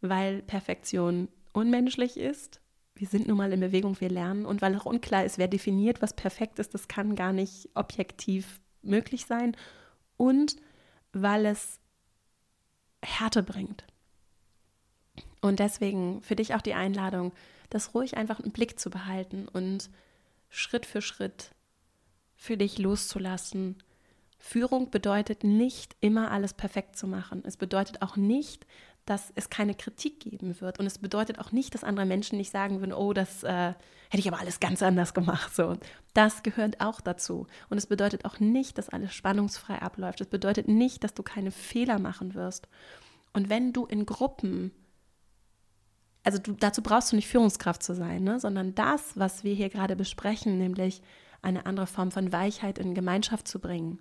Weil 0.00 0.42
Perfektion 0.42 1.28
unmenschlich 1.52 2.16
ist. 2.16 2.60
Wir 2.94 3.08
sind 3.08 3.26
nun 3.26 3.36
mal 3.36 3.52
in 3.52 3.60
Bewegung, 3.60 4.00
wir 4.00 4.10
lernen. 4.10 4.46
Und 4.46 4.62
weil 4.62 4.76
auch 4.76 4.86
unklar 4.86 5.24
ist, 5.24 5.38
wer 5.38 5.48
definiert, 5.48 6.02
was 6.02 6.14
perfekt 6.14 6.58
ist, 6.58 6.74
das 6.74 6.88
kann 6.88 7.14
gar 7.14 7.32
nicht 7.32 7.70
objektiv 7.74 8.60
möglich 8.82 9.26
sein. 9.26 9.56
Und 10.16 10.56
weil 11.12 11.46
es 11.46 11.80
Härte 13.02 13.42
bringt. 13.42 13.84
Und 15.40 15.58
deswegen 15.58 16.22
für 16.22 16.36
dich 16.36 16.54
auch 16.54 16.62
die 16.62 16.74
Einladung, 16.74 17.32
das 17.68 17.94
ruhig 17.94 18.16
einfach 18.16 18.40
im 18.40 18.52
Blick 18.52 18.78
zu 18.78 18.90
behalten 18.90 19.48
und 19.48 19.90
Schritt 20.54 20.84
für 20.84 21.00
Schritt 21.00 21.54
für 22.36 22.58
dich 22.58 22.78
loszulassen. 22.78 23.82
Führung 24.38 24.90
bedeutet 24.90 25.44
nicht 25.44 25.96
immer 26.00 26.30
alles 26.30 26.52
perfekt 26.52 26.96
zu 26.96 27.06
machen. 27.06 27.42
Es 27.46 27.56
bedeutet 27.56 28.02
auch 28.02 28.16
nicht, 28.16 28.66
dass 29.06 29.32
es 29.34 29.48
keine 29.48 29.74
Kritik 29.74 30.20
geben 30.20 30.60
wird. 30.60 30.78
Und 30.78 30.86
es 30.86 30.98
bedeutet 30.98 31.38
auch 31.38 31.52
nicht, 31.52 31.74
dass 31.74 31.84
andere 31.84 32.04
Menschen 32.04 32.36
nicht 32.36 32.50
sagen 32.50 32.80
würden, 32.80 32.92
oh, 32.92 33.14
das 33.14 33.44
äh, 33.44 33.68
hätte 34.10 34.18
ich 34.18 34.28
aber 34.28 34.40
alles 34.40 34.60
ganz 34.60 34.82
anders 34.82 35.14
gemacht. 35.14 35.54
So, 35.54 35.78
das 36.12 36.42
gehört 36.42 36.82
auch 36.82 37.00
dazu. 37.00 37.46
Und 37.70 37.78
es 37.78 37.86
bedeutet 37.86 38.26
auch 38.26 38.38
nicht, 38.38 38.76
dass 38.76 38.90
alles 38.90 39.14
spannungsfrei 39.14 39.80
abläuft. 39.80 40.20
Es 40.20 40.28
bedeutet 40.28 40.68
nicht, 40.68 41.02
dass 41.02 41.14
du 41.14 41.22
keine 41.22 41.50
Fehler 41.50 41.98
machen 41.98 42.34
wirst. 42.34 42.68
Und 43.32 43.48
wenn 43.48 43.72
du 43.72 43.86
in 43.86 44.04
Gruppen, 44.04 44.72
also 46.22 46.38
du, 46.38 46.52
dazu 46.52 46.82
brauchst 46.82 47.12
du 47.12 47.16
nicht 47.16 47.28
Führungskraft 47.28 47.82
zu 47.82 47.94
sein, 47.94 48.22
ne? 48.22 48.38
sondern 48.38 48.74
das, 48.74 49.18
was 49.18 49.44
wir 49.44 49.54
hier 49.54 49.68
gerade 49.68 49.96
besprechen, 49.96 50.58
nämlich 50.58 51.02
eine 51.42 51.66
andere 51.66 51.86
Form 51.86 52.10
von 52.10 52.32
Weichheit 52.32 52.78
in 52.78 52.94
Gemeinschaft 52.94 53.48
zu 53.48 53.58
bringen, 53.58 54.00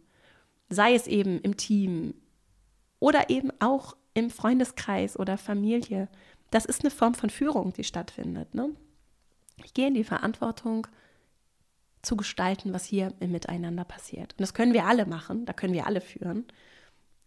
sei 0.69 0.93
es 0.93 1.07
eben 1.07 1.39
im 1.41 1.57
Team 1.57 2.13
oder 2.99 3.29
eben 3.29 3.51
auch 3.59 3.97
im 4.13 4.29
Freundeskreis 4.29 5.17
oder 5.17 5.37
Familie. 5.37 6.07
Das 6.51 6.65
ist 6.65 6.81
eine 6.81 6.91
Form 6.91 7.15
von 7.15 7.29
Führung, 7.29 7.73
die 7.73 7.83
stattfindet. 7.83 8.53
Ne? 8.53 8.69
Ich 9.63 9.73
gehe 9.73 9.87
in 9.87 9.93
die 9.93 10.03
Verantwortung 10.03 10.87
zu 12.01 12.15
gestalten, 12.15 12.73
was 12.73 12.85
hier 12.85 13.13
im 13.19 13.31
Miteinander 13.31 13.83
passiert. 13.83 14.33
Und 14.33 14.41
das 14.41 14.53
können 14.53 14.73
wir 14.73 14.85
alle 14.85 15.05
machen, 15.05 15.45
da 15.45 15.53
können 15.53 15.73
wir 15.73 15.87
alle 15.87 16.01
führen. 16.01 16.45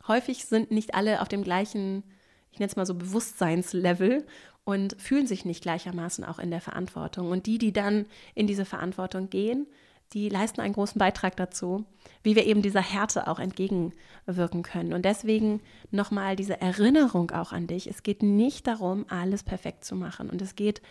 Häufig 0.07 0.45
sind 0.45 0.71
nicht 0.71 0.95
alle 0.95 1.23
auf 1.23 1.29
dem 1.29 1.43
gleichen, 1.43 2.03
ich 2.51 2.59
nenne 2.59 2.71
es 2.71 2.77
mal 2.77 2.87
so 2.87 2.95
Bewusstseinslevel 2.95 4.27
und 4.65 5.01
fühlen 5.01 5.27
sich 5.27 5.45
nicht 5.45 5.63
gleichermaßen 5.63 6.25
auch 6.25 6.39
in 6.39 6.51
der 6.51 6.61
Verantwortung. 6.61 7.31
Und 7.31 7.47
die, 7.47 7.59
die 7.59 7.73
dann 7.73 8.07
in 8.35 8.47
diese 8.47 8.65
Verantwortung 8.65 9.31
gehen, 9.31 9.67
die 10.13 10.29
leisten 10.29 10.61
einen 10.61 10.75
großen 10.75 10.99
Beitrag 10.99 11.37
dazu, 11.37 11.85
wie 12.23 12.37
wir 12.37 12.47
eben 12.47 12.63
dieser 12.63 12.81
Härte 12.81 13.27
auch 13.27 13.39
entgegenwirken 13.39 14.63
können. 14.63 14.93
Und 14.93 15.05
deswegen 15.05 15.61
nochmal 15.91 16.37
diese 16.37 16.61
Erinnerung 16.61 17.31
auch 17.31 17.53
an 17.53 17.67
dich. 17.67 17.89
Es 17.89 18.03
geht 18.03 18.23
nicht 18.23 18.67
darum, 18.67 19.07
alles 19.09 19.43
perfekt 19.43 19.85
zu 19.85 19.97
machen. 19.97 20.31
Und 20.31 20.41
es 20.41 20.57
geht 20.57 20.83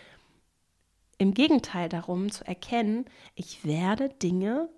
im 1.18 1.32
Gegenteil 1.32 1.88
darum 1.88 2.30
zu 2.30 2.46
erkennen, 2.46 3.06
ich 3.34 3.64
werde 3.64 4.08
Dinge 4.08 4.68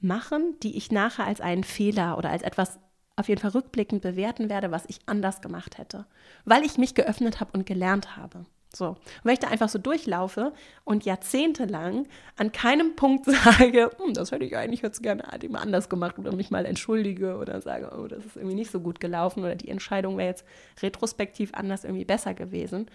machen, 0.00 0.54
die 0.62 0.76
ich 0.76 0.92
nachher 0.92 1.26
als 1.26 1.40
einen 1.40 1.64
Fehler 1.64 2.16
oder 2.16 2.30
als 2.30 2.42
etwas 2.42 2.78
auf 3.18 3.28
jeden 3.28 3.40
Fall 3.40 3.50
rückblickend 3.50 4.02
bewerten 4.02 4.48
werde, 4.48 4.70
was 4.70 4.84
ich 4.86 5.00
anders 5.06 5.40
gemacht 5.40 5.78
hätte, 5.78 6.06
weil 6.44 6.64
ich 6.64 6.78
mich 6.78 6.94
geöffnet 6.94 7.40
habe 7.40 7.50
und 7.52 7.66
gelernt 7.66 8.16
habe. 8.16 8.44
So. 8.74 8.88
Und 8.88 8.98
wenn 9.24 9.32
ich 9.32 9.38
da 9.38 9.48
einfach 9.48 9.68
so 9.68 9.78
durchlaufe 9.78 10.52
und 10.84 11.04
jahrzehntelang 11.04 12.06
an 12.36 12.52
keinem 12.52 12.96
Punkt 12.96 13.24
sage, 13.26 13.90
hm, 13.98 14.14
das 14.14 14.30
hätte 14.30 14.44
ich 14.44 14.56
eigentlich 14.56 14.82
jetzt 14.82 15.02
gerne 15.02 15.24
halt 15.24 15.42
immer 15.42 15.60
anders 15.60 15.88
gemacht 15.88 16.18
oder 16.18 16.34
mich 16.34 16.50
mal 16.50 16.66
entschuldige 16.66 17.38
oder 17.38 17.60
sage, 17.60 17.90
oh, 17.98 18.06
das 18.06 18.24
ist 18.24 18.36
irgendwie 18.36 18.54
nicht 18.54 18.70
so 18.70 18.80
gut 18.80 19.00
gelaufen 19.00 19.40
oder 19.40 19.54
die 19.54 19.70
Entscheidung 19.70 20.18
wäre 20.18 20.28
jetzt 20.28 20.44
retrospektiv 20.82 21.50
anders 21.54 21.84
irgendwie 21.84 22.04
besser 22.04 22.34
gewesen, 22.34 22.86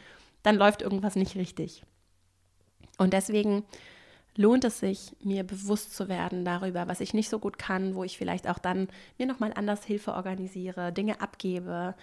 dann 0.43 0.55
läuft 0.55 0.81
irgendwas 0.81 1.15
nicht 1.15 1.35
richtig. 1.35 1.83
Und 2.97 3.13
deswegen 3.13 3.63
lohnt 4.35 4.63
es 4.65 4.79
sich, 4.79 5.15
mir 5.21 5.43
bewusst 5.43 5.95
zu 5.95 6.09
werden 6.09 6.45
darüber, 6.45 6.87
was 6.87 7.01
ich 7.01 7.13
nicht 7.13 7.29
so 7.29 7.39
gut 7.39 7.57
kann, 7.57 7.95
wo 7.95 8.03
ich 8.03 8.17
vielleicht 8.17 8.47
auch 8.47 8.59
dann 8.59 8.87
mir 9.17 9.27
nochmal 9.27 9.53
anders 9.53 9.83
Hilfe 9.83 10.13
organisiere, 10.13 10.91
Dinge 10.91 11.21
abgebe, 11.21 11.95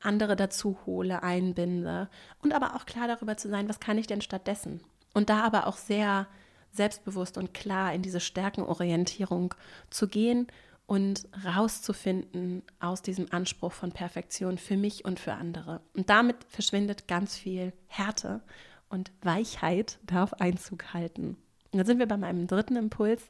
andere 0.00 0.36
dazu 0.36 0.78
hole, 0.86 1.22
einbinde 1.22 2.08
und 2.42 2.52
aber 2.52 2.76
auch 2.76 2.86
klar 2.86 3.08
darüber 3.08 3.36
zu 3.36 3.48
sein, 3.48 3.68
was 3.68 3.80
kann 3.80 3.98
ich 3.98 4.06
denn 4.06 4.20
stattdessen? 4.20 4.80
Und 5.14 5.30
da 5.30 5.42
aber 5.42 5.66
auch 5.66 5.76
sehr 5.76 6.26
selbstbewusst 6.72 7.36
und 7.36 7.54
klar 7.54 7.92
in 7.92 8.02
diese 8.02 8.20
Stärkenorientierung 8.20 9.54
zu 9.90 10.08
gehen 10.08 10.46
und 10.86 11.28
rauszufinden 11.44 12.62
aus 12.80 13.02
diesem 13.02 13.30
Anspruch 13.30 13.72
von 13.72 13.92
Perfektion 13.92 14.58
für 14.58 14.76
mich 14.76 15.04
und 15.04 15.20
für 15.20 15.34
andere. 15.34 15.80
Und 15.94 16.10
damit 16.10 16.36
verschwindet 16.48 17.08
ganz 17.08 17.36
viel 17.36 17.72
Härte 17.86 18.42
und 18.88 19.12
Weichheit 19.22 19.98
darf 20.04 20.34
Einzug 20.34 20.92
halten. 20.92 21.36
Und 21.72 21.78
dann 21.78 21.86
sind 21.86 21.98
wir 21.98 22.06
bei 22.06 22.16
meinem 22.16 22.46
dritten 22.46 22.76
Impuls. 22.76 23.28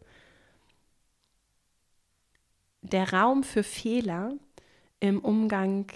Der 2.82 3.12
Raum 3.12 3.44
für 3.44 3.62
Fehler 3.62 4.34
im 4.98 5.20
Umgang 5.20 5.86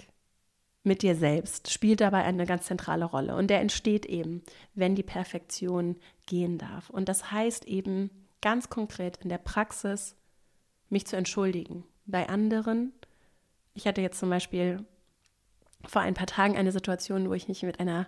mit 0.83 1.01
dir 1.01 1.15
selbst 1.15 1.71
spielt 1.71 2.01
dabei 2.01 2.23
eine 2.23 2.45
ganz 2.45 2.65
zentrale 2.65 3.05
Rolle. 3.05 3.35
Und 3.35 3.47
der 3.47 3.59
entsteht 3.59 4.05
eben, 4.05 4.41
wenn 4.73 4.95
die 4.95 5.03
Perfektion 5.03 5.97
gehen 6.25 6.57
darf. 6.57 6.89
Und 6.89 7.09
das 7.09 7.31
heißt 7.31 7.65
eben 7.65 8.09
ganz 8.41 8.69
konkret 8.69 9.17
in 9.17 9.29
der 9.29 9.37
Praxis, 9.37 10.15
mich 10.89 11.05
zu 11.05 11.17
entschuldigen. 11.17 11.83
Bei 12.05 12.29
anderen, 12.29 12.93
ich 13.73 13.85
hatte 13.85 14.01
jetzt 14.01 14.19
zum 14.19 14.29
Beispiel 14.29 14.85
vor 15.85 16.01
ein 16.01 16.13
paar 16.13 16.27
Tagen 16.27 16.55
eine 16.55 16.71
Situation, 16.71 17.29
wo 17.29 17.33
ich 17.33 17.47
mich 17.49 17.63
mit 17.63 17.79
einer 17.79 18.07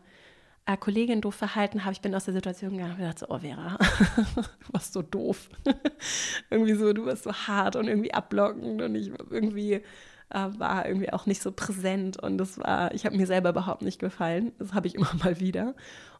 äh, 0.70 0.78
Kollegin 0.78 1.22
doof 1.22 1.36
verhalten 1.36 1.84
habe. 1.84 1.94
Ich 1.94 2.02
bin 2.02 2.14
aus 2.14 2.26
der 2.26 2.34
Situation 2.34 2.72
gegangen 2.72 2.96
und 2.96 3.02
dachte 3.02 3.22
so, 3.22 3.30
oh 3.30 3.40
Vera, 3.40 3.78
du 4.36 4.74
warst 4.74 4.94
so 4.94 5.02
doof. 5.02 5.50
irgendwie 6.52 6.76
so, 6.76 6.94
du 6.94 7.06
warst 7.06 7.24
so 7.24 7.34
hart 7.34 7.76
und 7.76 7.88
irgendwie 7.88 8.14
ablockend 8.14 8.82
und 8.82 8.94
ich 8.94 9.12
irgendwie 9.32 9.74
äh, 9.74 9.82
war 10.30 10.86
irgendwie 10.86 11.12
auch 11.12 11.26
nicht 11.26 11.42
so 11.42 11.52
präsent 11.52 12.22
und 12.22 12.38
das 12.38 12.60
war, 12.60 12.94
ich 12.94 13.06
habe 13.06 13.18
mir 13.18 13.26
selber 13.26 13.50
überhaupt 13.50 13.82
nicht 13.82 14.00
gefallen. 14.00 14.52
Das 14.60 14.74
habe 14.74 14.86
ich 14.86 14.96
immer 14.96 15.12
mal 15.24 15.40
wieder. 15.40 15.74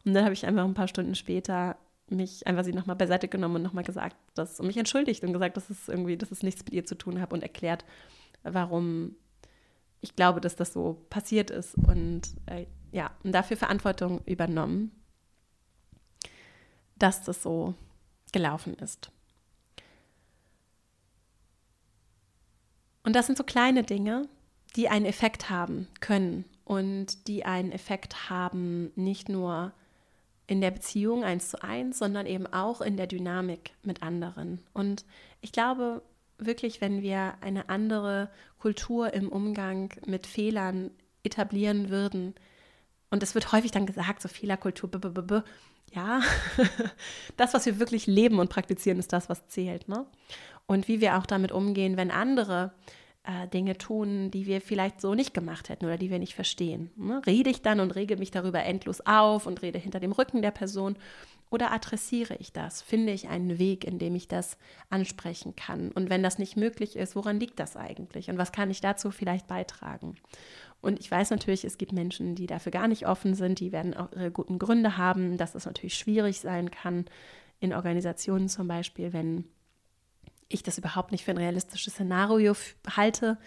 Und 0.04 0.14
dann 0.14 0.24
habe 0.24 0.34
ich 0.34 0.44
einfach 0.44 0.64
ein 0.64 0.74
paar 0.74 0.88
Stunden 0.88 1.14
später 1.14 1.76
mich 2.08 2.44
einfach 2.48 2.64
sie 2.64 2.72
nochmal 2.72 2.96
beiseite 2.96 3.28
genommen 3.28 3.56
und 3.56 3.62
nochmal 3.62 3.84
gesagt, 3.84 4.16
dass, 4.34 4.58
und 4.58 4.66
mich 4.66 4.76
entschuldigt 4.76 5.22
und 5.22 5.32
gesagt, 5.32 5.56
dass 5.56 5.70
es 5.70 5.88
irgendwie, 5.88 6.16
dass 6.16 6.32
es 6.32 6.42
nichts 6.42 6.64
mit 6.64 6.74
ihr 6.74 6.84
zu 6.84 6.96
tun 6.96 7.20
hat 7.20 7.32
und 7.32 7.44
erklärt, 7.44 7.84
warum 8.42 9.14
ich 10.00 10.16
glaube, 10.16 10.40
dass 10.40 10.56
das 10.56 10.72
so 10.72 11.06
passiert 11.08 11.52
ist. 11.52 11.76
Und 11.76 12.22
äh, 12.46 12.66
ja, 12.92 13.10
und 13.22 13.32
dafür 13.32 13.56
Verantwortung 13.56 14.22
übernommen, 14.26 14.92
dass 16.96 17.22
das 17.22 17.42
so 17.42 17.74
gelaufen 18.32 18.74
ist. 18.74 19.10
Und 23.02 23.16
das 23.16 23.26
sind 23.26 23.38
so 23.38 23.44
kleine 23.44 23.82
Dinge, 23.82 24.28
die 24.76 24.88
einen 24.88 25.06
Effekt 25.06 25.50
haben 25.50 25.88
können 26.00 26.44
und 26.64 27.26
die 27.26 27.44
einen 27.44 27.72
Effekt 27.72 28.30
haben, 28.30 28.92
nicht 28.94 29.28
nur 29.28 29.72
in 30.46 30.60
der 30.60 30.70
Beziehung 30.70 31.24
eins 31.24 31.50
zu 31.50 31.62
eins, 31.62 31.98
sondern 31.98 32.26
eben 32.26 32.46
auch 32.46 32.80
in 32.80 32.96
der 32.96 33.06
Dynamik 33.06 33.72
mit 33.82 34.02
anderen. 34.02 34.60
Und 34.72 35.04
ich 35.40 35.52
glaube 35.52 36.02
wirklich, 36.38 36.80
wenn 36.80 37.02
wir 37.02 37.34
eine 37.40 37.68
andere 37.68 38.30
Kultur 38.58 39.12
im 39.14 39.28
Umgang 39.28 39.92
mit 40.06 40.26
Fehlern 40.26 40.90
etablieren 41.22 41.88
würden, 41.88 42.34
und 43.10 43.22
es 43.22 43.34
wird 43.34 43.52
häufig 43.52 43.70
dann 43.70 43.86
gesagt, 43.86 44.22
so 44.22 44.28
Fehlerkultur, 44.28 44.88
b 44.90 45.42
ja, 45.92 46.20
das, 47.36 47.52
was 47.52 47.66
wir 47.66 47.80
wirklich 47.80 48.06
leben 48.06 48.38
und 48.38 48.48
praktizieren, 48.48 48.98
ist 48.98 49.12
das, 49.12 49.28
was 49.28 49.48
zählt. 49.48 49.88
Ne? 49.88 50.06
Und 50.66 50.86
wie 50.86 51.00
wir 51.00 51.18
auch 51.18 51.26
damit 51.26 51.50
umgehen, 51.50 51.96
wenn 51.96 52.12
andere 52.12 52.72
äh, 53.24 53.48
Dinge 53.48 53.76
tun, 53.76 54.30
die 54.30 54.46
wir 54.46 54.60
vielleicht 54.60 55.00
so 55.00 55.14
nicht 55.14 55.34
gemacht 55.34 55.68
hätten 55.68 55.86
oder 55.86 55.98
die 55.98 56.10
wir 56.10 56.20
nicht 56.20 56.34
verstehen. 56.34 56.90
Ne? 56.96 57.20
Rede 57.26 57.50
ich 57.50 57.62
dann 57.62 57.80
und 57.80 57.96
rege 57.96 58.16
mich 58.16 58.30
darüber 58.30 58.62
endlos 58.62 59.00
auf 59.00 59.46
und 59.46 59.62
rede 59.62 59.78
hinter 59.78 59.98
dem 59.98 60.12
Rücken 60.12 60.42
der 60.42 60.52
Person 60.52 60.96
oder 61.50 61.72
adressiere 61.72 62.36
ich 62.36 62.52
das? 62.52 62.80
Finde 62.80 63.12
ich 63.12 63.28
einen 63.28 63.58
Weg, 63.58 63.84
in 63.84 63.98
dem 63.98 64.14
ich 64.14 64.28
das 64.28 64.56
ansprechen 64.88 65.56
kann? 65.56 65.90
Und 65.90 66.08
wenn 66.08 66.22
das 66.22 66.38
nicht 66.38 66.56
möglich 66.56 66.94
ist, 66.94 67.16
woran 67.16 67.40
liegt 67.40 67.58
das 67.58 67.76
eigentlich? 67.76 68.30
Und 68.30 68.38
was 68.38 68.52
kann 68.52 68.70
ich 68.70 68.80
dazu 68.80 69.10
vielleicht 69.10 69.48
beitragen? 69.48 70.14
Und 70.80 70.98
ich 70.98 71.10
weiß 71.10 71.30
natürlich, 71.30 71.64
es 71.64 71.78
gibt 71.78 71.92
Menschen, 71.92 72.34
die 72.34 72.46
dafür 72.46 72.72
gar 72.72 72.88
nicht 72.88 73.06
offen 73.06 73.34
sind, 73.34 73.60
die 73.60 73.72
werden 73.72 73.94
auch 73.94 74.12
ihre 74.12 74.30
guten 74.30 74.58
Gründe 74.58 74.96
haben, 74.96 75.36
dass 75.36 75.54
es 75.54 75.66
natürlich 75.66 75.94
schwierig 75.94 76.40
sein 76.40 76.70
kann, 76.70 77.06
in 77.60 77.74
Organisationen 77.74 78.48
zum 78.48 78.66
Beispiel, 78.68 79.12
wenn 79.12 79.44
ich 80.48 80.62
das 80.62 80.78
überhaupt 80.78 81.12
nicht 81.12 81.24
für 81.24 81.30
ein 81.30 81.38
realistisches 81.38 81.94
Szenario 81.94 82.54
halte, 82.96 83.38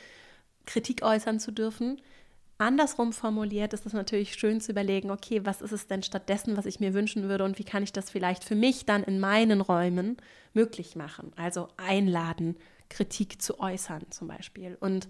Kritik 0.66 1.04
äußern 1.04 1.40
zu 1.40 1.52
dürfen. 1.52 2.00
Andersrum 2.58 3.12
formuliert 3.12 3.74
ist 3.74 3.86
es 3.86 3.94
natürlich 3.94 4.36
schön 4.36 4.62
zu 4.62 4.72
überlegen, 4.72 5.12
okay, 5.12 5.42
was 5.44 5.62
ist 5.62 5.72
es 5.72 5.88
denn 5.88 6.04
stattdessen, 6.04 6.56
was 6.56 6.66
ich 6.66 6.80
mir 6.80 6.94
wünschen 6.94 7.28
würde 7.28 7.44
und 7.44 7.60
wie 7.60 7.66
kann 7.66 7.84
ich 7.84 7.92
das 7.92 8.10
vielleicht 8.10 8.44
für 8.44 8.56
mich 8.56 8.86
dann 8.86 9.04
in 9.04 9.20
meinen 9.20 9.60
Räumen 9.60 10.18
möglich 10.54 10.96
machen? 10.96 11.34
Also 11.36 11.68
einladen, 11.76 12.56
Kritik 12.90 13.42
zu 13.42 13.60
äußern 13.60 14.06
zum 14.12 14.28
Beispiel 14.28 14.78
und 14.80 15.10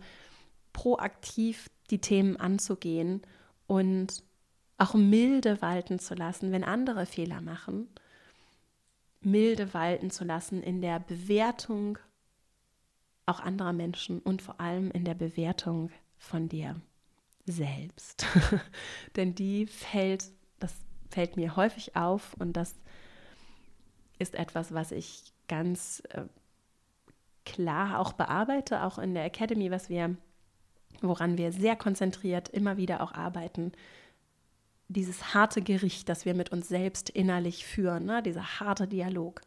proaktiv 0.71 1.69
die 1.93 2.01
Themen 2.01 2.37
anzugehen 2.37 3.21
und 3.67 4.23
auch 4.79 4.95
milde 4.95 5.61
walten 5.61 5.99
zu 5.99 6.15
lassen, 6.15 6.51
wenn 6.51 6.63
andere 6.63 7.05
Fehler 7.05 7.39
machen, 7.39 7.87
milde 9.21 9.75
walten 9.75 10.09
zu 10.09 10.23
lassen 10.25 10.63
in 10.63 10.81
der 10.81 10.99
Bewertung 10.99 11.99
auch 13.27 13.39
anderer 13.39 13.73
Menschen 13.73 14.19
und 14.19 14.41
vor 14.41 14.59
allem 14.59 14.89
in 14.89 15.05
der 15.05 15.13
Bewertung 15.13 15.91
von 16.17 16.49
dir 16.49 16.81
selbst. 17.45 18.25
Denn 19.15 19.35
die 19.35 19.67
fällt, 19.67 20.25
das 20.59 20.73
fällt 21.11 21.37
mir 21.37 21.55
häufig 21.55 21.95
auf 21.95 22.33
und 22.39 22.53
das 22.53 22.73
ist 24.17 24.33
etwas, 24.33 24.73
was 24.73 24.91
ich 24.91 25.31
ganz 25.47 26.01
äh, 26.09 26.23
klar 27.45 27.99
auch 27.99 28.13
bearbeite, 28.13 28.83
auch 28.83 28.97
in 28.97 29.13
der 29.13 29.25
Academy, 29.25 29.69
was 29.69 29.89
wir 29.89 30.17
woran 31.01 31.37
wir 31.37 31.51
sehr 31.51 31.75
konzentriert 31.75 32.49
immer 32.49 32.77
wieder 32.77 33.01
auch 33.01 33.13
arbeiten, 33.13 33.71
dieses 34.87 35.33
harte 35.33 35.61
Gericht, 35.61 36.09
das 36.09 36.25
wir 36.25 36.33
mit 36.33 36.51
uns 36.51 36.67
selbst 36.67 37.09
innerlich 37.09 37.65
führen, 37.65 38.05
ne? 38.05 38.21
dieser 38.21 38.59
harte 38.59 38.87
Dialog, 38.87 39.41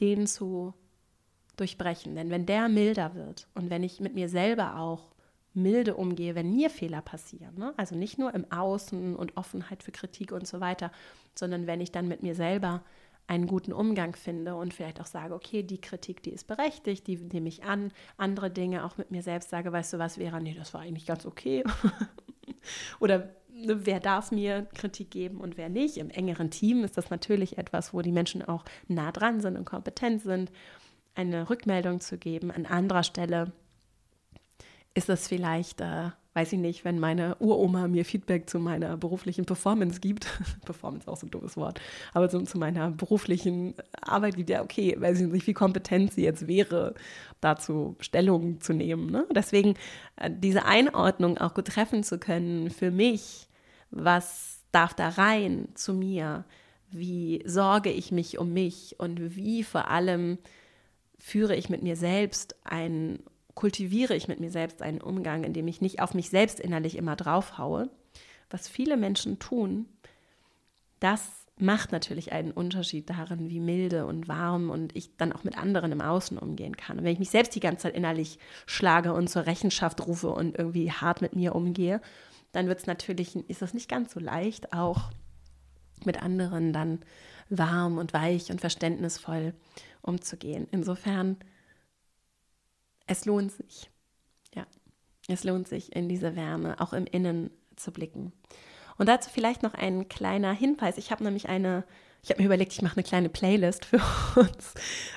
den 0.00 0.26
zu 0.26 0.74
durchbrechen. 1.56 2.14
Denn 2.14 2.30
wenn 2.30 2.46
der 2.46 2.68
milder 2.68 3.14
wird 3.14 3.48
und 3.54 3.70
wenn 3.70 3.82
ich 3.82 4.00
mit 4.00 4.14
mir 4.14 4.28
selber 4.28 4.78
auch 4.78 5.10
milde 5.54 5.96
umgehe, 5.96 6.34
wenn 6.34 6.54
mir 6.54 6.70
Fehler 6.70 7.02
passieren, 7.02 7.56
ne? 7.56 7.74
also 7.76 7.96
nicht 7.96 8.18
nur 8.18 8.34
im 8.34 8.50
Außen 8.50 9.16
und 9.16 9.36
Offenheit 9.36 9.82
für 9.82 9.92
Kritik 9.92 10.32
und 10.32 10.46
so 10.46 10.60
weiter, 10.60 10.92
sondern 11.34 11.66
wenn 11.66 11.80
ich 11.80 11.90
dann 11.90 12.06
mit 12.06 12.22
mir 12.22 12.34
selber 12.34 12.82
einen 13.28 13.46
guten 13.46 13.72
Umgang 13.72 14.16
finde 14.16 14.56
und 14.56 14.72
vielleicht 14.74 15.00
auch 15.00 15.06
sage, 15.06 15.34
okay, 15.34 15.62
die 15.62 15.80
Kritik, 15.80 16.22
die 16.22 16.30
ist 16.30 16.46
berechtigt, 16.46 17.06
die 17.06 17.16
nehme 17.16 17.48
ich 17.48 17.62
an. 17.62 17.92
Andere 18.16 18.50
Dinge 18.50 18.84
auch 18.84 18.96
mit 18.96 19.10
mir 19.10 19.22
selbst 19.22 19.50
sage, 19.50 19.70
weißt 19.70 19.92
du 19.92 19.98
was, 19.98 20.16
Vera, 20.16 20.40
nee, 20.40 20.54
das 20.54 20.72
war 20.72 20.80
eigentlich 20.80 21.06
ganz 21.06 21.26
okay. 21.26 21.62
Oder 23.00 23.34
ne, 23.50 23.86
wer 23.86 24.00
darf 24.00 24.32
mir 24.32 24.66
Kritik 24.74 25.10
geben 25.10 25.40
und 25.40 25.58
wer 25.58 25.68
nicht. 25.68 25.98
Im 25.98 26.08
engeren 26.08 26.50
Team 26.50 26.84
ist 26.84 26.96
das 26.96 27.10
natürlich 27.10 27.58
etwas, 27.58 27.92
wo 27.92 28.00
die 28.00 28.12
Menschen 28.12 28.42
auch 28.42 28.64
nah 28.88 29.12
dran 29.12 29.40
sind 29.40 29.58
und 29.58 29.66
kompetent 29.66 30.22
sind, 30.22 30.50
eine 31.14 31.50
Rückmeldung 31.50 32.00
zu 32.00 32.16
geben. 32.16 32.50
An 32.50 32.64
anderer 32.64 33.02
Stelle 33.02 33.52
ist 34.94 35.10
es 35.10 35.28
vielleicht 35.28 35.82
äh, 35.82 36.10
weiß 36.34 36.52
ich 36.52 36.58
nicht, 36.58 36.84
wenn 36.84 36.98
meine 36.98 37.36
Uroma 37.40 37.88
mir 37.88 38.04
Feedback 38.04 38.48
zu 38.48 38.58
meiner 38.58 38.96
beruflichen 38.96 39.44
Performance 39.44 40.00
gibt, 40.00 40.26
Performance 40.64 41.04
ist 41.04 41.08
auch 41.08 41.16
so 41.16 41.26
ein 41.26 41.30
dummes 41.30 41.56
Wort, 41.56 41.80
aber 42.12 42.28
so, 42.28 42.40
zu 42.42 42.58
meiner 42.58 42.90
beruflichen 42.90 43.74
Arbeit 44.00 44.36
gibt, 44.36 44.50
ja, 44.50 44.62
okay, 44.62 44.94
weiß 44.98 45.20
ich 45.20 45.28
nicht, 45.28 45.46
wie 45.46 45.54
kompetent 45.54 46.12
sie 46.12 46.22
jetzt 46.22 46.46
wäre, 46.46 46.94
dazu 47.40 47.96
Stellung 48.00 48.60
zu 48.60 48.72
nehmen. 48.72 49.10
Ne? 49.10 49.26
Deswegen 49.34 49.74
äh, 50.16 50.30
diese 50.30 50.64
Einordnung 50.64 51.38
auch 51.38 51.54
gut 51.54 51.66
treffen 51.66 52.04
zu 52.04 52.18
können 52.18 52.70
für 52.70 52.90
mich, 52.90 53.48
was 53.90 54.60
darf 54.70 54.94
da 54.94 55.08
rein 55.08 55.68
zu 55.74 55.94
mir, 55.94 56.44
wie 56.90 57.42
sorge 57.46 57.90
ich 57.90 58.12
mich 58.12 58.38
um 58.38 58.52
mich 58.52 58.96
und 58.98 59.36
wie 59.36 59.62
vor 59.62 59.88
allem 59.88 60.38
führe 61.18 61.56
ich 61.56 61.68
mit 61.68 61.82
mir 61.82 61.96
selbst 61.96 62.56
ein 62.64 63.18
kultiviere 63.58 64.14
ich 64.14 64.28
mit 64.28 64.38
mir 64.38 64.52
selbst 64.52 64.82
einen 64.82 65.00
Umgang, 65.00 65.42
in 65.42 65.52
dem 65.52 65.66
ich 65.66 65.80
nicht 65.80 66.00
auf 66.00 66.14
mich 66.14 66.30
selbst 66.30 66.60
innerlich 66.60 66.96
immer 66.96 67.16
draufhaue, 67.16 67.90
was 68.50 68.68
viele 68.68 68.96
Menschen 68.96 69.40
tun, 69.40 69.86
das 71.00 71.28
macht 71.56 71.90
natürlich 71.90 72.30
einen 72.30 72.52
Unterschied 72.52 73.10
darin, 73.10 73.50
wie 73.50 73.58
milde 73.58 74.06
und 74.06 74.28
warm 74.28 74.70
und 74.70 74.94
ich 74.94 75.16
dann 75.16 75.32
auch 75.32 75.42
mit 75.42 75.58
anderen 75.58 75.90
im 75.90 76.00
Außen 76.00 76.38
umgehen 76.38 76.76
kann. 76.76 76.98
Und 76.98 77.04
wenn 77.04 77.12
ich 77.12 77.18
mich 77.18 77.30
selbst 77.30 77.52
die 77.56 77.60
ganze 77.60 77.82
Zeit 77.82 77.96
innerlich 77.96 78.38
schlage 78.64 79.12
und 79.12 79.28
zur 79.28 79.46
Rechenschaft 79.46 80.06
rufe 80.06 80.28
und 80.28 80.56
irgendwie 80.56 80.92
hart 80.92 81.20
mit 81.20 81.34
mir 81.34 81.56
umgehe, 81.56 82.00
dann 82.52 82.68
wird 82.68 82.78
es 82.78 82.86
natürlich, 82.86 83.34
ist 83.48 83.60
das 83.60 83.74
nicht 83.74 83.90
ganz 83.90 84.12
so 84.12 84.20
leicht, 84.20 84.72
auch 84.72 85.10
mit 86.04 86.22
anderen 86.22 86.72
dann 86.72 87.00
warm 87.50 87.98
und 87.98 88.12
weich 88.12 88.52
und 88.52 88.60
verständnisvoll 88.60 89.52
umzugehen. 90.00 90.68
Insofern, 90.70 91.38
es 93.08 93.24
lohnt 93.24 93.52
sich. 93.52 93.90
Ja, 94.54 94.66
es 95.28 95.44
lohnt 95.44 95.68
sich, 95.68 95.94
in 95.94 96.08
diese 96.08 96.36
Wärme 96.36 96.80
auch 96.80 96.92
im 96.92 97.06
Innen 97.06 97.50
zu 97.76 97.92
blicken. 97.92 98.32
Und 98.96 99.08
dazu 99.08 99.30
vielleicht 99.30 99.62
noch 99.62 99.74
ein 99.74 100.08
kleiner 100.08 100.52
Hinweis. 100.52 100.98
Ich 100.98 101.10
habe 101.10 101.24
nämlich 101.24 101.48
eine, 101.48 101.84
ich 102.22 102.30
habe 102.30 102.40
mir 102.40 102.46
überlegt, 102.46 102.72
ich 102.72 102.82
mache 102.82 102.96
eine 102.96 103.04
kleine 103.04 103.28
Playlist 103.28 103.84
für 103.84 104.00
uns. 104.36 104.74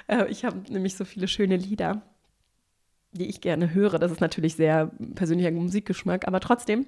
Äh, 0.08 0.30
ich 0.30 0.46
habe 0.46 0.60
nämlich 0.72 0.96
so 0.96 1.06
viele 1.06 1.28
schöne 1.28 1.58
Lieder, 1.58 2.02
die 3.12 3.28
ich 3.28 3.42
gerne 3.42 3.74
höre. 3.74 4.00
Das 4.00 4.12
ist 4.12 4.22
natürlich 4.22 4.56
sehr 4.56 4.92
persönlicher 5.16 5.52
Musikgeschmack, 5.52 6.28
aber 6.28 6.40
trotzdem 6.40 6.86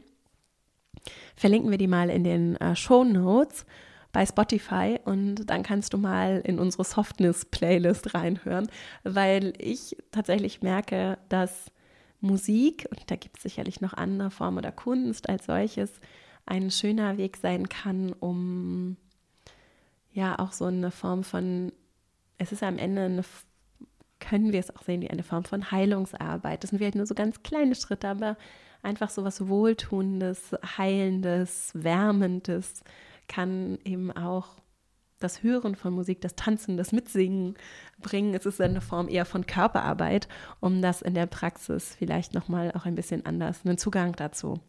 verlinken 1.36 1.72
wir 1.72 1.78
die 1.78 1.88
mal 1.88 2.10
in 2.10 2.24
den 2.24 2.56
äh, 2.58 2.76
Show 2.76 3.04
Notes 3.04 3.66
bei 4.13 4.26
Spotify 4.26 4.99
und 5.04 5.49
dann 5.49 5.63
kannst 5.63 5.93
du 5.93 5.97
mal 5.97 6.39
in 6.45 6.60
unsere 6.60 6.86
Softness-Playlist 6.86 8.13
reinhören, 8.13 8.69
weil 9.04 9.54
ich 9.58 9.97
tatsächlich 10.12 10.62
merke, 10.62 11.17
dass 11.28 11.71
Musik, 12.21 12.88
und 12.89 13.12
da 13.12 13.17
gibt 13.17 13.38
es 13.38 13.43
sicherlich 13.43 13.82
noch 13.82 13.93
andere 13.93 14.30
Formen 14.30 14.60
oder 14.60 14.71
Kunst 14.71 15.28
als 15.28 15.47
solches, 15.47 15.91
ein 16.45 16.71
schöner 16.71 17.17
Weg 17.17 17.38
sein 17.38 17.67
kann, 17.67 18.13
um 18.13 18.97
ja 20.13 20.38
auch 20.38 20.52
so 20.52 20.65
eine 20.65 20.91
Form 20.91 21.23
von, 21.23 21.71
es 22.38 22.52
ist 22.52 22.63
am 22.63 22.78
Ende 22.78 23.02
eine, 23.02 23.23
können 24.19 24.54
wir 24.54 24.60
es 24.60 24.73
auch 24.76 24.84
sehen 24.84 25.02
wie 25.02 25.10
eine 25.10 25.23
Form 25.23 25.43
von 25.43 25.71
Heilungsarbeit. 25.71 26.63
Das 26.63 26.69
sind 26.69 26.80
vielleicht 26.80 26.95
nur 26.95 27.08
so 27.08 27.15
ganz 27.15 27.41
kleine 27.41 27.76
Schritte, 27.76 28.08
aber 28.08 28.38
einfach 28.84 29.10
so 29.10 29.23
was 29.23 29.47
Wohltuendes, 29.47 30.56
Heilendes, 30.78 31.71
Wärmendes 31.73 32.84
kann 33.28 33.78
eben 33.84 34.12
auch 34.12 34.50
das 35.24 35.42
Hören 35.42 35.76
von 35.76 35.94
Musik, 35.94 36.22
das 36.22 36.36
Tanzen, 36.36 36.78
das 36.78 36.92
Mitsingen 36.92 37.56
bringen. 38.02 38.34
Es 38.34 38.46
ist 38.46 38.60
eine 38.60 38.82
Form 38.82 39.08
eher 39.08 39.26
von 39.26 39.46
Körperarbeit, 39.46 40.28
um 40.60 40.82
das 40.82 41.02
in 41.02 41.14
der 41.14 41.26
Praxis 41.26 41.96
vielleicht 41.96 42.34
nochmal 42.34 42.72
auch 42.74 42.86
ein 42.86 42.96
bisschen 42.96 43.26
anders, 43.26 43.62
einen 43.66 43.78
Zugang 43.78 44.14
dazu 44.16 44.60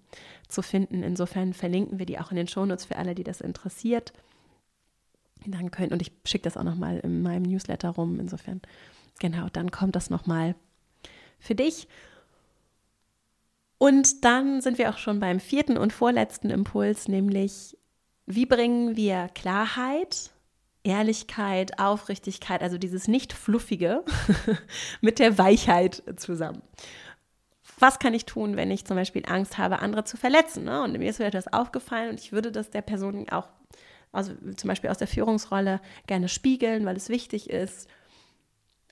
zu 0.48 0.62
finden. 0.62 1.02
Insofern 1.02 1.52
verlinken 1.52 1.98
wir 1.98 2.06
die 2.06 2.18
auch 2.18 2.30
in 2.30 2.36
den 2.36 2.48
Shownotes 2.48 2.86
für 2.86 2.96
alle, 2.96 3.14
die 3.14 3.24
das 3.24 3.40
interessiert. 3.40 4.12
Dann 5.46 5.70
können, 5.70 5.92
und 5.92 6.00
ich 6.00 6.12
schicke 6.24 6.44
das 6.44 6.56
auch 6.56 6.62
nochmal 6.62 7.00
in 7.00 7.22
meinem 7.22 7.42
Newsletter 7.42 7.90
rum. 7.90 8.20
Insofern, 8.20 8.62
genau, 9.18 9.48
dann 9.52 9.70
kommt 9.70 9.96
das 9.96 10.08
nochmal 10.08 10.54
für 11.38 11.54
dich. 11.54 11.88
Und 13.78 14.24
dann 14.24 14.62
sind 14.62 14.78
wir 14.78 14.88
auch 14.90 14.98
schon 14.98 15.20
beim 15.20 15.40
vierten 15.40 15.76
und 15.76 15.92
vorletzten 15.92 16.48
Impuls, 16.48 17.08
nämlich 17.08 17.76
wie 18.26 18.46
bringen 18.46 18.96
wir 18.96 19.28
Klarheit 19.34 20.34
Ehrlichkeit, 20.84 21.78
Aufrichtigkeit, 21.78 22.62
also 22.62 22.76
dieses 22.76 23.08
nicht 23.08 23.32
fluffige 23.32 24.04
mit 25.00 25.18
der 25.18 25.38
Weichheit 25.38 26.02
zusammen. 26.16 26.62
Was 27.78 27.98
kann 27.98 28.14
ich 28.14 28.26
tun, 28.26 28.56
wenn 28.56 28.70
ich 28.70 28.84
zum 28.84 28.96
Beispiel 28.96 29.24
Angst 29.26 29.58
habe, 29.58 29.80
andere 29.80 30.04
zu 30.04 30.16
verletzen? 30.18 30.64
Ne? 30.64 30.82
Und 30.82 30.96
mir 30.98 31.08
ist 31.08 31.18
etwas 31.20 31.52
aufgefallen 31.52 32.10
und 32.10 32.20
ich 32.20 32.32
würde 32.32 32.52
das 32.52 32.70
der 32.70 32.82
Person 32.82 33.28
auch, 33.30 33.48
also 34.12 34.34
zum 34.56 34.68
Beispiel 34.68 34.90
aus 34.90 34.98
der 34.98 35.08
Führungsrolle, 35.08 35.80
gerne 36.06 36.28
spiegeln, 36.28 36.84
weil 36.84 36.96
es 36.96 37.08
wichtig 37.08 37.48
ist, 37.48 37.88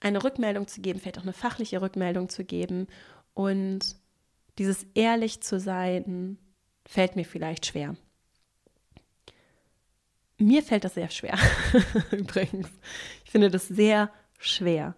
eine 0.00 0.24
Rückmeldung 0.24 0.66
zu 0.66 0.80
geben, 0.80 0.98
vielleicht 0.98 1.18
auch 1.18 1.22
eine 1.22 1.34
fachliche 1.34 1.80
Rückmeldung 1.80 2.28
zu 2.28 2.42
geben. 2.42 2.88
Und 3.34 3.96
dieses 4.58 4.86
ehrlich 4.94 5.42
zu 5.42 5.60
sein, 5.60 6.38
fällt 6.86 7.16
mir 7.16 7.24
vielleicht 7.24 7.66
schwer. 7.66 7.96
Mir 10.42 10.62
fällt 10.62 10.84
das 10.84 10.94
sehr 10.94 11.10
schwer, 11.10 11.38
übrigens. 12.10 12.68
Ich 13.24 13.30
finde 13.30 13.50
das 13.50 13.68
sehr 13.68 14.10
schwer 14.38 14.94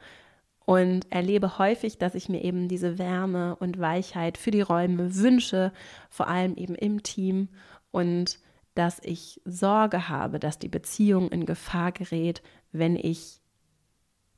und 0.65 1.11
erlebe 1.13 1.59
häufig, 1.59 1.99
dass 1.99 2.15
ich 2.15 2.29
mir 2.29 2.43
eben 2.43 2.69
diese 2.69 2.99
Wärme 2.99 3.57
und 3.57 3.79
Weichheit 3.79 4.39
für 4.39 4.51
die 4.51 4.63
Räume 4.63 5.17
wünsche, 5.17 5.73
vor 6.09 6.29
allem 6.29 6.57
eben 6.57 6.75
im 6.75 7.03
Team 7.03 7.49
und 7.91 8.39
dass 8.75 8.99
ich 9.03 9.41
Sorge 9.45 10.09
habe, 10.09 10.41
dass 10.41 10.59
die 10.59 10.69
Beziehung 10.69 11.31
in 11.31 11.47
Gefahr 11.47 11.93
gerät, 11.93 12.43
wenn 12.73 12.97
ich 12.97 13.41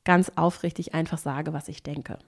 ganz 0.04 0.32
aufrichtig 0.34 0.94
einfach 0.94 1.18
sage, 1.18 1.52
was 1.52 1.68
ich 1.68 1.82
denke. 1.82 2.18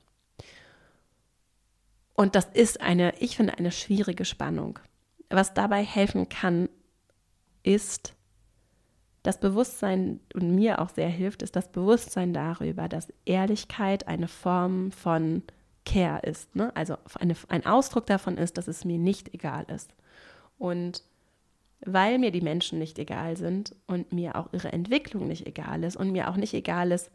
Und 2.14 2.34
das 2.34 2.46
ist 2.46 2.80
eine, 2.80 3.14
ich 3.18 3.36
finde, 3.36 3.58
eine 3.58 3.72
schwierige 3.72 4.24
Spannung. 4.24 4.78
Was 5.30 5.54
dabei 5.54 5.84
helfen 5.84 6.28
kann, 6.28 6.68
ist 7.62 8.14
das 9.22 9.40
Bewusstsein 9.40 10.20
und 10.34 10.54
mir 10.54 10.80
auch 10.80 10.90
sehr 10.90 11.08
hilft, 11.08 11.42
ist 11.42 11.56
das 11.56 11.70
Bewusstsein 11.70 12.32
darüber, 12.32 12.88
dass 12.88 13.12
Ehrlichkeit 13.24 14.08
eine 14.08 14.28
Form 14.28 14.92
von 14.92 15.42
Care 15.84 16.20
ist. 16.20 16.54
Ne? 16.54 16.74
Also 16.76 16.96
eine, 17.18 17.34
ein 17.48 17.66
Ausdruck 17.66 18.06
davon 18.06 18.38
ist, 18.38 18.58
dass 18.58 18.68
es 18.68 18.84
mir 18.84 18.98
nicht 18.98 19.34
egal 19.34 19.66
ist. 19.74 19.94
Und 20.58 21.02
weil 21.84 22.18
mir 22.18 22.30
die 22.30 22.40
Menschen 22.40 22.78
nicht 22.78 22.98
egal 22.98 23.36
sind 23.36 23.74
und 23.86 24.12
mir 24.12 24.36
auch 24.36 24.48
ihre 24.52 24.72
Entwicklung 24.72 25.28
nicht 25.28 25.46
egal 25.46 25.84
ist 25.84 25.96
und 25.96 26.10
mir 26.10 26.28
auch 26.28 26.36
nicht 26.36 26.54
egal 26.54 26.90
ist, 26.92 27.10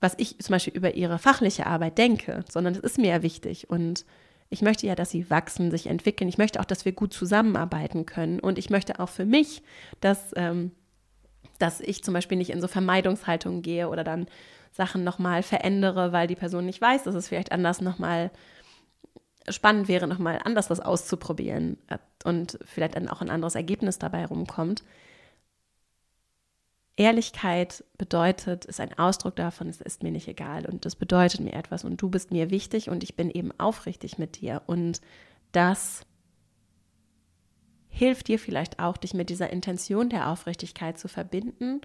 was 0.00 0.14
ich 0.18 0.38
zum 0.38 0.52
Beispiel 0.54 0.74
über 0.74 0.94
ihre 0.94 1.18
fachliche 1.18 1.66
Arbeit 1.66 1.96
denke, 1.96 2.44
sondern 2.50 2.74
es 2.74 2.80
ist 2.80 2.98
mir 2.98 3.10
ja 3.10 3.22
wichtig. 3.22 3.70
Und 3.70 4.04
ich 4.50 4.60
möchte 4.60 4.86
ja, 4.86 4.96
dass 4.96 5.10
sie 5.10 5.30
wachsen, 5.30 5.70
sich 5.70 5.86
entwickeln. 5.86 6.28
Ich 6.28 6.38
möchte 6.38 6.60
auch, 6.60 6.64
dass 6.64 6.84
wir 6.84 6.92
gut 6.92 7.14
zusammenarbeiten 7.14 8.04
können. 8.04 8.40
Und 8.40 8.58
ich 8.58 8.68
möchte 8.68 8.98
auch 8.98 9.08
für 9.08 9.24
mich, 9.24 9.62
dass 10.00 10.32
ähm, 10.36 10.72
dass 11.62 11.80
ich 11.80 12.02
zum 12.02 12.12
Beispiel 12.12 12.36
nicht 12.36 12.50
in 12.50 12.60
so 12.60 12.68
Vermeidungshaltungen 12.68 13.62
gehe 13.62 13.88
oder 13.88 14.04
dann 14.04 14.26
Sachen 14.72 15.04
nochmal 15.04 15.42
verändere, 15.42 16.12
weil 16.12 16.26
die 16.26 16.34
Person 16.34 16.66
nicht 16.66 16.80
weiß, 16.80 17.04
dass 17.04 17.14
es 17.14 17.28
vielleicht 17.28 17.52
anders 17.52 17.80
nochmal 17.80 18.30
spannend 19.48 19.88
wäre, 19.88 20.06
nochmal 20.06 20.40
anders 20.44 20.70
was 20.70 20.80
auszuprobieren 20.80 21.78
und 22.24 22.58
vielleicht 22.64 22.96
dann 22.96 23.08
auch 23.08 23.20
ein 23.20 23.30
anderes 23.30 23.54
Ergebnis 23.54 23.98
dabei 23.98 24.26
rumkommt. 24.26 24.82
Ehrlichkeit 26.96 27.84
bedeutet, 27.96 28.64
ist 28.66 28.80
ein 28.80 28.96
Ausdruck 28.98 29.36
davon, 29.36 29.68
es 29.68 29.80
ist 29.80 30.02
mir 30.02 30.12
nicht 30.12 30.28
egal 30.28 30.66
und 30.66 30.84
das 30.84 30.94
bedeutet 30.94 31.40
mir 31.40 31.54
etwas 31.54 31.84
und 31.84 32.00
du 32.00 32.10
bist 32.10 32.30
mir 32.30 32.50
wichtig 32.50 32.90
und 32.90 33.02
ich 33.02 33.16
bin 33.16 33.30
eben 33.30 33.50
aufrichtig 33.58 34.18
mit 34.18 34.40
dir 34.40 34.62
und 34.66 35.00
das 35.52 36.02
hilft 37.92 38.28
dir 38.28 38.38
vielleicht 38.38 38.80
auch, 38.80 38.96
dich 38.96 39.14
mit 39.14 39.28
dieser 39.28 39.50
Intention 39.50 40.08
der 40.08 40.30
Aufrichtigkeit 40.30 40.98
zu 40.98 41.08
verbinden 41.08 41.82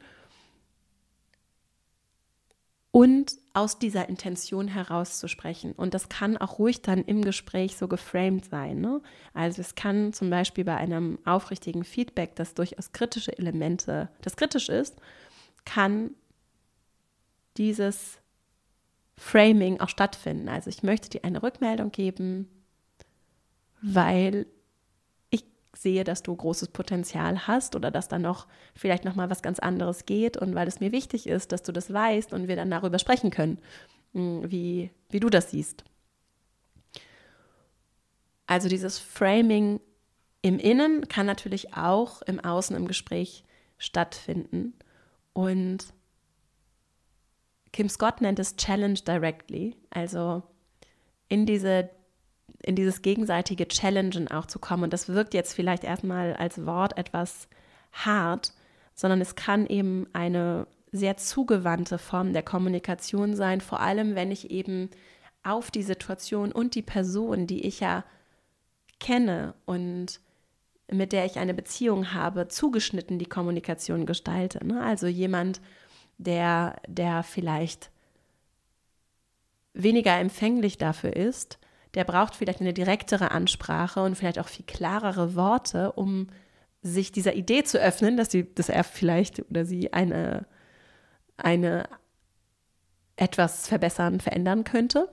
und 2.91 3.33
aus 3.53 3.77
dieser 3.77 4.07
Intention 4.07 4.69
herauszusprechen. 4.69 5.73
Und 5.73 5.93
das 5.93 6.07
kann 6.07 6.37
auch 6.37 6.59
ruhig 6.59 6.81
dann 6.81 7.03
im 7.03 7.23
Gespräch 7.23 7.75
so 7.75 7.87
geframed 7.87 8.45
sein. 8.45 8.79
Ne? 8.79 9.01
Also 9.33 9.61
es 9.61 9.75
kann 9.75 10.13
zum 10.13 10.29
Beispiel 10.29 10.63
bei 10.63 10.77
einem 10.77 11.19
aufrichtigen 11.25 11.83
Feedback, 11.83 12.35
das 12.35 12.53
durchaus 12.53 12.93
kritische 12.93 13.37
Elemente, 13.37 14.09
das 14.21 14.37
kritisch 14.37 14.69
ist, 14.69 14.95
kann 15.65 16.11
dieses 17.57 18.17
Framing 19.17 19.81
auch 19.81 19.89
stattfinden. 19.89 20.47
Also 20.47 20.69
ich 20.69 20.83
möchte 20.83 21.09
dir 21.09 21.25
eine 21.25 21.43
Rückmeldung 21.43 21.91
geben, 21.91 22.47
weil 23.81 24.47
sehe, 25.77 26.03
dass 26.03 26.23
du 26.23 26.35
großes 26.35 26.69
Potenzial 26.69 27.47
hast 27.47 27.75
oder 27.75 27.91
dass 27.91 28.07
da 28.07 28.19
noch 28.19 28.47
vielleicht 28.75 29.05
noch 29.05 29.15
mal 29.15 29.29
was 29.29 29.41
ganz 29.41 29.59
anderes 29.59 30.05
geht 30.05 30.37
und 30.37 30.55
weil 30.55 30.67
es 30.67 30.79
mir 30.79 30.91
wichtig 30.91 31.27
ist, 31.27 31.51
dass 31.51 31.63
du 31.63 31.71
das 31.71 31.91
weißt 31.91 32.33
und 32.33 32.47
wir 32.47 32.55
dann 32.55 32.71
darüber 32.71 32.99
sprechen 32.99 33.31
können, 33.31 33.59
hm, 34.13 34.51
wie, 34.51 34.91
wie 35.09 35.19
du 35.19 35.29
das 35.29 35.51
siehst. 35.51 35.83
Also 38.47 38.69
dieses 38.69 38.97
Framing 38.97 39.79
im 40.41 40.59
Innen 40.59 41.07
kann 41.07 41.25
natürlich 41.25 41.73
auch 41.73 42.21
im 42.21 42.39
Außen 42.39 42.75
im 42.75 42.87
Gespräch 42.87 43.43
stattfinden 43.77 44.73
und 45.33 45.93
Kim 47.73 47.89
Scott 47.89 48.21
nennt 48.21 48.39
es 48.39 48.55
Challenge 48.55 48.99
Directly, 48.99 49.75
also 49.91 50.41
in 51.29 51.45
diese 51.45 51.89
in 52.63 52.75
dieses 52.75 53.01
gegenseitige 53.01 53.67
Challengen 53.67 54.29
auch 54.29 54.45
zu 54.45 54.59
kommen. 54.59 54.83
Und 54.83 54.93
das 54.93 55.09
wirkt 55.09 55.33
jetzt 55.33 55.53
vielleicht 55.53 55.83
erstmal 55.83 56.33
als 56.33 56.65
Wort 56.65 56.97
etwas 56.97 57.47
hart, 57.91 58.53
sondern 58.95 59.21
es 59.21 59.35
kann 59.35 59.67
eben 59.67 60.07
eine 60.13 60.67
sehr 60.91 61.17
zugewandte 61.17 61.97
Form 61.97 62.33
der 62.33 62.43
Kommunikation 62.43 63.35
sein, 63.35 63.61
vor 63.61 63.79
allem 63.79 64.15
wenn 64.15 64.31
ich 64.31 64.49
eben 64.49 64.89
auf 65.43 65.71
die 65.71 65.83
Situation 65.83 66.51
und 66.51 66.75
die 66.75 66.81
Person, 66.81 67.47
die 67.47 67.65
ich 67.65 67.79
ja 67.79 68.03
kenne 68.99 69.53
und 69.65 70.19
mit 70.89 71.11
der 71.11 71.25
ich 71.25 71.37
eine 71.37 71.53
Beziehung 71.53 72.13
habe, 72.13 72.47
zugeschnitten 72.47 73.19
die 73.19 73.25
Kommunikation 73.25 74.05
gestalte. 74.05 74.65
Ne? 74.65 74.81
Also 74.81 75.07
jemand, 75.07 75.61
der, 76.17 76.77
der 76.87 77.23
vielleicht 77.23 77.91
weniger 79.73 80.17
empfänglich 80.17 80.77
dafür 80.77 81.15
ist, 81.15 81.59
der 81.97 82.03
braucht 82.03 82.35
vielleicht 82.35 82.61
eine 82.61 82.75
direktere 82.75 83.31
Ansprache 83.31 84.03
und 84.03 84.13
vielleicht 84.13 84.37
auch 84.37 84.47
viel 84.47 84.67
klarere 84.67 85.33
Worte, 85.33 85.93
um 85.93 86.27
sich 86.83 87.11
dieser 87.11 87.33
Idee 87.33 87.63
zu 87.63 87.79
öffnen, 87.79 88.17
dass, 88.17 88.29
sie, 88.29 88.53
dass 88.53 88.69
er 88.69 88.83
vielleicht 88.83 89.39
oder 89.49 89.65
sie 89.65 89.93
eine, 89.93 90.45
eine 91.37 91.89
etwas 93.15 93.67
verbessern, 93.67 94.19
verändern 94.19 94.63
könnte. 94.63 95.09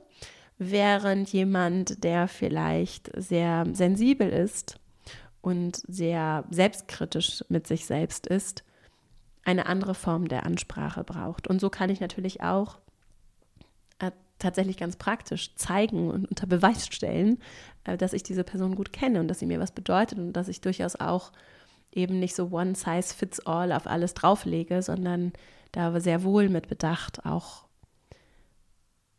Während 0.58 1.32
jemand, 1.32 2.04
der 2.04 2.28
vielleicht 2.28 3.10
sehr 3.16 3.64
sensibel 3.72 4.28
ist 4.28 4.78
und 5.40 5.80
sehr 5.88 6.44
selbstkritisch 6.50 7.46
mit 7.48 7.66
sich 7.66 7.86
selbst 7.86 8.26
ist, 8.26 8.62
eine 9.42 9.64
andere 9.64 9.94
Form 9.94 10.28
der 10.28 10.44
Ansprache 10.44 11.02
braucht. 11.02 11.48
Und 11.48 11.62
so 11.62 11.70
kann 11.70 11.88
ich 11.88 12.00
natürlich 12.00 12.42
auch 12.42 12.78
tatsächlich 14.44 14.76
ganz 14.76 14.96
praktisch 14.96 15.54
zeigen 15.56 16.10
und 16.10 16.28
unter 16.28 16.46
Beweis 16.46 16.86
stellen, 16.86 17.38
äh, 17.84 17.96
dass 17.96 18.12
ich 18.12 18.22
diese 18.22 18.44
Person 18.44 18.76
gut 18.76 18.92
kenne 18.92 19.20
und 19.20 19.28
dass 19.28 19.38
sie 19.38 19.46
mir 19.46 19.60
was 19.60 19.72
bedeutet 19.72 20.18
und 20.18 20.32
dass 20.32 20.48
ich 20.48 20.60
durchaus 20.60 20.96
auch 20.96 21.32
eben 21.92 22.18
nicht 22.18 22.34
so 22.34 22.50
one 22.50 22.74
size 22.74 23.14
fits 23.14 23.40
all 23.40 23.72
auf 23.72 23.86
alles 23.86 24.14
drauflege, 24.14 24.82
sondern 24.82 25.32
da 25.72 25.98
sehr 26.00 26.22
wohl 26.22 26.48
mit 26.48 26.68
Bedacht 26.68 27.24
auch 27.24 27.64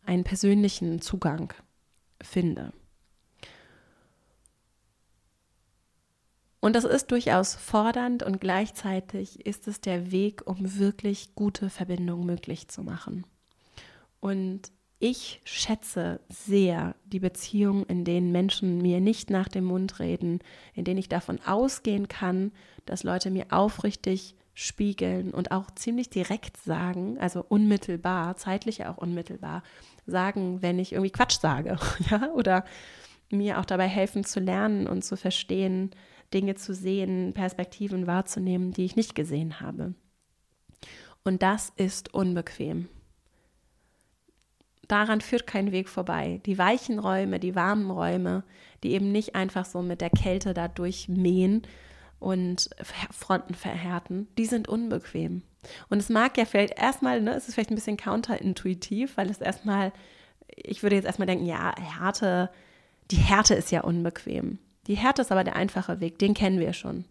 einen 0.05 0.23
persönlichen 0.23 1.01
Zugang 1.01 1.53
finde. 2.21 2.71
Und 6.59 6.75
das 6.75 6.83
ist 6.83 7.11
durchaus 7.11 7.53
fordernd 7.53 8.23
und 8.23 8.41
gleichzeitig 8.41 9.45
ist 9.45 9.67
es 9.67 9.81
der 9.81 10.11
Weg, 10.11 10.41
um 10.47 10.79
wirklich 10.79 11.35
gute 11.35 11.69
Verbindungen 11.69 12.25
möglich 12.25 12.69
zu 12.69 12.81
machen. 12.81 13.25
Und 14.19 14.71
ich 14.99 15.41
schätze 15.43 16.21
sehr 16.29 16.95
die 17.05 17.19
Beziehungen, 17.19 17.83
in 17.83 18.05
denen 18.05 18.31
Menschen 18.31 18.81
mir 18.81 19.01
nicht 19.01 19.29
nach 19.29 19.49
dem 19.49 19.65
Mund 19.65 19.99
reden, 19.99 20.39
in 20.73 20.85
denen 20.85 20.99
ich 20.99 21.09
davon 21.09 21.39
ausgehen 21.45 22.07
kann, 22.07 22.51
dass 22.85 23.03
Leute 23.03 23.29
mir 23.29 23.47
aufrichtig 23.49 24.35
spiegeln 24.53 25.31
und 25.31 25.51
auch 25.51 25.69
ziemlich 25.71 26.09
direkt 26.09 26.55
sagen, 26.57 27.17
also 27.19 27.45
unmittelbar, 27.47 28.37
zeitlich 28.37 28.85
auch 28.85 28.97
unmittelbar, 28.97 29.63
sagen, 30.05 30.61
wenn 30.61 30.79
ich 30.79 30.93
irgendwie 30.93 31.11
Quatsch 31.11 31.39
sage, 31.39 31.77
ja, 32.09 32.31
oder 32.31 32.63
mir 33.29 33.59
auch 33.59 33.65
dabei 33.65 33.87
helfen 33.87 34.23
zu 34.23 34.39
lernen 34.39 34.87
und 34.87 35.03
zu 35.03 35.17
verstehen, 35.17 35.91
Dinge 36.33 36.55
zu 36.55 36.73
sehen, 36.73 37.33
Perspektiven 37.33 38.07
wahrzunehmen, 38.07 38.71
die 38.71 38.85
ich 38.85 38.95
nicht 38.95 39.13
gesehen 39.13 39.59
habe. 39.59 39.93
Und 41.25 41.41
das 41.41 41.73
ist 41.75 42.13
unbequem 42.13 42.87
daran 44.87 45.21
führt 45.21 45.47
kein 45.47 45.71
Weg 45.71 45.89
vorbei. 45.89 46.41
Die 46.45 46.57
weichen 46.57 46.99
Räume, 46.99 47.39
die 47.39 47.55
warmen 47.55 47.89
Räume, 47.89 48.43
die 48.83 48.91
eben 48.91 49.11
nicht 49.11 49.35
einfach 49.35 49.65
so 49.65 49.81
mit 49.81 50.01
der 50.01 50.09
Kälte 50.09 50.53
da 50.53 50.67
durchmähen 50.67 51.63
und 52.19 52.69
Fronten 53.11 53.53
verhärten, 53.53 54.27
die 54.37 54.45
sind 54.45 54.67
unbequem. 54.67 55.41
Und 55.89 55.99
es 55.99 56.09
mag 56.09 56.37
ja 56.37 56.45
vielleicht 56.45 56.79
erstmal, 56.79 57.21
ne, 57.21 57.33
es 57.33 57.47
ist 57.47 57.55
vielleicht 57.55 57.71
ein 57.71 57.75
bisschen 57.75 57.97
counterintuitiv, 57.97 59.17
weil 59.17 59.29
es 59.29 59.41
erstmal, 59.41 59.91
ich 60.47 60.83
würde 60.83 60.95
jetzt 60.95 61.05
erstmal 61.05 61.25
denken, 61.25 61.45
ja, 61.45 61.73
Härte, 61.79 62.49
die 63.11 63.17
Härte 63.17 63.55
ist 63.55 63.71
ja 63.71 63.81
unbequem. 63.81 64.59
Die 64.87 64.95
Härte 64.95 65.23
ist 65.23 65.31
aber 65.31 65.43
der 65.43 65.55
einfache 65.55 65.99
Weg, 65.99 66.19
den 66.19 66.33
kennen 66.33 66.59
wir 66.59 66.73
schon. 66.73 67.05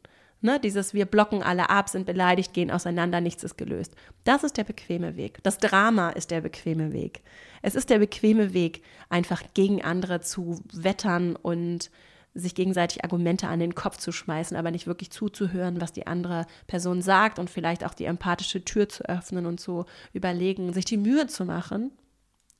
Ne, 0.45 0.61
dieses 0.61 0.93
wir 0.93 1.07
blocken 1.07 1.43
alle 1.43 1.71
ab, 1.71 1.89
sind 1.89 2.05
beleidigt, 2.05 2.53
gehen 2.53 2.71
auseinander, 2.71 3.23
nichts 3.23 3.45
ist 3.45 3.57
gelöst. 3.57 3.95
Das 4.25 4.45
ist 4.45 4.59
der 4.59 4.65
bequeme 4.65 5.17
Weg. 5.17 5.43
Das 5.43 5.57
Drama 5.57 6.11
ist 6.11 6.31
der 6.31 6.43
bequeme 6.43 6.93
Weg. 6.93 7.23
Es 7.63 7.75
ist 7.75 7.89
der 7.89 7.99
bequeme 7.99 8.53
Weg, 8.53 8.83
einfach 9.09 9.43
gegen 9.55 9.83
andere 9.83 10.21
zu 10.21 10.61
wettern 10.75 11.35
und 11.35 11.91
sich 12.35 12.55
gegenseitig 12.55 13.05
Argumente 13.05 13.49
an 13.49 13.59
den 13.59 13.75
Kopf 13.75 13.97
zu 13.97 14.13
schmeißen, 14.13 14.55
aber 14.55 14.71
nicht 14.71 14.87
wirklich 14.87 15.11
zuzuhören, 15.11 15.81
was 15.81 15.93
die 15.93 16.07
andere 16.07 16.45
Person 16.67 17.01
sagt 17.01 17.39
und 17.39 17.49
vielleicht 17.49 17.83
auch 17.83 17.95
die 17.95 18.05
empathische 18.05 18.67
Tür 18.67 18.87
zu 18.87 19.09
öffnen 19.09 19.47
und 19.47 19.61
zu 19.61 19.87
überlegen, 20.13 20.75
sich 20.75 20.85
die 20.85 20.99
Mühe 20.99 21.27
zu 21.27 21.47
machen, 21.47 21.91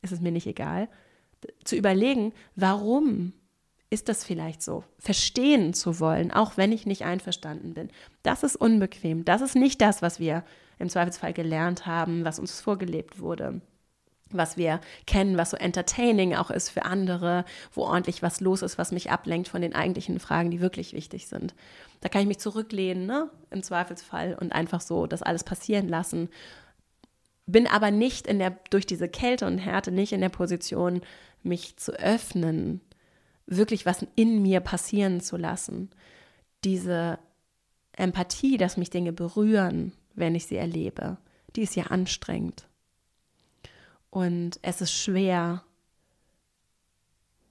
ist 0.01 0.13
es 0.13 0.23
mir 0.23 0.33
nicht 0.33 0.47
egal, 0.47 0.89
zu 1.65 1.77
überlegen, 1.77 2.33
warum 2.57 3.35
ist 3.95 4.09
das 4.09 4.25
vielleicht 4.25 4.63
so? 4.63 4.85
Verstehen 4.99 5.73
zu 5.73 6.01
wollen, 6.01 6.31
auch 6.31 6.57
wenn 6.57 6.73
ich 6.73 6.85
nicht 6.85 7.05
einverstanden 7.05 7.73
bin. 7.75 7.89
Das 8.23 8.43
ist 8.43 8.57
unbequem. 8.57 9.25
Das 9.25 9.41
ist 9.41 9.55
nicht 9.55 9.81
das, 9.81 10.03
was 10.03 10.21
wir 10.21 10.45
im 10.79 10.91
Zweifelsfall 10.91 11.33
gelernt 11.33 11.87
haben, 11.87 12.25
was 12.25 12.39
uns 12.39 12.61
vorgelebt 12.61 13.21
wurde 13.21 13.61
was 14.37 14.57
wir 14.57 14.81
kennen, 15.07 15.37
was 15.37 15.51
so 15.51 15.57
entertaining 15.57 16.35
auch 16.35 16.51
ist 16.51 16.69
für 16.69 16.85
andere, 16.85 17.45
wo 17.73 17.83
ordentlich 17.83 18.23
was 18.23 18.41
los 18.41 18.63
ist, 18.63 18.79
was 18.79 18.91
mich 18.91 19.13
ablenkt 19.13 19.49
von 19.49 19.63
den 19.63 19.75
eigentlichen 19.75 20.19
Fragen, 20.19 20.51
die 20.51 20.61
wirklich 20.61 20.93
wichtig 20.93 21.29
sind. 21.29 21.55
Da 22.01 22.09
kann 22.09 22.23
ich 22.23 22.27
mich 22.27 22.39
zurücklehnen, 22.39 23.07
ne, 23.07 23.31
im 23.51 23.63
Zweifelsfall 23.63 24.37
und 24.41 24.53
einfach 24.53 24.81
so 24.81 25.07
das 25.07 25.23
alles 25.23 25.45
passieren 25.45 25.89
lassen. 25.89 26.29
Bin 27.47 27.67
aber 27.67 27.91
nicht 27.91 28.27
in 28.27 28.39
der, 28.39 28.59
durch 28.71 28.87
diese 28.87 29.09
Kälte 29.09 29.47
und 29.47 29.59
Härte 29.59 29.93
nicht 29.93 30.13
in 30.13 30.21
der 30.21 30.31
Position, 30.31 31.03
mich 31.43 31.77
zu 31.77 31.93
öffnen 31.93 32.81
wirklich 33.47 33.87
was 33.87 34.07
in 34.17 34.43
mir 34.43 34.61
passieren 34.61 35.21
zu 35.21 35.37
lassen. 35.37 35.91
Diese 36.65 37.19
Empathie, 37.93 38.57
dass 38.57 38.77
mich 38.77 38.91
Dinge 38.91 39.13
berühren, 39.13 39.93
wenn 40.15 40.35
ich 40.35 40.47
sie 40.47 40.57
erlebe, 40.57 41.19
die 41.57 41.63
ist 41.63 41.77
ja 41.77 41.85
anstrengend. 41.85 42.69
Und 44.11 44.59
es 44.63 44.81
ist 44.81 44.93
schwer. 44.93 45.65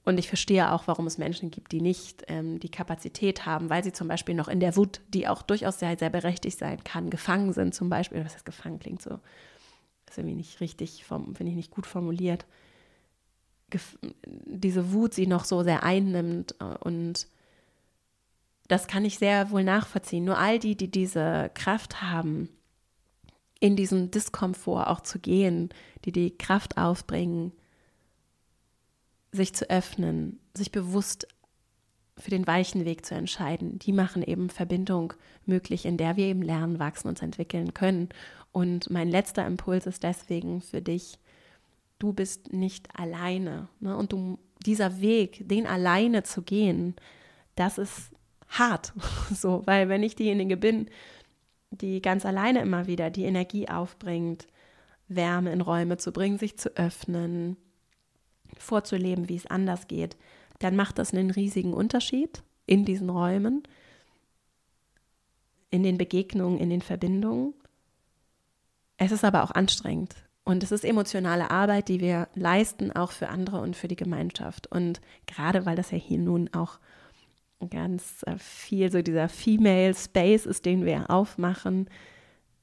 Und 0.05 0.17
ich 0.17 0.27
verstehe 0.27 0.71
auch, 0.71 0.87
warum 0.87 1.07
es 1.07 1.17
Menschen 1.17 1.51
gibt, 1.51 1.71
die 1.71 1.81
nicht 1.81 2.23
ähm, 2.27 2.59
die 2.59 2.71
Kapazität 2.71 3.45
haben, 3.45 3.69
weil 3.69 3.83
sie 3.83 3.93
zum 3.93 4.07
Beispiel 4.07 4.35
noch 4.35 4.49
in 4.49 4.59
der 4.59 4.75
Wut, 4.75 4.99
die 5.09 5.27
auch 5.27 5.41
durchaus 5.41 5.79
sehr, 5.79 5.97
sehr 5.97 6.09
berechtigt 6.09 6.59
sein 6.59 6.83
kann, 6.83 7.09
gefangen 7.09 7.53
sind 7.53 7.73
zum 7.73 7.89
Beispiel. 7.89 8.23
Was 8.25 8.33
heißt 8.33 8.45
gefangen 8.45 8.79
klingt 8.79 9.01
so, 9.01 9.19
ist 10.09 10.17
irgendwie 10.17 10.35
nicht 10.35 10.59
richtig, 10.59 11.05
finde 11.05 11.47
ich 11.47 11.55
nicht 11.55 11.71
gut 11.71 11.85
formuliert 11.85 12.45
diese 14.21 14.91
Wut 14.93 15.13
sie 15.13 15.27
noch 15.27 15.45
so 15.45 15.63
sehr 15.63 15.83
einnimmt 15.83 16.55
äh, 16.59 16.77
und 16.79 17.27
das 18.67 18.87
kann 18.87 19.05
ich 19.05 19.19
sehr 19.19 19.51
wohl 19.51 19.63
nachvollziehen. 19.63 20.23
Nur 20.23 20.37
all 20.37 20.57
die, 20.57 20.75
die 20.75 20.89
diese 20.89 21.51
Kraft 21.53 22.01
haben, 22.01 22.49
in 23.59 23.75
diesen 23.75 24.11
Diskomfort 24.11 24.87
auch 24.87 25.01
zu 25.01 25.19
gehen, 25.19 25.69
die 26.05 26.11
die 26.11 26.37
Kraft 26.37 26.77
aufbringen, 26.77 27.51
sich 29.31 29.53
zu 29.53 29.69
öffnen, 29.69 30.39
sich 30.53 30.71
bewusst 30.71 31.27
für 32.17 32.29
den 32.29 32.45
weichen 32.45 32.85
Weg 32.85 33.05
zu 33.05 33.15
entscheiden, 33.15 33.79
die 33.79 33.91
machen 33.91 34.21
eben 34.21 34.49
Verbindung 34.49 35.13
möglich, 35.45 35.85
in 35.85 35.97
der 35.97 36.15
wir 36.15 36.25
eben 36.25 36.41
lernen, 36.41 36.77
wachsen, 36.77 37.07
uns 37.07 37.21
entwickeln 37.21 37.73
können. 37.73 38.09
Und 38.51 38.89
mein 38.89 39.09
letzter 39.09 39.45
Impuls 39.45 39.87
ist 39.87 40.03
deswegen 40.03 40.61
für 40.61 40.81
dich, 40.81 41.17
du 42.03 42.11
bist 42.11 42.51
nicht 42.51 42.89
alleine. 42.99 43.69
Ne? 43.79 43.95
Und 43.95 44.11
du, 44.11 44.37
dieser 44.65 44.99
Weg, 44.99 45.47
den 45.47 45.65
alleine 45.65 46.23
zu 46.23 46.41
gehen, 46.41 46.97
das 47.55 47.77
ist 47.77 48.11
hart. 48.49 48.91
so, 49.33 49.63
weil 49.65 49.87
wenn 49.87 50.03
ich 50.03 50.15
diejenige 50.15 50.57
bin, 50.57 50.89
die 51.71 52.01
ganz 52.01 52.25
alleine 52.25 52.61
immer 52.61 52.87
wieder 52.87 53.09
die 53.09 53.23
Energie 53.23 53.69
aufbringt, 53.69 54.47
Wärme 55.07 55.53
in 55.53 55.61
Räume 55.61 55.95
zu 55.95 56.11
bringen, 56.11 56.37
sich 56.37 56.57
zu 56.57 56.75
öffnen, 56.75 57.55
vorzuleben, 58.57 59.29
wie 59.29 59.37
es 59.37 59.47
anders 59.47 59.87
geht, 59.87 60.17
dann 60.59 60.75
macht 60.75 60.99
das 60.99 61.13
einen 61.13 61.31
riesigen 61.31 61.73
Unterschied 61.73 62.43
in 62.65 62.83
diesen 62.83 63.09
Räumen, 63.09 63.63
in 65.69 65.83
den 65.83 65.97
Begegnungen, 65.97 66.59
in 66.59 66.69
den 66.69 66.81
Verbindungen. 66.81 67.53
Es 68.97 69.13
ist 69.13 69.23
aber 69.23 69.43
auch 69.43 69.51
anstrengend. 69.51 70.15
Und 70.45 70.61
es 70.63 70.71
ist 70.71 70.83
emotionale 70.83 71.51
Arbeit, 71.51 71.87
die 71.87 72.01
wir 72.01 72.27
leisten, 72.35 72.91
auch 72.91 73.11
für 73.11 73.29
andere 73.29 73.61
und 73.61 73.75
für 73.75 73.87
die 73.87 73.95
Gemeinschaft. 73.95 74.67
Und 74.67 74.99
gerade 75.25 75.65
weil 75.65 75.75
das 75.75 75.91
ja 75.91 75.97
hier 75.97 76.19
nun 76.19 76.49
auch 76.53 76.79
ganz 77.69 78.23
äh, 78.25 78.37
viel 78.37 78.91
so 78.91 79.01
dieser 79.01 79.29
Female 79.29 79.93
Space 79.95 80.45
ist, 80.45 80.65
den 80.65 80.85
wir 80.85 81.09
aufmachen, 81.09 81.89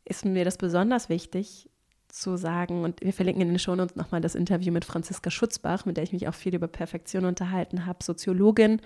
ist 0.04 0.26
mir 0.26 0.44
das 0.44 0.58
besonders 0.58 1.08
wichtig 1.08 1.70
zu 2.08 2.36
sagen. 2.36 2.84
Und 2.84 3.00
wir 3.00 3.14
verlinken 3.14 3.42
in 3.42 3.48
den 3.48 3.58
Shownotes 3.58 3.96
nochmal 3.96 4.20
das 4.20 4.34
Interview 4.34 4.72
mit 4.72 4.84
Franziska 4.84 5.30
Schutzbach, 5.30 5.86
mit 5.86 5.96
der 5.96 6.04
ich 6.04 6.12
mich 6.12 6.28
auch 6.28 6.34
viel 6.34 6.54
über 6.54 6.68
Perfektion 6.68 7.24
unterhalten 7.24 7.86
habe, 7.86 8.04
Soziologin 8.04 8.82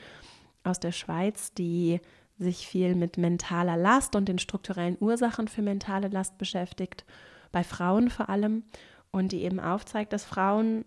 aus 0.62 0.78
der 0.78 0.92
Schweiz, 0.92 1.52
die 1.52 2.00
sich 2.38 2.66
viel 2.66 2.94
mit 2.94 3.16
mentaler 3.16 3.76
Last 3.76 4.14
und 4.14 4.28
den 4.28 4.38
strukturellen 4.38 4.96
Ursachen 5.00 5.48
für 5.48 5.62
mentale 5.62 6.08
Last 6.08 6.38
beschäftigt 6.38 7.04
bei 7.52 7.64
Frauen 7.64 8.10
vor 8.10 8.28
allem 8.28 8.64
und 9.10 9.32
die 9.32 9.42
eben 9.42 9.60
aufzeigt, 9.60 10.12
dass 10.12 10.24
Frauen 10.24 10.84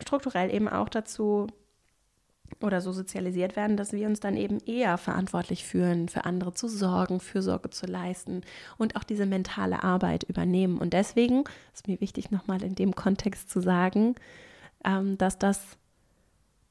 strukturell 0.00 0.52
eben 0.52 0.68
auch 0.68 0.88
dazu 0.88 1.48
oder 2.60 2.80
so 2.80 2.92
sozialisiert 2.92 3.56
werden, 3.56 3.76
dass 3.76 3.92
wir 3.92 4.06
uns 4.06 4.20
dann 4.20 4.36
eben 4.36 4.58
eher 4.60 4.96
verantwortlich 4.98 5.64
fühlen, 5.64 6.08
für 6.08 6.24
andere 6.24 6.54
zu 6.54 6.66
sorgen, 6.66 7.20
Fürsorge 7.20 7.70
zu 7.70 7.86
leisten 7.86 8.42
und 8.78 8.96
auch 8.96 9.04
diese 9.04 9.26
mentale 9.26 9.82
Arbeit 9.82 10.24
übernehmen. 10.24 10.78
Und 10.78 10.92
deswegen 10.92 11.44
ist 11.74 11.88
mir 11.88 12.00
wichtig, 12.00 12.30
nochmal 12.30 12.62
in 12.62 12.74
dem 12.74 12.94
Kontext 12.94 13.50
zu 13.50 13.60
sagen, 13.60 14.14
ähm, 14.84 15.18
dass 15.18 15.38
das 15.38 15.62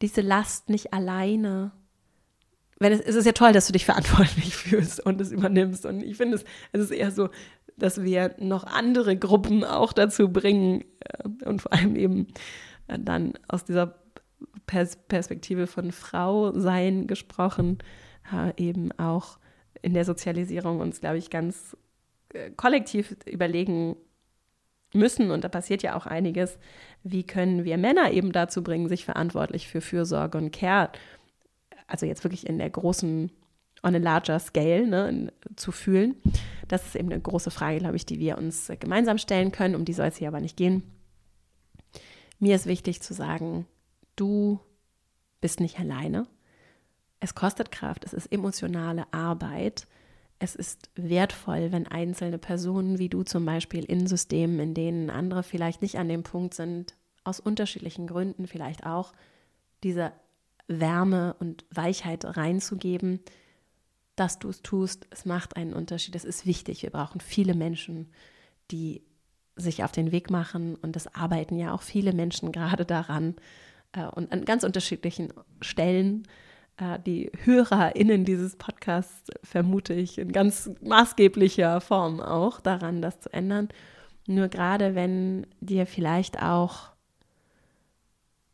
diese 0.01 0.21
Last 0.21 0.69
nicht 0.69 0.93
alleine 0.93 1.71
wenn 2.79 2.93
es, 2.93 2.99
es 2.99 3.15
ist 3.15 3.25
ja 3.25 3.31
toll, 3.31 3.53
dass 3.53 3.67
du 3.67 3.73
dich 3.73 3.85
verantwortlich 3.85 4.55
fühlst 4.55 5.05
und 5.05 5.19
es 5.21 5.31
übernimmst. 5.31 5.85
Und 5.85 6.03
ich 6.03 6.17
finde 6.17 6.37
es, 6.37 6.45
es 6.71 6.81
ist 6.81 6.91
eher 6.91 7.11
so, 7.11 7.29
dass 7.77 8.03
wir 8.03 8.35
noch 8.39 8.63
andere 8.63 9.17
Gruppen 9.17 9.63
auch 9.63 9.93
dazu 9.93 10.29
bringen 10.29 10.83
äh, 10.99 11.45
und 11.45 11.61
vor 11.61 11.73
allem 11.73 11.95
eben 11.95 12.27
äh, 12.87 12.97
dann 12.99 13.33
aus 13.47 13.65
dieser 13.65 13.95
Pers 14.65 14.97
Perspektive 15.07 15.67
von 15.67 15.91
Frau 15.91 16.51
sein 16.51 17.07
gesprochen, 17.07 17.79
äh, 18.33 18.51
eben 18.57 18.91
auch 18.99 19.39
in 19.81 19.93
der 19.93 20.05
Sozialisierung 20.05 20.79
uns, 20.79 21.01
glaube 21.01 21.17
ich, 21.17 21.29
ganz 21.29 21.77
kollektiv 22.57 23.15
überlegen 23.25 23.95
müssen, 24.93 25.31
und 25.31 25.43
da 25.43 25.49
passiert 25.49 25.81
ja 25.81 25.95
auch 25.95 26.05
einiges, 26.05 26.57
wie 27.03 27.25
können 27.25 27.63
wir 27.63 27.77
Männer 27.77 28.11
eben 28.11 28.31
dazu 28.31 28.63
bringen, 28.63 28.89
sich 28.89 29.05
verantwortlich 29.05 29.67
für 29.67 29.81
Fürsorge 29.81 30.37
und 30.37 30.51
Care, 30.51 30.91
also 31.87 32.05
jetzt 32.05 32.23
wirklich 32.23 32.45
in 32.45 32.57
der 32.57 32.69
großen, 32.69 33.31
on 33.83 33.95
a 33.95 33.97
larger 33.97 34.39
scale, 34.39 34.87
ne, 34.87 35.31
zu 35.55 35.71
fühlen. 35.71 36.15
Das 36.67 36.85
ist 36.85 36.95
eben 36.95 37.11
eine 37.11 37.21
große 37.21 37.51
Frage, 37.51 37.79
glaube 37.79 37.95
ich, 37.95 38.05
die 38.05 38.19
wir 38.19 38.37
uns 38.37 38.71
gemeinsam 38.79 39.17
stellen 39.17 39.51
können. 39.51 39.75
Um 39.75 39.85
die 39.85 39.93
soll 39.93 40.07
es 40.07 40.17
hier 40.17 40.27
aber 40.27 40.41
nicht 40.41 40.57
gehen. 40.57 40.83
Mir 42.39 42.55
ist 42.55 42.65
wichtig 42.65 43.01
zu 43.01 43.13
sagen, 43.13 43.65
du 44.15 44.59
bist 45.41 45.59
nicht 45.59 45.79
alleine. 45.79 46.27
Es 47.19 47.33
kostet 47.33 47.71
Kraft, 47.71 48.05
es 48.05 48.13
ist 48.13 48.31
emotionale 48.31 49.11
Arbeit. 49.11 49.87
Es 50.39 50.55
ist 50.55 50.91
wertvoll, 50.95 51.71
wenn 51.71 51.87
einzelne 51.87 52.37
Personen 52.37 52.99
wie 52.99 53.09
du 53.09 53.23
zum 53.23 53.43
Beispiel 53.45 53.83
in 53.83 54.05
Systemen, 54.05 54.59
in 54.59 54.73
denen 54.75 55.09
andere 55.09 55.41
vielleicht 55.41 55.81
nicht 55.81 55.97
an 55.97 56.09
dem 56.09 56.21
Punkt 56.21 56.53
sind, 56.53 56.95
aus 57.23 57.39
unterschiedlichen 57.39 58.05
Gründen 58.05 58.45
vielleicht 58.45 58.85
auch, 58.85 59.13
diese 59.83 60.11
Wärme 60.67 61.35
und 61.39 61.65
Weichheit 61.71 62.25
reinzugeben, 62.25 63.19
dass 64.15 64.39
du 64.39 64.49
es 64.49 64.61
tust. 64.61 65.07
Es 65.09 65.25
macht 65.25 65.55
einen 65.55 65.73
Unterschied. 65.73 66.15
Es 66.15 66.25
ist 66.25 66.45
wichtig. 66.45 66.83
Wir 66.83 66.89
brauchen 66.89 67.21
viele 67.21 67.53
Menschen, 67.53 68.11
die 68.71 69.03
sich 69.55 69.83
auf 69.83 69.91
den 69.91 70.11
Weg 70.11 70.29
machen. 70.29 70.75
Und 70.75 70.95
es 70.95 71.13
arbeiten 71.13 71.57
ja 71.57 71.73
auch 71.73 71.81
viele 71.81 72.13
Menschen 72.13 72.51
gerade 72.51 72.85
daran 72.85 73.35
äh, 73.93 74.05
und 74.05 74.31
an 74.31 74.45
ganz 74.45 74.63
unterschiedlichen 74.63 75.33
Stellen. 75.61 76.27
Äh, 76.77 76.99
die 77.05 77.31
HörerInnen 77.43 78.25
dieses 78.25 78.55
Podcasts 78.55 79.31
vermute 79.43 79.93
ich 79.93 80.17
in 80.17 80.31
ganz 80.31 80.69
maßgeblicher 80.81 81.81
Form 81.81 82.19
auch 82.19 82.59
daran, 82.59 83.01
das 83.01 83.19
zu 83.19 83.31
ändern. 83.31 83.69
Nur 84.27 84.49
gerade 84.49 84.95
wenn 84.95 85.47
dir 85.61 85.85
vielleicht 85.85 86.41
auch 86.41 86.91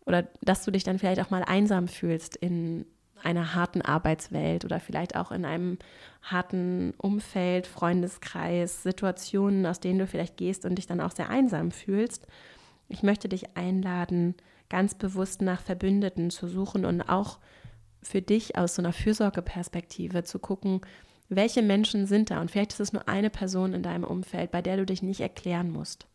oder 0.05 0.27
dass 0.41 0.63
du 0.65 0.71
dich 0.71 0.83
dann 0.83 0.99
vielleicht 0.99 1.21
auch 1.21 1.29
mal 1.29 1.43
einsam 1.43 1.87
fühlst 1.87 2.35
in 2.35 2.85
einer 3.21 3.55
harten 3.55 3.81
Arbeitswelt 3.81 4.65
oder 4.65 4.79
vielleicht 4.79 5.15
auch 5.15 5.31
in 5.31 5.45
einem 5.45 5.77
harten 6.21 6.93
Umfeld, 6.97 7.67
Freundeskreis, 7.67 8.83
Situationen, 8.83 9.65
aus 9.65 9.79
denen 9.79 9.99
du 9.99 10.07
vielleicht 10.07 10.37
gehst 10.37 10.65
und 10.65 10.75
dich 10.75 10.87
dann 10.87 11.01
auch 11.01 11.11
sehr 11.11 11.29
einsam 11.29 11.71
fühlst. 11.71 12.27
Ich 12.89 13.01
möchte 13.01 13.29
dich 13.29 13.55
einladen, 13.55 14.35
ganz 14.69 14.95
bewusst 14.95 15.41
nach 15.41 15.61
Verbündeten 15.61 16.29
zu 16.31 16.47
suchen 16.47 16.85
und 16.85 17.01
auch 17.01 17.39
für 18.01 18.21
dich 18.21 18.57
aus 18.57 18.75
so 18.75 18.81
einer 18.81 18.93
Fürsorgeperspektive 18.93 20.23
zu 20.23 20.39
gucken, 20.39 20.81
welche 21.29 21.61
Menschen 21.61 22.05
sind 22.05 22.31
da? 22.31 22.41
Und 22.41 22.51
vielleicht 22.51 22.73
ist 22.73 22.79
es 22.79 22.93
nur 22.93 23.07
eine 23.07 23.29
Person 23.29 23.73
in 23.73 23.83
deinem 23.83 24.03
Umfeld, 24.03 24.51
bei 24.51 24.61
der 24.61 24.77
du 24.77 24.85
dich 24.85 25.01
nicht 25.01 25.21
erklären 25.21 25.71
musst, 25.71 26.07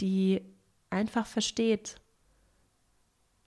die 0.00 0.42
einfach 0.90 1.26
versteht, 1.26 2.01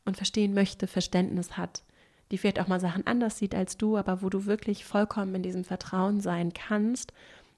und 0.05 0.17
verstehen 0.17 0.53
möchte, 0.53 0.87
Verständnis 0.87 1.57
hat, 1.57 1.83
die 2.31 2.37
vielleicht 2.37 2.59
auch 2.59 2.67
mal 2.67 2.79
Sachen 2.79 3.05
anders 3.05 3.37
sieht 3.37 3.53
als 3.53 3.77
du, 3.77 3.97
aber 3.97 4.21
wo 4.21 4.29
du 4.29 4.45
wirklich 4.45 4.85
vollkommen 4.85 5.35
in 5.35 5.43
diesem 5.43 5.63
Vertrauen 5.63 6.21
sein 6.21 6.53
kannst, 6.53 7.13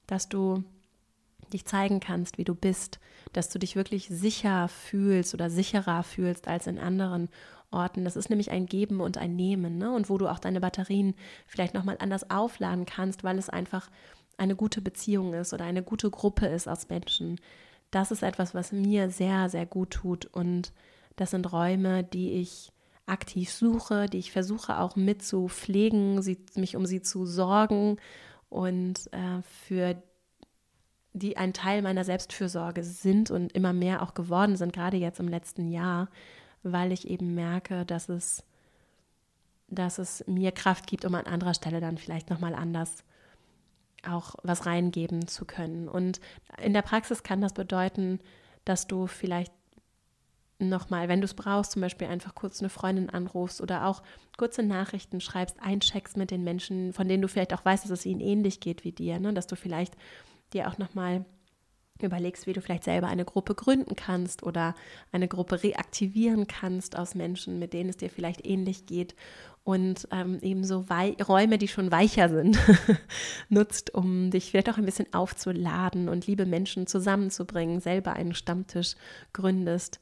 dass 0.06 0.28
du 0.28 0.64
dich 1.52 1.64
zeigen 1.64 2.00
kannst, 2.00 2.38
wie 2.38 2.44
du 2.44 2.54
bist, 2.54 2.98
dass 3.32 3.48
du 3.48 3.58
dich 3.58 3.76
wirklich 3.76 4.08
sicher 4.08 4.68
fühlst 4.68 5.34
oder 5.34 5.50
sicherer 5.50 6.02
fühlst 6.02 6.48
als 6.48 6.66
in 6.66 6.78
anderen 6.78 7.28
Orten. 7.70 8.04
Das 8.04 8.16
ist 8.16 8.30
nämlich 8.30 8.50
ein 8.50 8.66
Geben 8.66 9.00
und 9.00 9.18
ein 9.18 9.36
Nehmen, 9.36 9.78
ne? 9.78 9.92
Und 9.92 10.10
wo 10.10 10.18
du 10.18 10.28
auch 10.28 10.38
deine 10.38 10.60
Batterien 10.60 11.14
vielleicht 11.46 11.74
nochmal 11.74 11.96
anders 12.00 12.30
aufladen 12.30 12.86
kannst, 12.86 13.24
weil 13.24 13.38
es 13.38 13.48
einfach 13.48 13.90
eine 14.36 14.56
gute 14.56 14.80
Beziehung 14.80 15.34
ist 15.34 15.52
oder 15.52 15.64
eine 15.64 15.82
gute 15.82 16.10
Gruppe 16.10 16.46
ist 16.46 16.68
aus 16.68 16.88
Menschen. 16.88 17.40
Das 17.90 18.10
ist 18.10 18.22
etwas, 18.22 18.54
was 18.54 18.72
mir 18.72 19.10
sehr, 19.10 19.48
sehr 19.48 19.66
gut 19.66 19.90
tut 19.90 20.26
und 20.26 20.72
das 21.20 21.32
sind 21.32 21.52
Räume, 21.52 22.04
die 22.04 22.32
ich 22.32 22.72
aktiv 23.06 23.50
suche, 23.50 24.06
die 24.06 24.18
ich 24.18 24.32
versuche 24.32 24.78
auch 24.78 24.96
mit 24.96 25.22
zu 25.22 25.48
pflegen, 25.48 26.22
sie, 26.22 26.38
mich 26.54 26.76
um 26.76 26.86
sie 26.86 27.02
zu 27.02 27.26
sorgen 27.26 27.96
und 28.48 29.12
äh, 29.12 29.42
für 29.42 30.02
die 31.14 31.36
ein 31.36 31.52
Teil 31.52 31.82
meiner 31.82 32.04
Selbstfürsorge 32.04 32.84
sind 32.84 33.30
und 33.30 33.52
immer 33.52 33.72
mehr 33.72 34.02
auch 34.02 34.14
geworden 34.14 34.56
sind, 34.56 34.72
gerade 34.72 34.96
jetzt 34.96 35.20
im 35.20 35.28
letzten 35.28 35.68
Jahr, 35.68 36.08
weil 36.62 36.92
ich 36.92 37.08
eben 37.08 37.34
merke, 37.34 37.84
dass 37.84 38.08
es, 38.08 38.44
dass 39.68 39.98
es 39.98 40.24
mir 40.26 40.52
Kraft 40.52 40.86
gibt, 40.86 41.04
um 41.04 41.14
an 41.14 41.26
anderer 41.26 41.54
Stelle 41.54 41.80
dann 41.80 41.98
vielleicht 41.98 42.30
nochmal 42.30 42.54
anders 42.54 43.04
auch 44.06 44.36
was 44.42 44.66
reingeben 44.66 45.26
zu 45.26 45.44
können. 45.44 45.88
Und 45.88 46.20
in 46.62 46.72
der 46.72 46.82
Praxis 46.82 47.22
kann 47.22 47.40
das 47.40 47.52
bedeuten, 47.52 48.20
dass 48.64 48.86
du 48.86 49.06
vielleicht 49.06 49.52
nochmal, 50.58 51.08
wenn 51.08 51.20
du 51.20 51.24
es 51.24 51.34
brauchst, 51.34 51.72
zum 51.72 51.82
Beispiel 51.82 52.08
einfach 52.08 52.34
kurz 52.34 52.60
eine 52.60 52.68
Freundin 52.68 53.10
anrufst 53.10 53.60
oder 53.60 53.86
auch 53.86 54.02
kurze 54.36 54.62
Nachrichten 54.62 55.20
schreibst, 55.20 55.56
eincheckst 55.60 56.16
mit 56.16 56.30
den 56.30 56.44
Menschen, 56.44 56.92
von 56.92 57.08
denen 57.08 57.22
du 57.22 57.28
vielleicht 57.28 57.54
auch 57.54 57.64
weißt, 57.64 57.84
dass 57.84 57.90
es 57.90 58.06
ihnen 58.06 58.20
ähnlich 58.20 58.60
geht 58.60 58.84
wie 58.84 58.92
dir, 58.92 59.20
ne? 59.20 59.32
dass 59.32 59.46
du 59.46 59.56
vielleicht 59.56 59.94
dir 60.52 60.68
auch 60.68 60.78
nochmal 60.78 61.24
überlegst, 62.00 62.46
wie 62.46 62.52
du 62.52 62.60
vielleicht 62.60 62.84
selber 62.84 63.08
eine 63.08 63.24
Gruppe 63.24 63.54
gründen 63.54 63.96
kannst 63.96 64.42
oder 64.42 64.74
eine 65.10 65.28
Gruppe 65.28 65.62
reaktivieren 65.62 66.46
kannst 66.46 66.96
aus 66.96 67.14
Menschen, 67.14 67.58
mit 67.58 67.72
denen 67.72 67.90
es 67.90 67.96
dir 67.96 68.10
vielleicht 68.10 68.46
ähnlich 68.46 68.86
geht 68.86 69.16
und 69.64 70.08
ähm, 70.12 70.38
eben 70.40 70.64
so 70.64 70.86
Räume, 70.88 71.58
die 71.58 71.68
schon 71.68 71.90
weicher 71.90 72.28
sind, 72.28 72.58
nutzt, 73.48 73.92
um 73.92 74.30
dich 74.30 74.50
vielleicht 74.50 74.70
auch 74.70 74.78
ein 74.78 74.86
bisschen 74.86 75.12
aufzuladen 75.12 76.08
und 76.08 76.26
liebe 76.26 76.46
Menschen 76.46 76.86
zusammenzubringen, 76.86 77.80
selber 77.80 78.14
einen 78.14 78.34
Stammtisch 78.34 78.94
gründest 79.32 80.00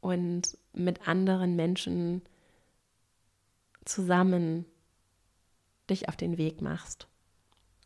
und 0.00 0.56
mit 0.72 1.08
anderen 1.08 1.56
Menschen 1.56 2.22
zusammen 3.84 4.66
dich 5.88 6.08
auf 6.08 6.16
den 6.16 6.38
Weg 6.38 6.60
machst. 6.60 7.08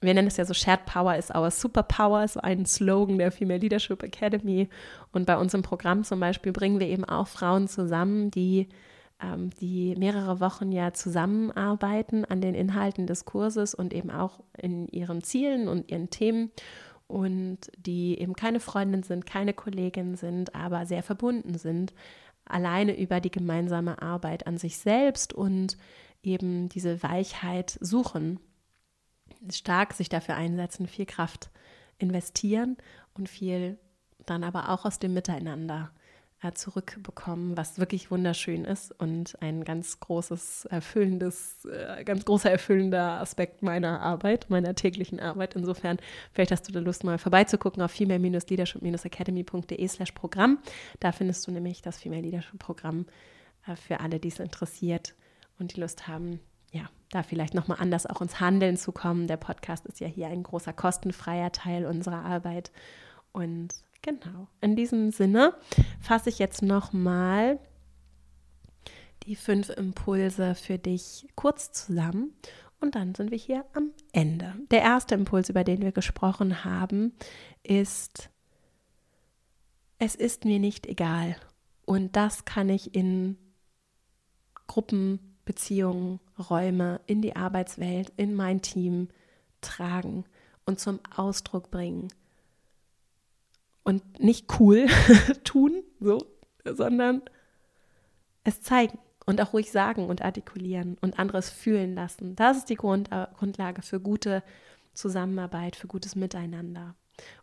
Wir 0.01 0.15
nennen 0.15 0.27
es 0.27 0.37
ja 0.37 0.45
so 0.45 0.53
Shared 0.53 0.85
Power 0.85 1.17
is 1.17 1.31
our 1.31 1.51
Superpower, 1.51 2.27
so 2.27 2.41
ein 2.41 2.67
Slogan 2.67 3.19
der 3.19 3.31
Female 3.31 3.61
Leadership 3.61 4.03
Academy. 4.03 4.69
Und 5.13 5.27
bei 5.27 5.37
uns 5.37 5.55
im 5.55 5.63
Programm 5.63 6.03
zum 6.03 6.19
Beispiel 6.19 6.51
bringen 6.51 6.81
wir 6.81 6.89
eben 6.89 7.05
auch 7.05 7.29
Frauen 7.29 7.69
zusammen, 7.69 8.33
die, 8.33 8.69
ähm, 9.23 9.51
die 9.61 9.95
mehrere 9.97 10.41
Wochen 10.41 10.73
ja 10.73 10.93
zusammenarbeiten 10.93 12.25
an 12.25 12.41
den 12.41 12.57
Inhalten 12.57 13.07
des 13.07 13.25
Kurses 13.25 13.75
und 13.75 13.95
eben 13.95 14.11
auch 14.11 14.41
in 14.59 14.89
ihren 14.89 15.23
Zielen 15.23 15.69
und 15.69 15.89
ihren 15.89 16.11
Themen 16.11 16.51
und 17.13 17.71
die 17.77 18.19
eben 18.19 18.33
keine 18.33 18.59
Freundin 18.59 19.03
sind, 19.03 19.27
keine 19.27 19.53
Kollegin 19.53 20.17
sind, 20.17 20.55
aber 20.55 20.87
sehr 20.87 21.03
verbunden 21.03 21.59
sind, 21.59 21.93
alleine 22.47 22.99
über 22.99 23.21
die 23.21 23.31
gemeinsame 23.31 24.01
Arbeit 24.01 24.47
an 24.47 24.57
sich 24.57 24.79
selbst 24.79 25.35
und 25.35 25.77
eben 26.23 26.71
diese 26.71 27.03
Weichheit 27.03 27.77
suchen, 27.83 28.41
stark 29.51 29.93
sich 29.93 30.09
dafür 30.09 30.37
einsetzen, 30.37 30.87
viel 30.87 31.05
Kraft 31.05 31.51
investieren 31.99 32.79
und 33.13 33.29
viel 33.29 33.79
dann 34.25 34.43
aber 34.43 34.71
auch 34.71 34.87
aus 34.87 34.99
dem 34.99 35.13
Miteinander 35.13 35.91
zurückbekommen, 36.51 37.57
was 37.57 37.78
wirklich 37.78 38.11
wunderschön 38.11 38.64
ist 38.64 38.90
und 38.99 39.40
ein 39.40 39.62
ganz 39.62 40.01
großes, 40.01 40.64
erfüllendes, 40.66 41.64
äh, 41.66 42.03
ganz 42.03 42.24
großer 42.24 42.51
erfüllender 42.51 43.20
Aspekt 43.20 43.62
meiner 43.62 44.01
Arbeit, 44.01 44.51
meiner 44.51 44.74
täglichen 44.74 45.20
Arbeit. 45.20 45.55
Insofern, 45.55 45.99
vielleicht 46.32 46.51
hast 46.51 46.68
du 46.68 46.72
da 46.72 46.80
Lust, 46.80 47.05
mal 47.05 47.18
vorbeizugucken 47.18 47.80
auf 47.80 47.93
female-leadership-academy.de 47.93 49.88
slash 49.88 50.11
Programm. 50.12 50.59
Da 50.99 51.12
findest 51.12 51.47
du 51.47 51.53
nämlich 51.53 51.80
das 51.80 51.99
Female 51.99 52.22
Leadership 52.22 52.59
Programm 52.59 53.07
äh, 53.66 53.76
für 53.76 54.01
alle, 54.01 54.18
die 54.18 54.28
es 54.28 54.40
interessiert 54.40 55.14
und 55.61 55.76
die 55.76 55.80
Lust 55.80 56.09
haben, 56.09 56.40
ja, 56.72 56.90
da 57.11 57.22
vielleicht 57.22 57.55
nochmal 57.55 57.78
anders 57.80 58.07
auch 58.07 58.20
ins 58.20 58.40
Handeln 58.40 58.76
zu 58.76 58.90
kommen. 58.90 59.28
Der 59.28 59.36
Podcast 59.36 59.86
ist 59.86 60.01
ja 60.01 60.09
hier 60.09 60.26
ein 60.26 60.43
großer 60.43 60.72
kostenfreier 60.72 61.53
Teil 61.53 61.86
unserer 61.86 62.24
Arbeit 62.24 62.72
und 63.30 63.74
Genau. 64.03 64.49
In 64.61 64.77
diesem 64.77 65.13
Sinne 65.13 65.55
fasse 66.01 66.29
ich 66.29 66.39
jetzt 66.39 66.63
nochmal 66.63 67.59
die 69.25 69.37
fünf 69.37 69.71
Impulse 69.71 70.55
für 70.55 70.79
dich 70.79 71.29
kurz 71.37 71.71
zusammen 71.73 72.33
und 72.81 72.97
dann 72.97 73.15
sind 73.15 73.31
wir 73.31 73.39
hier 73.39 73.65
am 73.75 73.93
Ende. 74.13 74.55
Der 74.73 74.83
erste 74.83 75.15
Impuls, 75.15 75.49
über 75.49 75.63
den 75.63 75.83
wir 75.83 75.93
gesprochen 75.93 76.65
haben, 76.65 77.13
ist, 77.63 78.29
es 79.99 80.17
ist 80.17 80.45
mir 80.45 80.59
nicht 80.59 80.87
egal. 80.87 81.37
Und 81.85 82.17
das 82.17 82.45
kann 82.45 82.69
ich 82.69 82.95
in 82.95 83.37
Gruppen, 84.67 85.37
Beziehungen, 85.45 86.19
Räume, 86.39 87.01
in 87.07 87.23
die 87.23 87.37
Arbeitswelt, 87.37 88.13
in 88.17 88.35
mein 88.35 88.63
Team 88.63 89.09
tragen 89.61 90.25
und 90.67 90.81
zum 90.81 90.99
Ausdruck 91.15 91.71
bringen. 91.71 92.09
Und 93.85 94.20
nicht 94.20 94.61
cool 94.61 94.87
tun, 95.45 95.83
so, 96.01 96.24
sondern 96.64 97.22
es 98.45 98.62
zeigen 98.62 98.99
und 99.26 99.41
auch 99.41 99.53
ruhig 99.53 99.70
sagen 99.70 100.07
und 100.07 100.22
artikulieren 100.22 100.97
und 101.01 101.18
anderes 101.18 101.51
fühlen 101.51 101.95
lassen. 101.95 102.37
Das 102.37 102.59
ist 102.59 102.70
die 102.70 102.76
Grund, 102.76 103.11
äh, 103.12 103.26
Grundlage 103.37 103.83
für 103.83 104.01
gute 104.01 104.43
Zusammenarbeit, 104.95 105.76
für 105.76 105.87
gutes 105.87 106.16
Miteinander. 106.16 106.95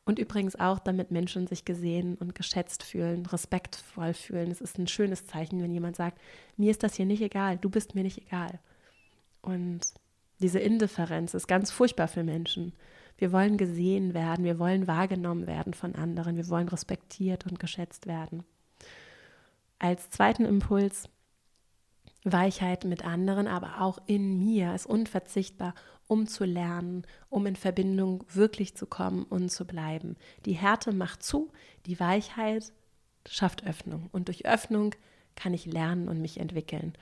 Und 0.05 0.19
übrigens 0.19 0.55
auch, 0.55 0.79
damit 0.79 1.11
Menschen 1.11 1.47
sich 1.47 1.63
gesehen 1.63 2.15
und 2.15 2.35
geschätzt 2.35 2.83
fühlen, 2.83 3.25
respektvoll 3.25 4.13
fühlen. 4.13 4.51
Es 4.51 4.61
ist 4.61 4.77
ein 4.77 4.87
schönes 4.87 5.25
Zeichen, 5.25 5.61
wenn 5.61 5.71
jemand 5.71 5.95
sagt, 5.95 6.19
mir 6.57 6.71
ist 6.71 6.83
das 6.83 6.95
hier 6.95 7.05
nicht 7.05 7.21
egal, 7.21 7.57
du 7.57 7.69
bist 7.69 7.95
mir 7.95 8.03
nicht 8.03 8.19
egal. 8.19 8.59
Und 9.41 9.81
diese 10.39 10.59
Indifferenz 10.59 11.33
ist 11.33 11.47
ganz 11.47 11.71
furchtbar 11.71 12.07
für 12.07 12.23
Menschen. 12.23 12.73
Wir 13.19 13.33
wollen 13.33 13.57
gesehen 13.57 14.13
werden, 14.13 14.45
wir 14.45 14.59
wollen 14.59 14.87
wahrgenommen 14.87 15.45
werden 15.45 15.73
von 15.73 15.93
anderen, 15.93 16.37
wir 16.37 16.47
wollen 16.47 16.69
respektiert 16.69 17.45
und 17.45 17.59
geschätzt 17.59 18.07
werden. 18.07 18.45
Als 19.77 20.09
zweiten 20.09 20.45
Impuls, 20.45 21.09
Weichheit 22.23 22.85
mit 22.85 23.03
anderen, 23.05 23.47
aber 23.47 23.81
auch 23.81 23.99
in 24.05 24.37
mir 24.39 24.73
ist 24.73 24.85
unverzichtbar, 24.85 25.73
um 26.07 26.27
zu 26.27 26.45
lernen, 26.45 27.03
um 27.29 27.45
in 27.45 27.57
Verbindung 27.57 28.23
wirklich 28.29 28.75
zu 28.77 28.85
kommen 28.85 29.23
und 29.23 29.49
zu 29.49 29.67
bleiben. 29.67 30.15
Die 30.45 30.53
Härte 30.53 30.93
macht 30.93 31.21
zu, 31.21 31.51
die 31.87 31.99
Weichheit 31.99 32.71
schafft 33.27 33.67
Öffnung 33.67 34.07
und 34.13 34.29
durch 34.29 34.45
Öffnung 34.45 34.95
kann 35.35 35.53
ich 35.53 35.65
lernen 35.65 36.07
und 36.07 36.21
mich 36.21 36.39
entwickeln. 36.39 36.93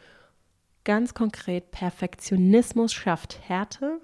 Ganz 0.84 1.14
konkret, 1.14 1.70
Perfektionismus 1.70 2.92
schafft 2.92 3.48
Härte. 3.48 4.02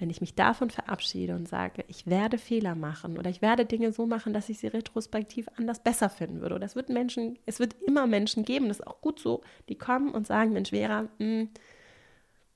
Wenn 0.00 0.08
ich 0.08 0.22
mich 0.22 0.34
davon 0.34 0.70
verabschiede 0.70 1.36
und 1.36 1.46
sage, 1.46 1.84
ich 1.86 2.06
werde 2.06 2.38
Fehler 2.38 2.74
machen 2.74 3.18
oder 3.18 3.28
ich 3.28 3.42
werde 3.42 3.66
Dinge 3.66 3.92
so 3.92 4.06
machen, 4.06 4.32
dass 4.32 4.48
ich 4.48 4.58
sie 4.58 4.68
retrospektiv 4.68 5.46
anders 5.56 5.80
besser 5.80 6.08
finden 6.08 6.40
würde. 6.40 6.54
Oder 6.54 6.64
es 6.64 6.74
wird 6.74 6.88
Menschen, 6.88 7.38
es 7.44 7.60
wird 7.60 7.76
immer 7.86 8.06
Menschen 8.06 8.46
geben, 8.46 8.68
das 8.68 8.80
ist 8.80 8.86
auch 8.86 9.02
gut 9.02 9.20
so, 9.20 9.42
die 9.68 9.76
kommen 9.76 10.12
und 10.12 10.26
sagen, 10.26 10.54
Mensch, 10.54 10.70
Vera, 10.70 11.02
mh, 11.02 11.08
hm, 11.18 11.50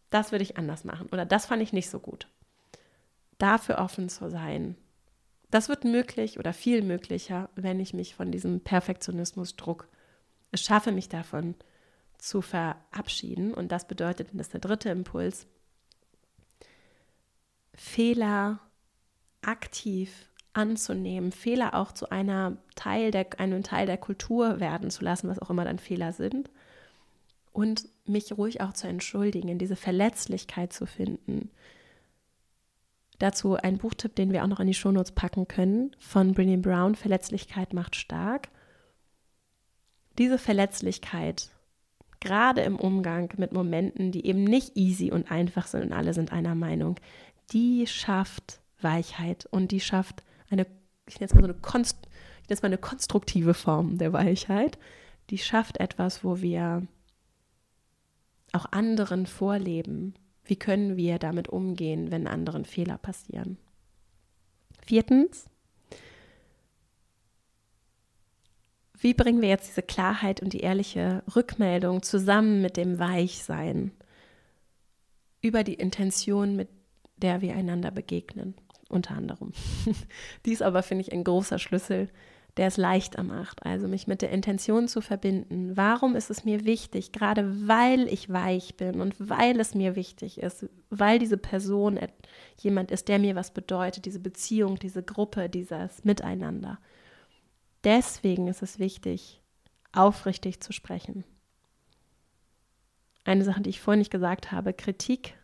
das 0.08 0.32
würde 0.32 0.44
ich 0.44 0.56
anders 0.56 0.84
machen 0.84 1.08
oder 1.12 1.26
das 1.26 1.46
fand 1.46 1.62
ich 1.62 1.72
nicht 1.72 1.90
so 1.90 1.98
gut. 1.98 2.28
Dafür 3.36 3.78
offen 3.78 4.08
zu 4.08 4.30
sein, 4.30 4.76
das 5.50 5.68
wird 5.68 5.84
möglich 5.84 6.38
oder 6.38 6.52
viel 6.52 6.82
möglicher, 6.82 7.50
wenn 7.56 7.78
ich 7.78 7.92
mich 7.92 8.14
von 8.14 8.32
diesem 8.32 8.60
Perfektionismusdruck 8.60 9.88
schaffe, 10.54 10.92
mich 10.92 11.08
davon 11.08 11.56
zu 12.16 12.40
verabschieden. 12.40 13.52
Und 13.52 13.70
das 13.70 13.86
bedeutet, 13.86 14.28
das 14.32 14.46
ist 14.46 14.54
der 14.54 14.60
dritte 14.60 14.88
Impuls, 14.88 15.46
Fehler 17.76 18.60
aktiv 19.42 20.28
anzunehmen, 20.52 21.32
Fehler 21.32 21.74
auch 21.74 21.92
zu 21.92 22.10
einer 22.10 22.56
Teil 22.76 23.10
der, 23.10 23.26
einem 23.38 23.62
Teil 23.62 23.86
der 23.86 23.98
Kultur 23.98 24.60
werden 24.60 24.90
zu 24.90 25.04
lassen, 25.04 25.28
was 25.28 25.38
auch 25.38 25.50
immer 25.50 25.64
dann 25.64 25.78
Fehler 25.78 26.12
sind. 26.12 26.50
Und 27.52 27.88
mich 28.04 28.36
ruhig 28.36 28.60
auch 28.60 28.72
zu 28.72 28.88
entschuldigen, 28.88 29.58
diese 29.58 29.76
Verletzlichkeit 29.76 30.72
zu 30.72 30.86
finden. 30.86 31.50
Dazu 33.18 33.54
ein 33.54 33.78
Buchtipp, 33.78 34.16
den 34.16 34.32
wir 34.32 34.42
auch 34.42 34.48
noch 34.48 34.60
in 34.60 34.66
die 34.66 34.74
Shownotes 34.74 35.12
packen 35.12 35.46
können, 35.46 35.94
von 35.98 36.34
Brené 36.34 36.60
Brown, 36.60 36.96
Verletzlichkeit 36.96 37.72
macht 37.72 37.94
stark. 37.94 38.48
Diese 40.18 40.38
Verletzlichkeit 40.38 41.50
gerade 42.20 42.62
im 42.62 42.76
Umgang 42.76 43.32
mit 43.36 43.52
Momenten, 43.52 44.10
die 44.10 44.26
eben 44.26 44.42
nicht 44.42 44.76
easy 44.76 45.12
und 45.12 45.30
einfach 45.30 45.66
sind 45.66 45.84
und 45.84 45.92
alle 45.92 46.14
sind 46.14 46.32
einer 46.32 46.54
Meinung, 46.54 46.96
die 47.52 47.86
schafft 47.86 48.60
Weichheit 48.80 49.46
und 49.46 49.72
die 49.72 49.80
schafft 49.80 50.22
eine, 50.50 50.66
ich 51.06 51.20
nenne 51.20 51.26
es 51.26 51.34
mal 51.34 51.40
so 51.40 51.48
eine, 51.48 51.54
Konst, 51.54 51.96
ich 52.42 52.48
nenne 52.48 52.56
es 52.56 52.62
mal 52.62 52.68
eine 52.68 52.78
konstruktive 52.78 53.54
Form 53.54 53.98
der 53.98 54.12
Weichheit. 54.12 54.78
Die 55.30 55.38
schafft 55.38 55.80
etwas, 55.80 56.22
wo 56.22 56.40
wir 56.40 56.86
auch 58.52 58.66
anderen 58.72 59.26
vorleben. 59.26 60.14
Wie 60.44 60.56
können 60.56 60.96
wir 60.96 61.18
damit 61.18 61.48
umgehen, 61.48 62.10
wenn 62.10 62.26
anderen 62.26 62.64
Fehler 62.64 62.98
passieren? 62.98 63.56
Viertens, 64.84 65.46
wie 68.98 69.14
bringen 69.14 69.40
wir 69.40 69.48
jetzt 69.48 69.68
diese 69.68 69.82
Klarheit 69.82 70.42
und 70.42 70.52
die 70.52 70.60
ehrliche 70.60 71.22
Rückmeldung 71.34 72.02
zusammen 72.02 72.60
mit 72.60 72.76
dem 72.76 72.98
Weichsein 72.98 73.92
über 75.40 75.64
die 75.64 75.74
Intention, 75.74 76.56
mit 76.56 76.68
der 77.24 77.40
wir 77.40 77.54
einander 77.56 77.90
begegnen, 77.90 78.54
unter 78.88 79.16
anderem. 79.16 79.52
Dies 80.46 80.62
aber 80.62 80.84
finde 80.84 81.02
ich 81.02 81.12
ein 81.12 81.24
großer 81.24 81.58
Schlüssel, 81.58 82.08
der 82.56 82.68
es 82.68 82.76
leichter 82.76 83.24
macht, 83.24 83.66
also 83.66 83.88
mich 83.88 84.06
mit 84.06 84.22
der 84.22 84.30
Intention 84.30 84.86
zu 84.86 85.00
verbinden. 85.00 85.76
Warum 85.76 86.14
ist 86.14 86.30
es 86.30 86.44
mir 86.44 86.64
wichtig, 86.64 87.10
gerade 87.10 87.66
weil 87.66 88.06
ich 88.06 88.32
weich 88.32 88.76
bin 88.76 89.00
und 89.00 89.16
weil 89.18 89.58
es 89.58 89.74
mir 89.74 89.96
wichtig 89.96 90.38
ist, 90.38 90.68
weil 90.88 91.18
diese 91.18 91.36
Person 91.36 91.98
jemand 92.60 92.92
ist, 92.92 93.08
der 93.08 93.18
mir 93.18 93.34
was 93.34 93.52
bedeutet, 93.52 94.04
diese 94.04 94.20
Beziehung, 94.20 94.78
diese 94.78 95.02
Gruppe, 95.02 95.48
dieses 95.48 96.04
Miteinander 96.04 96.78
deswegen 97.84 98.48
ist 98.48 98.62
es 98.62 98.78
wichtig, 98.78 99.40
aufrichtig 99.92 100.60
zu 100.60 100.72
sprechen. 100.72 101.24
Eine 103.24 103.44
Sache, 103.44 103.62
die 103.62 103.70
ich 103.70 103.80
vorhin 103.80 104.00
nicht 104.00 104.10
gesagt 104.10 104.52
habe, 104.52 104.72
Kritik 104.72 105.34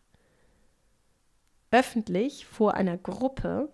öffentlich 1.71 2.47
vor 2.47 2.75
einer 2.75 2.97
Gruppe 2.97 3.71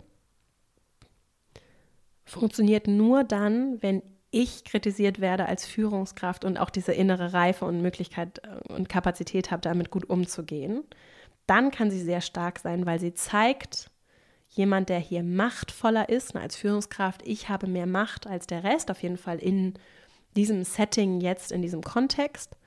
funktioniert 2.25 2.87
nur 2.87 3.23
dann, 3.23 3.81
wenn 3.81 4.01
ich 4.29 4.65
kritisiert 4.65 5.21
werde 5.21 5.45
als 5.45 5.65
Führungskraft 5.65 6.43
und 6.43 6.57
auch 6.57 6.69
diese 6.69 6.91
innere 6.91 7.33
Reife 7.33 7.65
und 7.65 7.81
Möglichkeit 7.81 8.41
äh, 8.43 8.73
und 8.73 8.89
Kapazität 8.89 9.51
habe, 9.51 9.61
damit 9.61 9.89
gut 9.89 10.09
umzugehen. 10.09 10.83
Dann 11.45 11.71
kann 11.71 11.89
sie 11.89 12.01
sehr 12.01 12.21
stark 12.21 12.59
sein, 12.59 12.85
weil 12.85 12.99
sie 12.99 13.13
zeigt, 13.13 13.89
jemand, 14.49 14.89
der 14.89 14.99
hier 14.99 15.23
machtvoller 15.23 16.09
ist 16.09 16.35
als 16.35 16.55
Führungskraft. 16.55 17.21
Ich 17.25 17.49
habe 17.49 17.67
mehr 17.67 17.85
Macht 17.85 18.27
als 18.27 18.47
der 18.47 18.63
Rest, 18.63 18.91
auf 18.91 19.01
jeden 19.03 19.17
Fall 19.17 19.39
in 19.39 19.73
diesem 20.35 20.63
Setting 20.63 21.21
jetzt, 21.21 21.51
in 21.51 21.61
diesem 21.61 21.81
Kontext. 21.81 22.57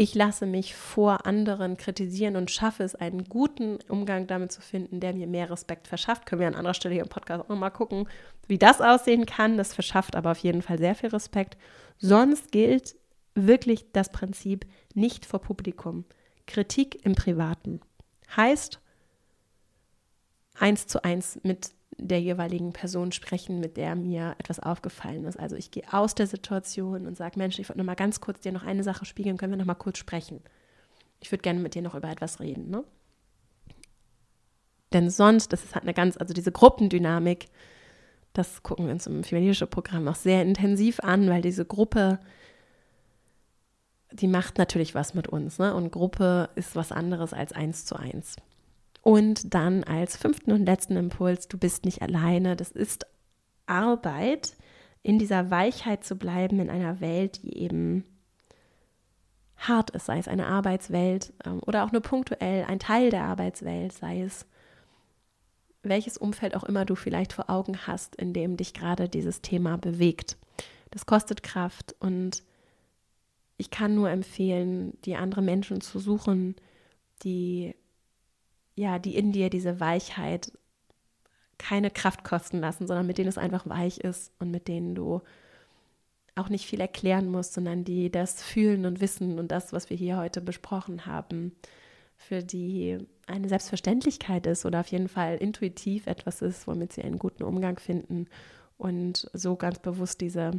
Ich 0.00 0.14
lasse 0.14 0.46
mich 0.46 0.74
vor 0.74 1.26
anderen 1.26 1.76
kritisieren 1.76 2.36
und 2.36 2.50
schaffe 2.50 2.84
es, 2.84 2.94
einen 2.94 3.24
guten 3.24 3.80
Umgang 3.86 4.26
damit 4.26 4.50
zu 4.50 4.62
finden, 4.62 4.98
der 4.98 5.12
mir 5.12 5.26
mehr 5.26 5.50
Respekt 5.50 5.88
verschafft. 5.88 6.24
Können 6.24 6.40
wir 6.40 6.48
an 6.48 6.54
anderer 6.54 6.72
Stelle 6.72 6.94
hier 6.94 7.02
im 7.02 7.10
Podcast 7.10 7.44
auch 7.44 7.50
nochmal 7.50 7.70
gucken, 7.70 8.08
wie 8.48 8.56
das 8.56 8.80
aussehen 8.80 9.26
kann. 9.26 9.58
Das 9.58 9.74
verschafft 9.74 10.16
aber 10.16 10.30
auf 10.30 10.38
jeden 10.38 10.62
Fall 10.62 10.78
sehr 10.78 10.94
viel 10.94 11.10
Respekt. 11.10 11.58
Sonst 11.98 12.50
gilt 12.50 12.96
wirklich 13.34 13.92
das 13.92 14.10
Prinzip 14.10 14.64
nicht 14.94 15.26
vor 15.26 15.42
Publikum. 15.42 16.06
Kritik 16.46 17.04
im 17.04 17.14
Privaten. 17.14 17.82
Heißt, 18.34 18.80
eins 20.58 20.86
zu 20.86 21.04
eins 21.04 21.38
mit 21.42 21.72
der 22.08 22.20
jeweiligen 22.20 22.72
Person 22.72 23.12
sprechen, 23.12 23.60
mit 23.60 23.76
der 23.76 23.94
mir 23.94 24.34
etwas 24.38 24.60
aufgefallen 24.60 25.24
ist. 25.24 25.38
Also 25.38 25.56
ich 25.56 25.70
gehe 25.70 25.84
aus 25.92 26.14
der 26.14 26.26
Situation 26.26 27.06
und 27.06 27.16
sage, 27.16 27.38
Mensch, 27.38 27.58
ich 27.58 27.68
wollte 27.68 27.78
noch 27.78 27.86
mal 27.86 27.94
ganz 27.94 28.20
kurz 28.20 28.40
dir 28.40 28.52
noch 28.52 28.64
eine 28.64 28.82
Sache 28.82 29.04
spiegeln, 29.04 29.36
können 29.36 29.52
wir 29.52 29.58
noch 29.58 29.66
mal 29.66 29.74
kurz 29.74 29.98
sprechen. 29.98 30.40
Ich 31.20 31.30
würde 31.30 31.42
gerne 31.42 31.60
mit 31.60 31.74
dir 31.74 31.82
noch 31.82 31.94
über 31.94 32.10
etwas 32.10 32.40
reden. 32.40 32.70
Ne? 32.70 32.84
Denn 34.92 35.10
sonst, 35.10 35.52
das 35.52 35.64
ist 35.64 35.74
halt 35.74 35.84
eine 35.84 35.94
ganz, 35.94 36.16
also 36.16 36.34
diese 36.34 36.52
Gruppendynamik, 36.52 37.46
das 38.32 38.62
gucken 38.62 38.86
wir 38.86 38.92
uns 38.92 39.06
im 39.06 39.24
feministischen 39.24 39.68
Programm 39.68 40.08
auch 40.08 40.14
sehr 40.14 40.42
intensiv 40.42 41.00
an, 41.00 41.28
weil 41.28 41.42
diese 41.42 41.64
Gruppe, 41.64 42.18
die 44.12 44.28
macht 44.28 44.58
natürlich 44.58 44.94
was 44.94 45.14
mit 45.14 45.28
uns. 45.28 45.58
Ne? 45.58 45.74
Und 45.74 45.92
Gruppe 45.92 46.48
ist 46.54 46.76
was 46.76 46.92
anderes 46.92 47.32
als 47.32 47.52
eins 47.52 47.84
zu 47.84 47.96
eins. 47.96 48.36
Und 49.02 49.54
dann 49.54 49.84
als 49.84 50.16
fünften 50.16 50.52
und 50.52 50.66
letzten 50.66 50.96
Impuls, 50.96 51.48
du 51.48 51.58
bist 51.58 51.84
nicht 51.84 52.02
alleine. 52.02 52.56
Das 52.56 52.70
ist 52.70 53.06
Arbeit, 53.66 54.56
in 55.02 55.18
dieser 55.18 55.50
Weichheit 55.50 56.04
zu 56.04 56.16
bleiben, 56.16 56.60
in 56.60 56.68
einer 56.68 57.00
Welt, 57.00 57.42
die 57.42 57.56
eben 57.56 58.04
hart 59.56 59.90
ist, 59.90 60.06
sei 60.06 60.18
es 60.18 60.28
eine 60.28 60.46
Arbeitswelt 60.46 61.32
ähm, 61.44 61.60
oder 61.66 61.84
auch 61.84 61.92
nur 61.92 62.00
punktuell 62.00 62.64
ein 62.64 62.78
Teil 62.78 63.10
der 63.10 63.24
Arbeitswelt, 63.24 63.92
sei 63.92 64.22
es 64.22 64.46
welches 65.82 66.18
Umfeld 66.18 66.54
auch 66.54 66.64
immer 66.64 66.84
du 66.84 66.94
vielleicht 66.94 67.32
vor 67.32 67.48
Augen 67.48 67.86
hast, 67.86 68.16
in 68.16 68.32
dem 68.32 68.56
dich 68.56 68.74
gerade 68.74 69.08
dieses 69.08 69.40
Thema 69.40 69.78
bewegt. 69.78 70.36
Das 70.90 71.06
kostet 71.06 71.42
Kraft 71.42 71.94
und 72.00 72.42
ich 73.56 73.70
kann 73.70 73.94
nur 73.94 74.10
empfehlen, 74.10 74.98
die 75.04 75.16
andere 75.16 75.42
Menschen 75.42 75.80
zu 75.80 75.98
suchen, 75.98 76.56
die 77.22 77.74
ja, 78.80 78.98
die 78.98 79.14
in 79.14 79.30
dir 79.30 79.50
diese 79.50 79.78
Weichheit 79.78 80.52
keine 81.58 81.90
Kraft 81.90 82.24
kosten 82.24 82.60
lassen, 82.60 82.86
sondern 82.86 83.06
mit 83.06 83.18
denen 83.18 83.28
es 83.28 83.36
einfach 83.36 83.68
weich 83.68 83.98
ist 83.98 84.32
und 84.38 84.50
mit 84.50 84.68
denen 84.68 84.94
du 84.94 85.20
auch 86.34 86.48
nicht 86.48 86.66
viel 86.66 86.80
erklären 86.80 87.28
musst, 87.28 87.52
sondern 87.52 87.84
die 87.84 88.10
das 88.10 88.42
fühlen 88.42 88.86
und 88.86 89.02
wissen 89.02 89.38
und 89.38 89.52
das, 89.52 89.74
was 89.74 89.90
wir 89.90 89.96
hier 89.98 90.16
heute 90.16 90.40
besprochen 90.40 91.04
haben, 91.04 91.52
für 92.16 92.42
die 92.42 92.98
eine 93.26 93.48
Selbstverständlichkeit 93.48 94.46
ist 94.46 94.64
oder 94.64 94.80
auf 94.80 94.88
jeden 94.88 95.08
Fall 95.08 95.36
intuitiv 95.36 96.06
etwas 96.06 96.40
ist, 96.40 96.66
womit 96.66 96.94
sie 96.94 97.02
einen 97.02 97.18
guten 97.18 97.42
Umgang 97.42 97.78
finden 97.78 98.28
und 98.78 99.28
so 99.34 99.56
ganz 99.56 99.78
bewusst 99.78 100.22
diese 100.22 100.52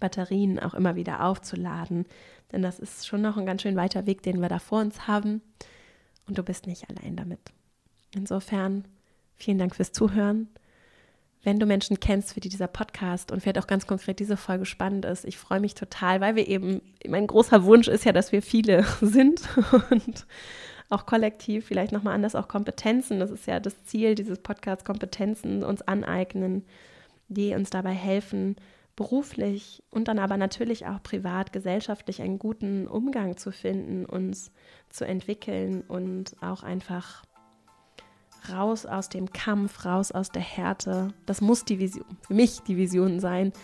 Batterien 0.00 0.58
auch 0.58 0.74
immer 0.74 0.96
wieder 0.96 1.24
aufzuladen. 1.24 2.06
Denn 2.50 2.62
das 2.62 2.80
ist 2.80 3.06
schon 3.06 3.22
noch 3.22 3.36
ein 3.36 3.46
ganz 3.46 3.62
schön 3.62 3.76
weiter 3.76 4.06
Weg, 4.06 4.22
den 4.22 4.40
wir 4.40 4.48
da 4.48 4.58
vor 4.58 4.80
uns 4.80 5.06
haben. 5.06 5.42
Und 6.30 6.38
du 6.38 6.44
bist 6.44 6.68
nicht 6.68 6.88
allein 6.88 7.16
damit. 7.16 7.40
Insofern 8.14 8.84
vielen 9.34 9.58
Dank 9.58 9.74
fürs 9.74 9.90
Zuhören. 9.90 10.48
Wenn 11.42 11.58
du 11.58 11.66
Menschen 11.66 11.98
kennst, 11.98 12.34
für 12.34 12.38
die 12.38 12.48
dieser 12.48 12.68
Podcast 12.68 13.32
und 13.32 13.40
vielleicht 13.40 13.58
auch 13.58 13.66
ganz 13.66 13.88
konkret 13.88 14.20
diese 14.20 14.36
Folge 14.36 14.64
spannend 14.64 15.04
ist, 15.06 15.24
ich 15.24 15.38
freue 15.38 15.58
mich 15.58 15.74
total, 15.74 16.20
weil 16.20 16.36
wir 16.36 16.46
eben, 16.46 16.82
mein 17.04 17.26
großer 17.26 17.64
Wunsch 17.64 17.88
ist 17.88 18.04
ja, 18.04 18.12
dass 18.12 18.30
wir 18.30 18.42
viele 18.42 18.84
sind 19.00 19.42
und 19.90 20.24
auch 20.88 21.04
kollektiv, 21.04 21.66
vielleicht 21.66 21.90
nochmal 21.90 22.14
anders, 22.14 22.36
auch 22.36 22.46
Kompetenzen. 22.46 23.18
Das 23.18 23.32
ist 23.32 23.48
ja 23.48 23.58
das 23.58 23.82
Ziel 23.82 24.14
dieses 24.14 24.38
Podcasts, 24.38 24.84
Kompetenzen 24.84 25.64
uns 25.64 25.82
aneignen, 25.82 26.64
die 27.26 27.54
uns 27.54 27.70
dabei 27.70 27.92
helfen, 27.92 28.54
beruflich 29.00 29.82
und 29.88 30.08
dann 30.08 30.18
aber 30.18 30.36
natürlich 30.36 30.84
auch 30.84 31.02
privat, 31.02 31.54
gesellschaftlich 31.54 32.20
einen 32.20 32.38
guten 32.38 32.86
Umgang 32.86 33.38
zu 33.38 33.50
finden, 33.50 34.04
uns 34.04 34.52
zu 34.90 35.06
entwickeln 35.06 35.80
und 35.88 36.36
auch 36.42 36.62
einfach 36.62 37.24
raus 38.52 38.84
aus 38.84 39.08
dem 39.08 39.32
Kampf, 39.32 39.86
raus 39.86 40.12
aus 40.12 40.28
der 40.28 40.42
Härte. 40.42 41.14
Das 41.24 41.40
muss 41.40 41.64
die 41.64 41.78
Vision, 41.78 42.04
für 42.26 42.34
mich 42.34 42.60
die 42.60 42.76
Vision 42.76 43.20
sein, 43.20 43.54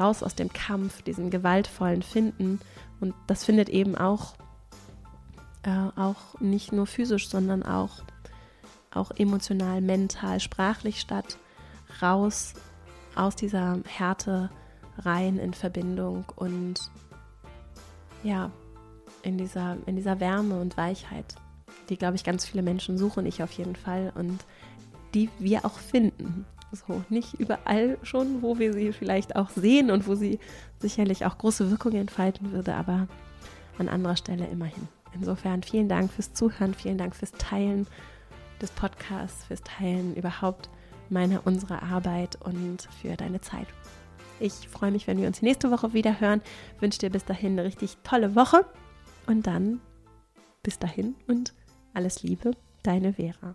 raus 0.00 0.22
aus 0.22 0.34
dem 0.34 0.50
Kampf, 0.50 1.02
diesen 1.02 1.28
gewaltvollen 1.28 2.00
Finden. 2.00 2.58
Und 2.98 3.12
das 3.26 3.44
findet 3.44 3.68
eben 3.68 3.96
auch, 3.96 4.32
äh, 5.64 6.00
auch 6.00 6.40
nicht 6.40 6.72
nur 6.72 6.86
physisch, 6.86 7.28
sondern 7.28 7.62
auch, 7.62 8.02
auch 8.90 9.10
emotional, 9.10 9.82
mental, 9.82 10.40
sprachlich 10.40 11.00
statt. 11.00 11.36
Raus 12.00 12.54
aus 13.14 13.36
dieser 13.36 13.80
Härte 13.86 14.48
rein 14.98 15.38
in 15.38 15.54
Verbindung 15.54 16.24
und 16.36 16.90
ja, 18.22 18.50
in 19.22 19.38
dieser, 19.38 19.76
in 19.86 19.96
dieser 19.96 20.20
Wärme 20.20 20.60
und 20.60 20.76
Weichheit, 20.76 21.36
die, 21.88 21.96
glaube 21.96 22.16
ich, 22.16 22.24
ganz 22.24 22.44
viele 22.46 22.62
Menschen 22.62 22.98
suchen, 22.98 23.26
ich 23.26 23.42
auf 23.42 23.52
jeden 23.52 23.76
Fall, 23.76 24.12
und 24.14 24.38
die 25.14 25.30
wir 25.38 25.64
auch 25.64 25.78
finden. 25.78 26.44
So, 26.72 27.02
nicht 27.08 27.34
überall 27.34 27.96
schon, 28.02 28.42
wo 28.42 28.58
wir 28.58 28.72
sie 28.72 28.92
vielleicht 28.92 29.36
auch 29.36 29.50
sehen 29.50 29.90
und 29.90 30.06
wo 30.06 30.14
sie 30.14 30.38
sicherlich 30.80 31.24
auch 31.24 31.38
große 31.38 31.70
Wirkungen 31.70 31.96
entfalten 31.96 32.52
würde, 32.52 32.74
aber 32.74 33.08
an 33.78 33.88
anderer 33.88 34.16
Stelle 34.16 34.46
immerhin. 34.46 34.88
Insofern 35.14 35.62
vielen 35.62 35.88
Dank 35.88 36.12
fürs 36.12 36.34
Zuhören, 36.34 36.74
vielen 36.74 36.98
Dank 36.98 37.14
fürs 37.14 37.32
Teilen 37.32 37.86
des 38.60 38.70
Podcasts, 38.70 39.44
fürs 39.44 39.62
Teilen 39.62 40.14
überhaupt 40.14 40.68
meiner, 41.08 41.46
unserer 41.46 41.82
Arbeit 41.82 42.36
und 42.42 42.88
für 43.00 43.16
deine 43.16 43.40
Zeit. 43.40 43.68
Ich 44.38 44.68
freue 44.68 44.90
mich, 44.90 45.06
wenn 45.06 45.18
wir 45.18 45.26
uns 45.26 45.42
nächste 45.42 45.70
Woche 45.70 45.92
wieder 45.92 46.20
hören. 46.20 46.42
Wünsche 46.80 46.98
dir 46.98 47.10
bis 47.10 47.24
dahin 47.24 47.52
eine 47.52 47.64
richtig 47.64 47.96
tolle 48.02 48.34
Woche 48.34 48.66
und 49.26 49.46
dann 49.46 49.80
bis 50.62 50.78
dahin 50.78 51.14
und 51.26 51.54
alles 51.94 52.22
Liebe, 52.22 52.50
deine 52.82 53.14
Vera. 53.14 53.52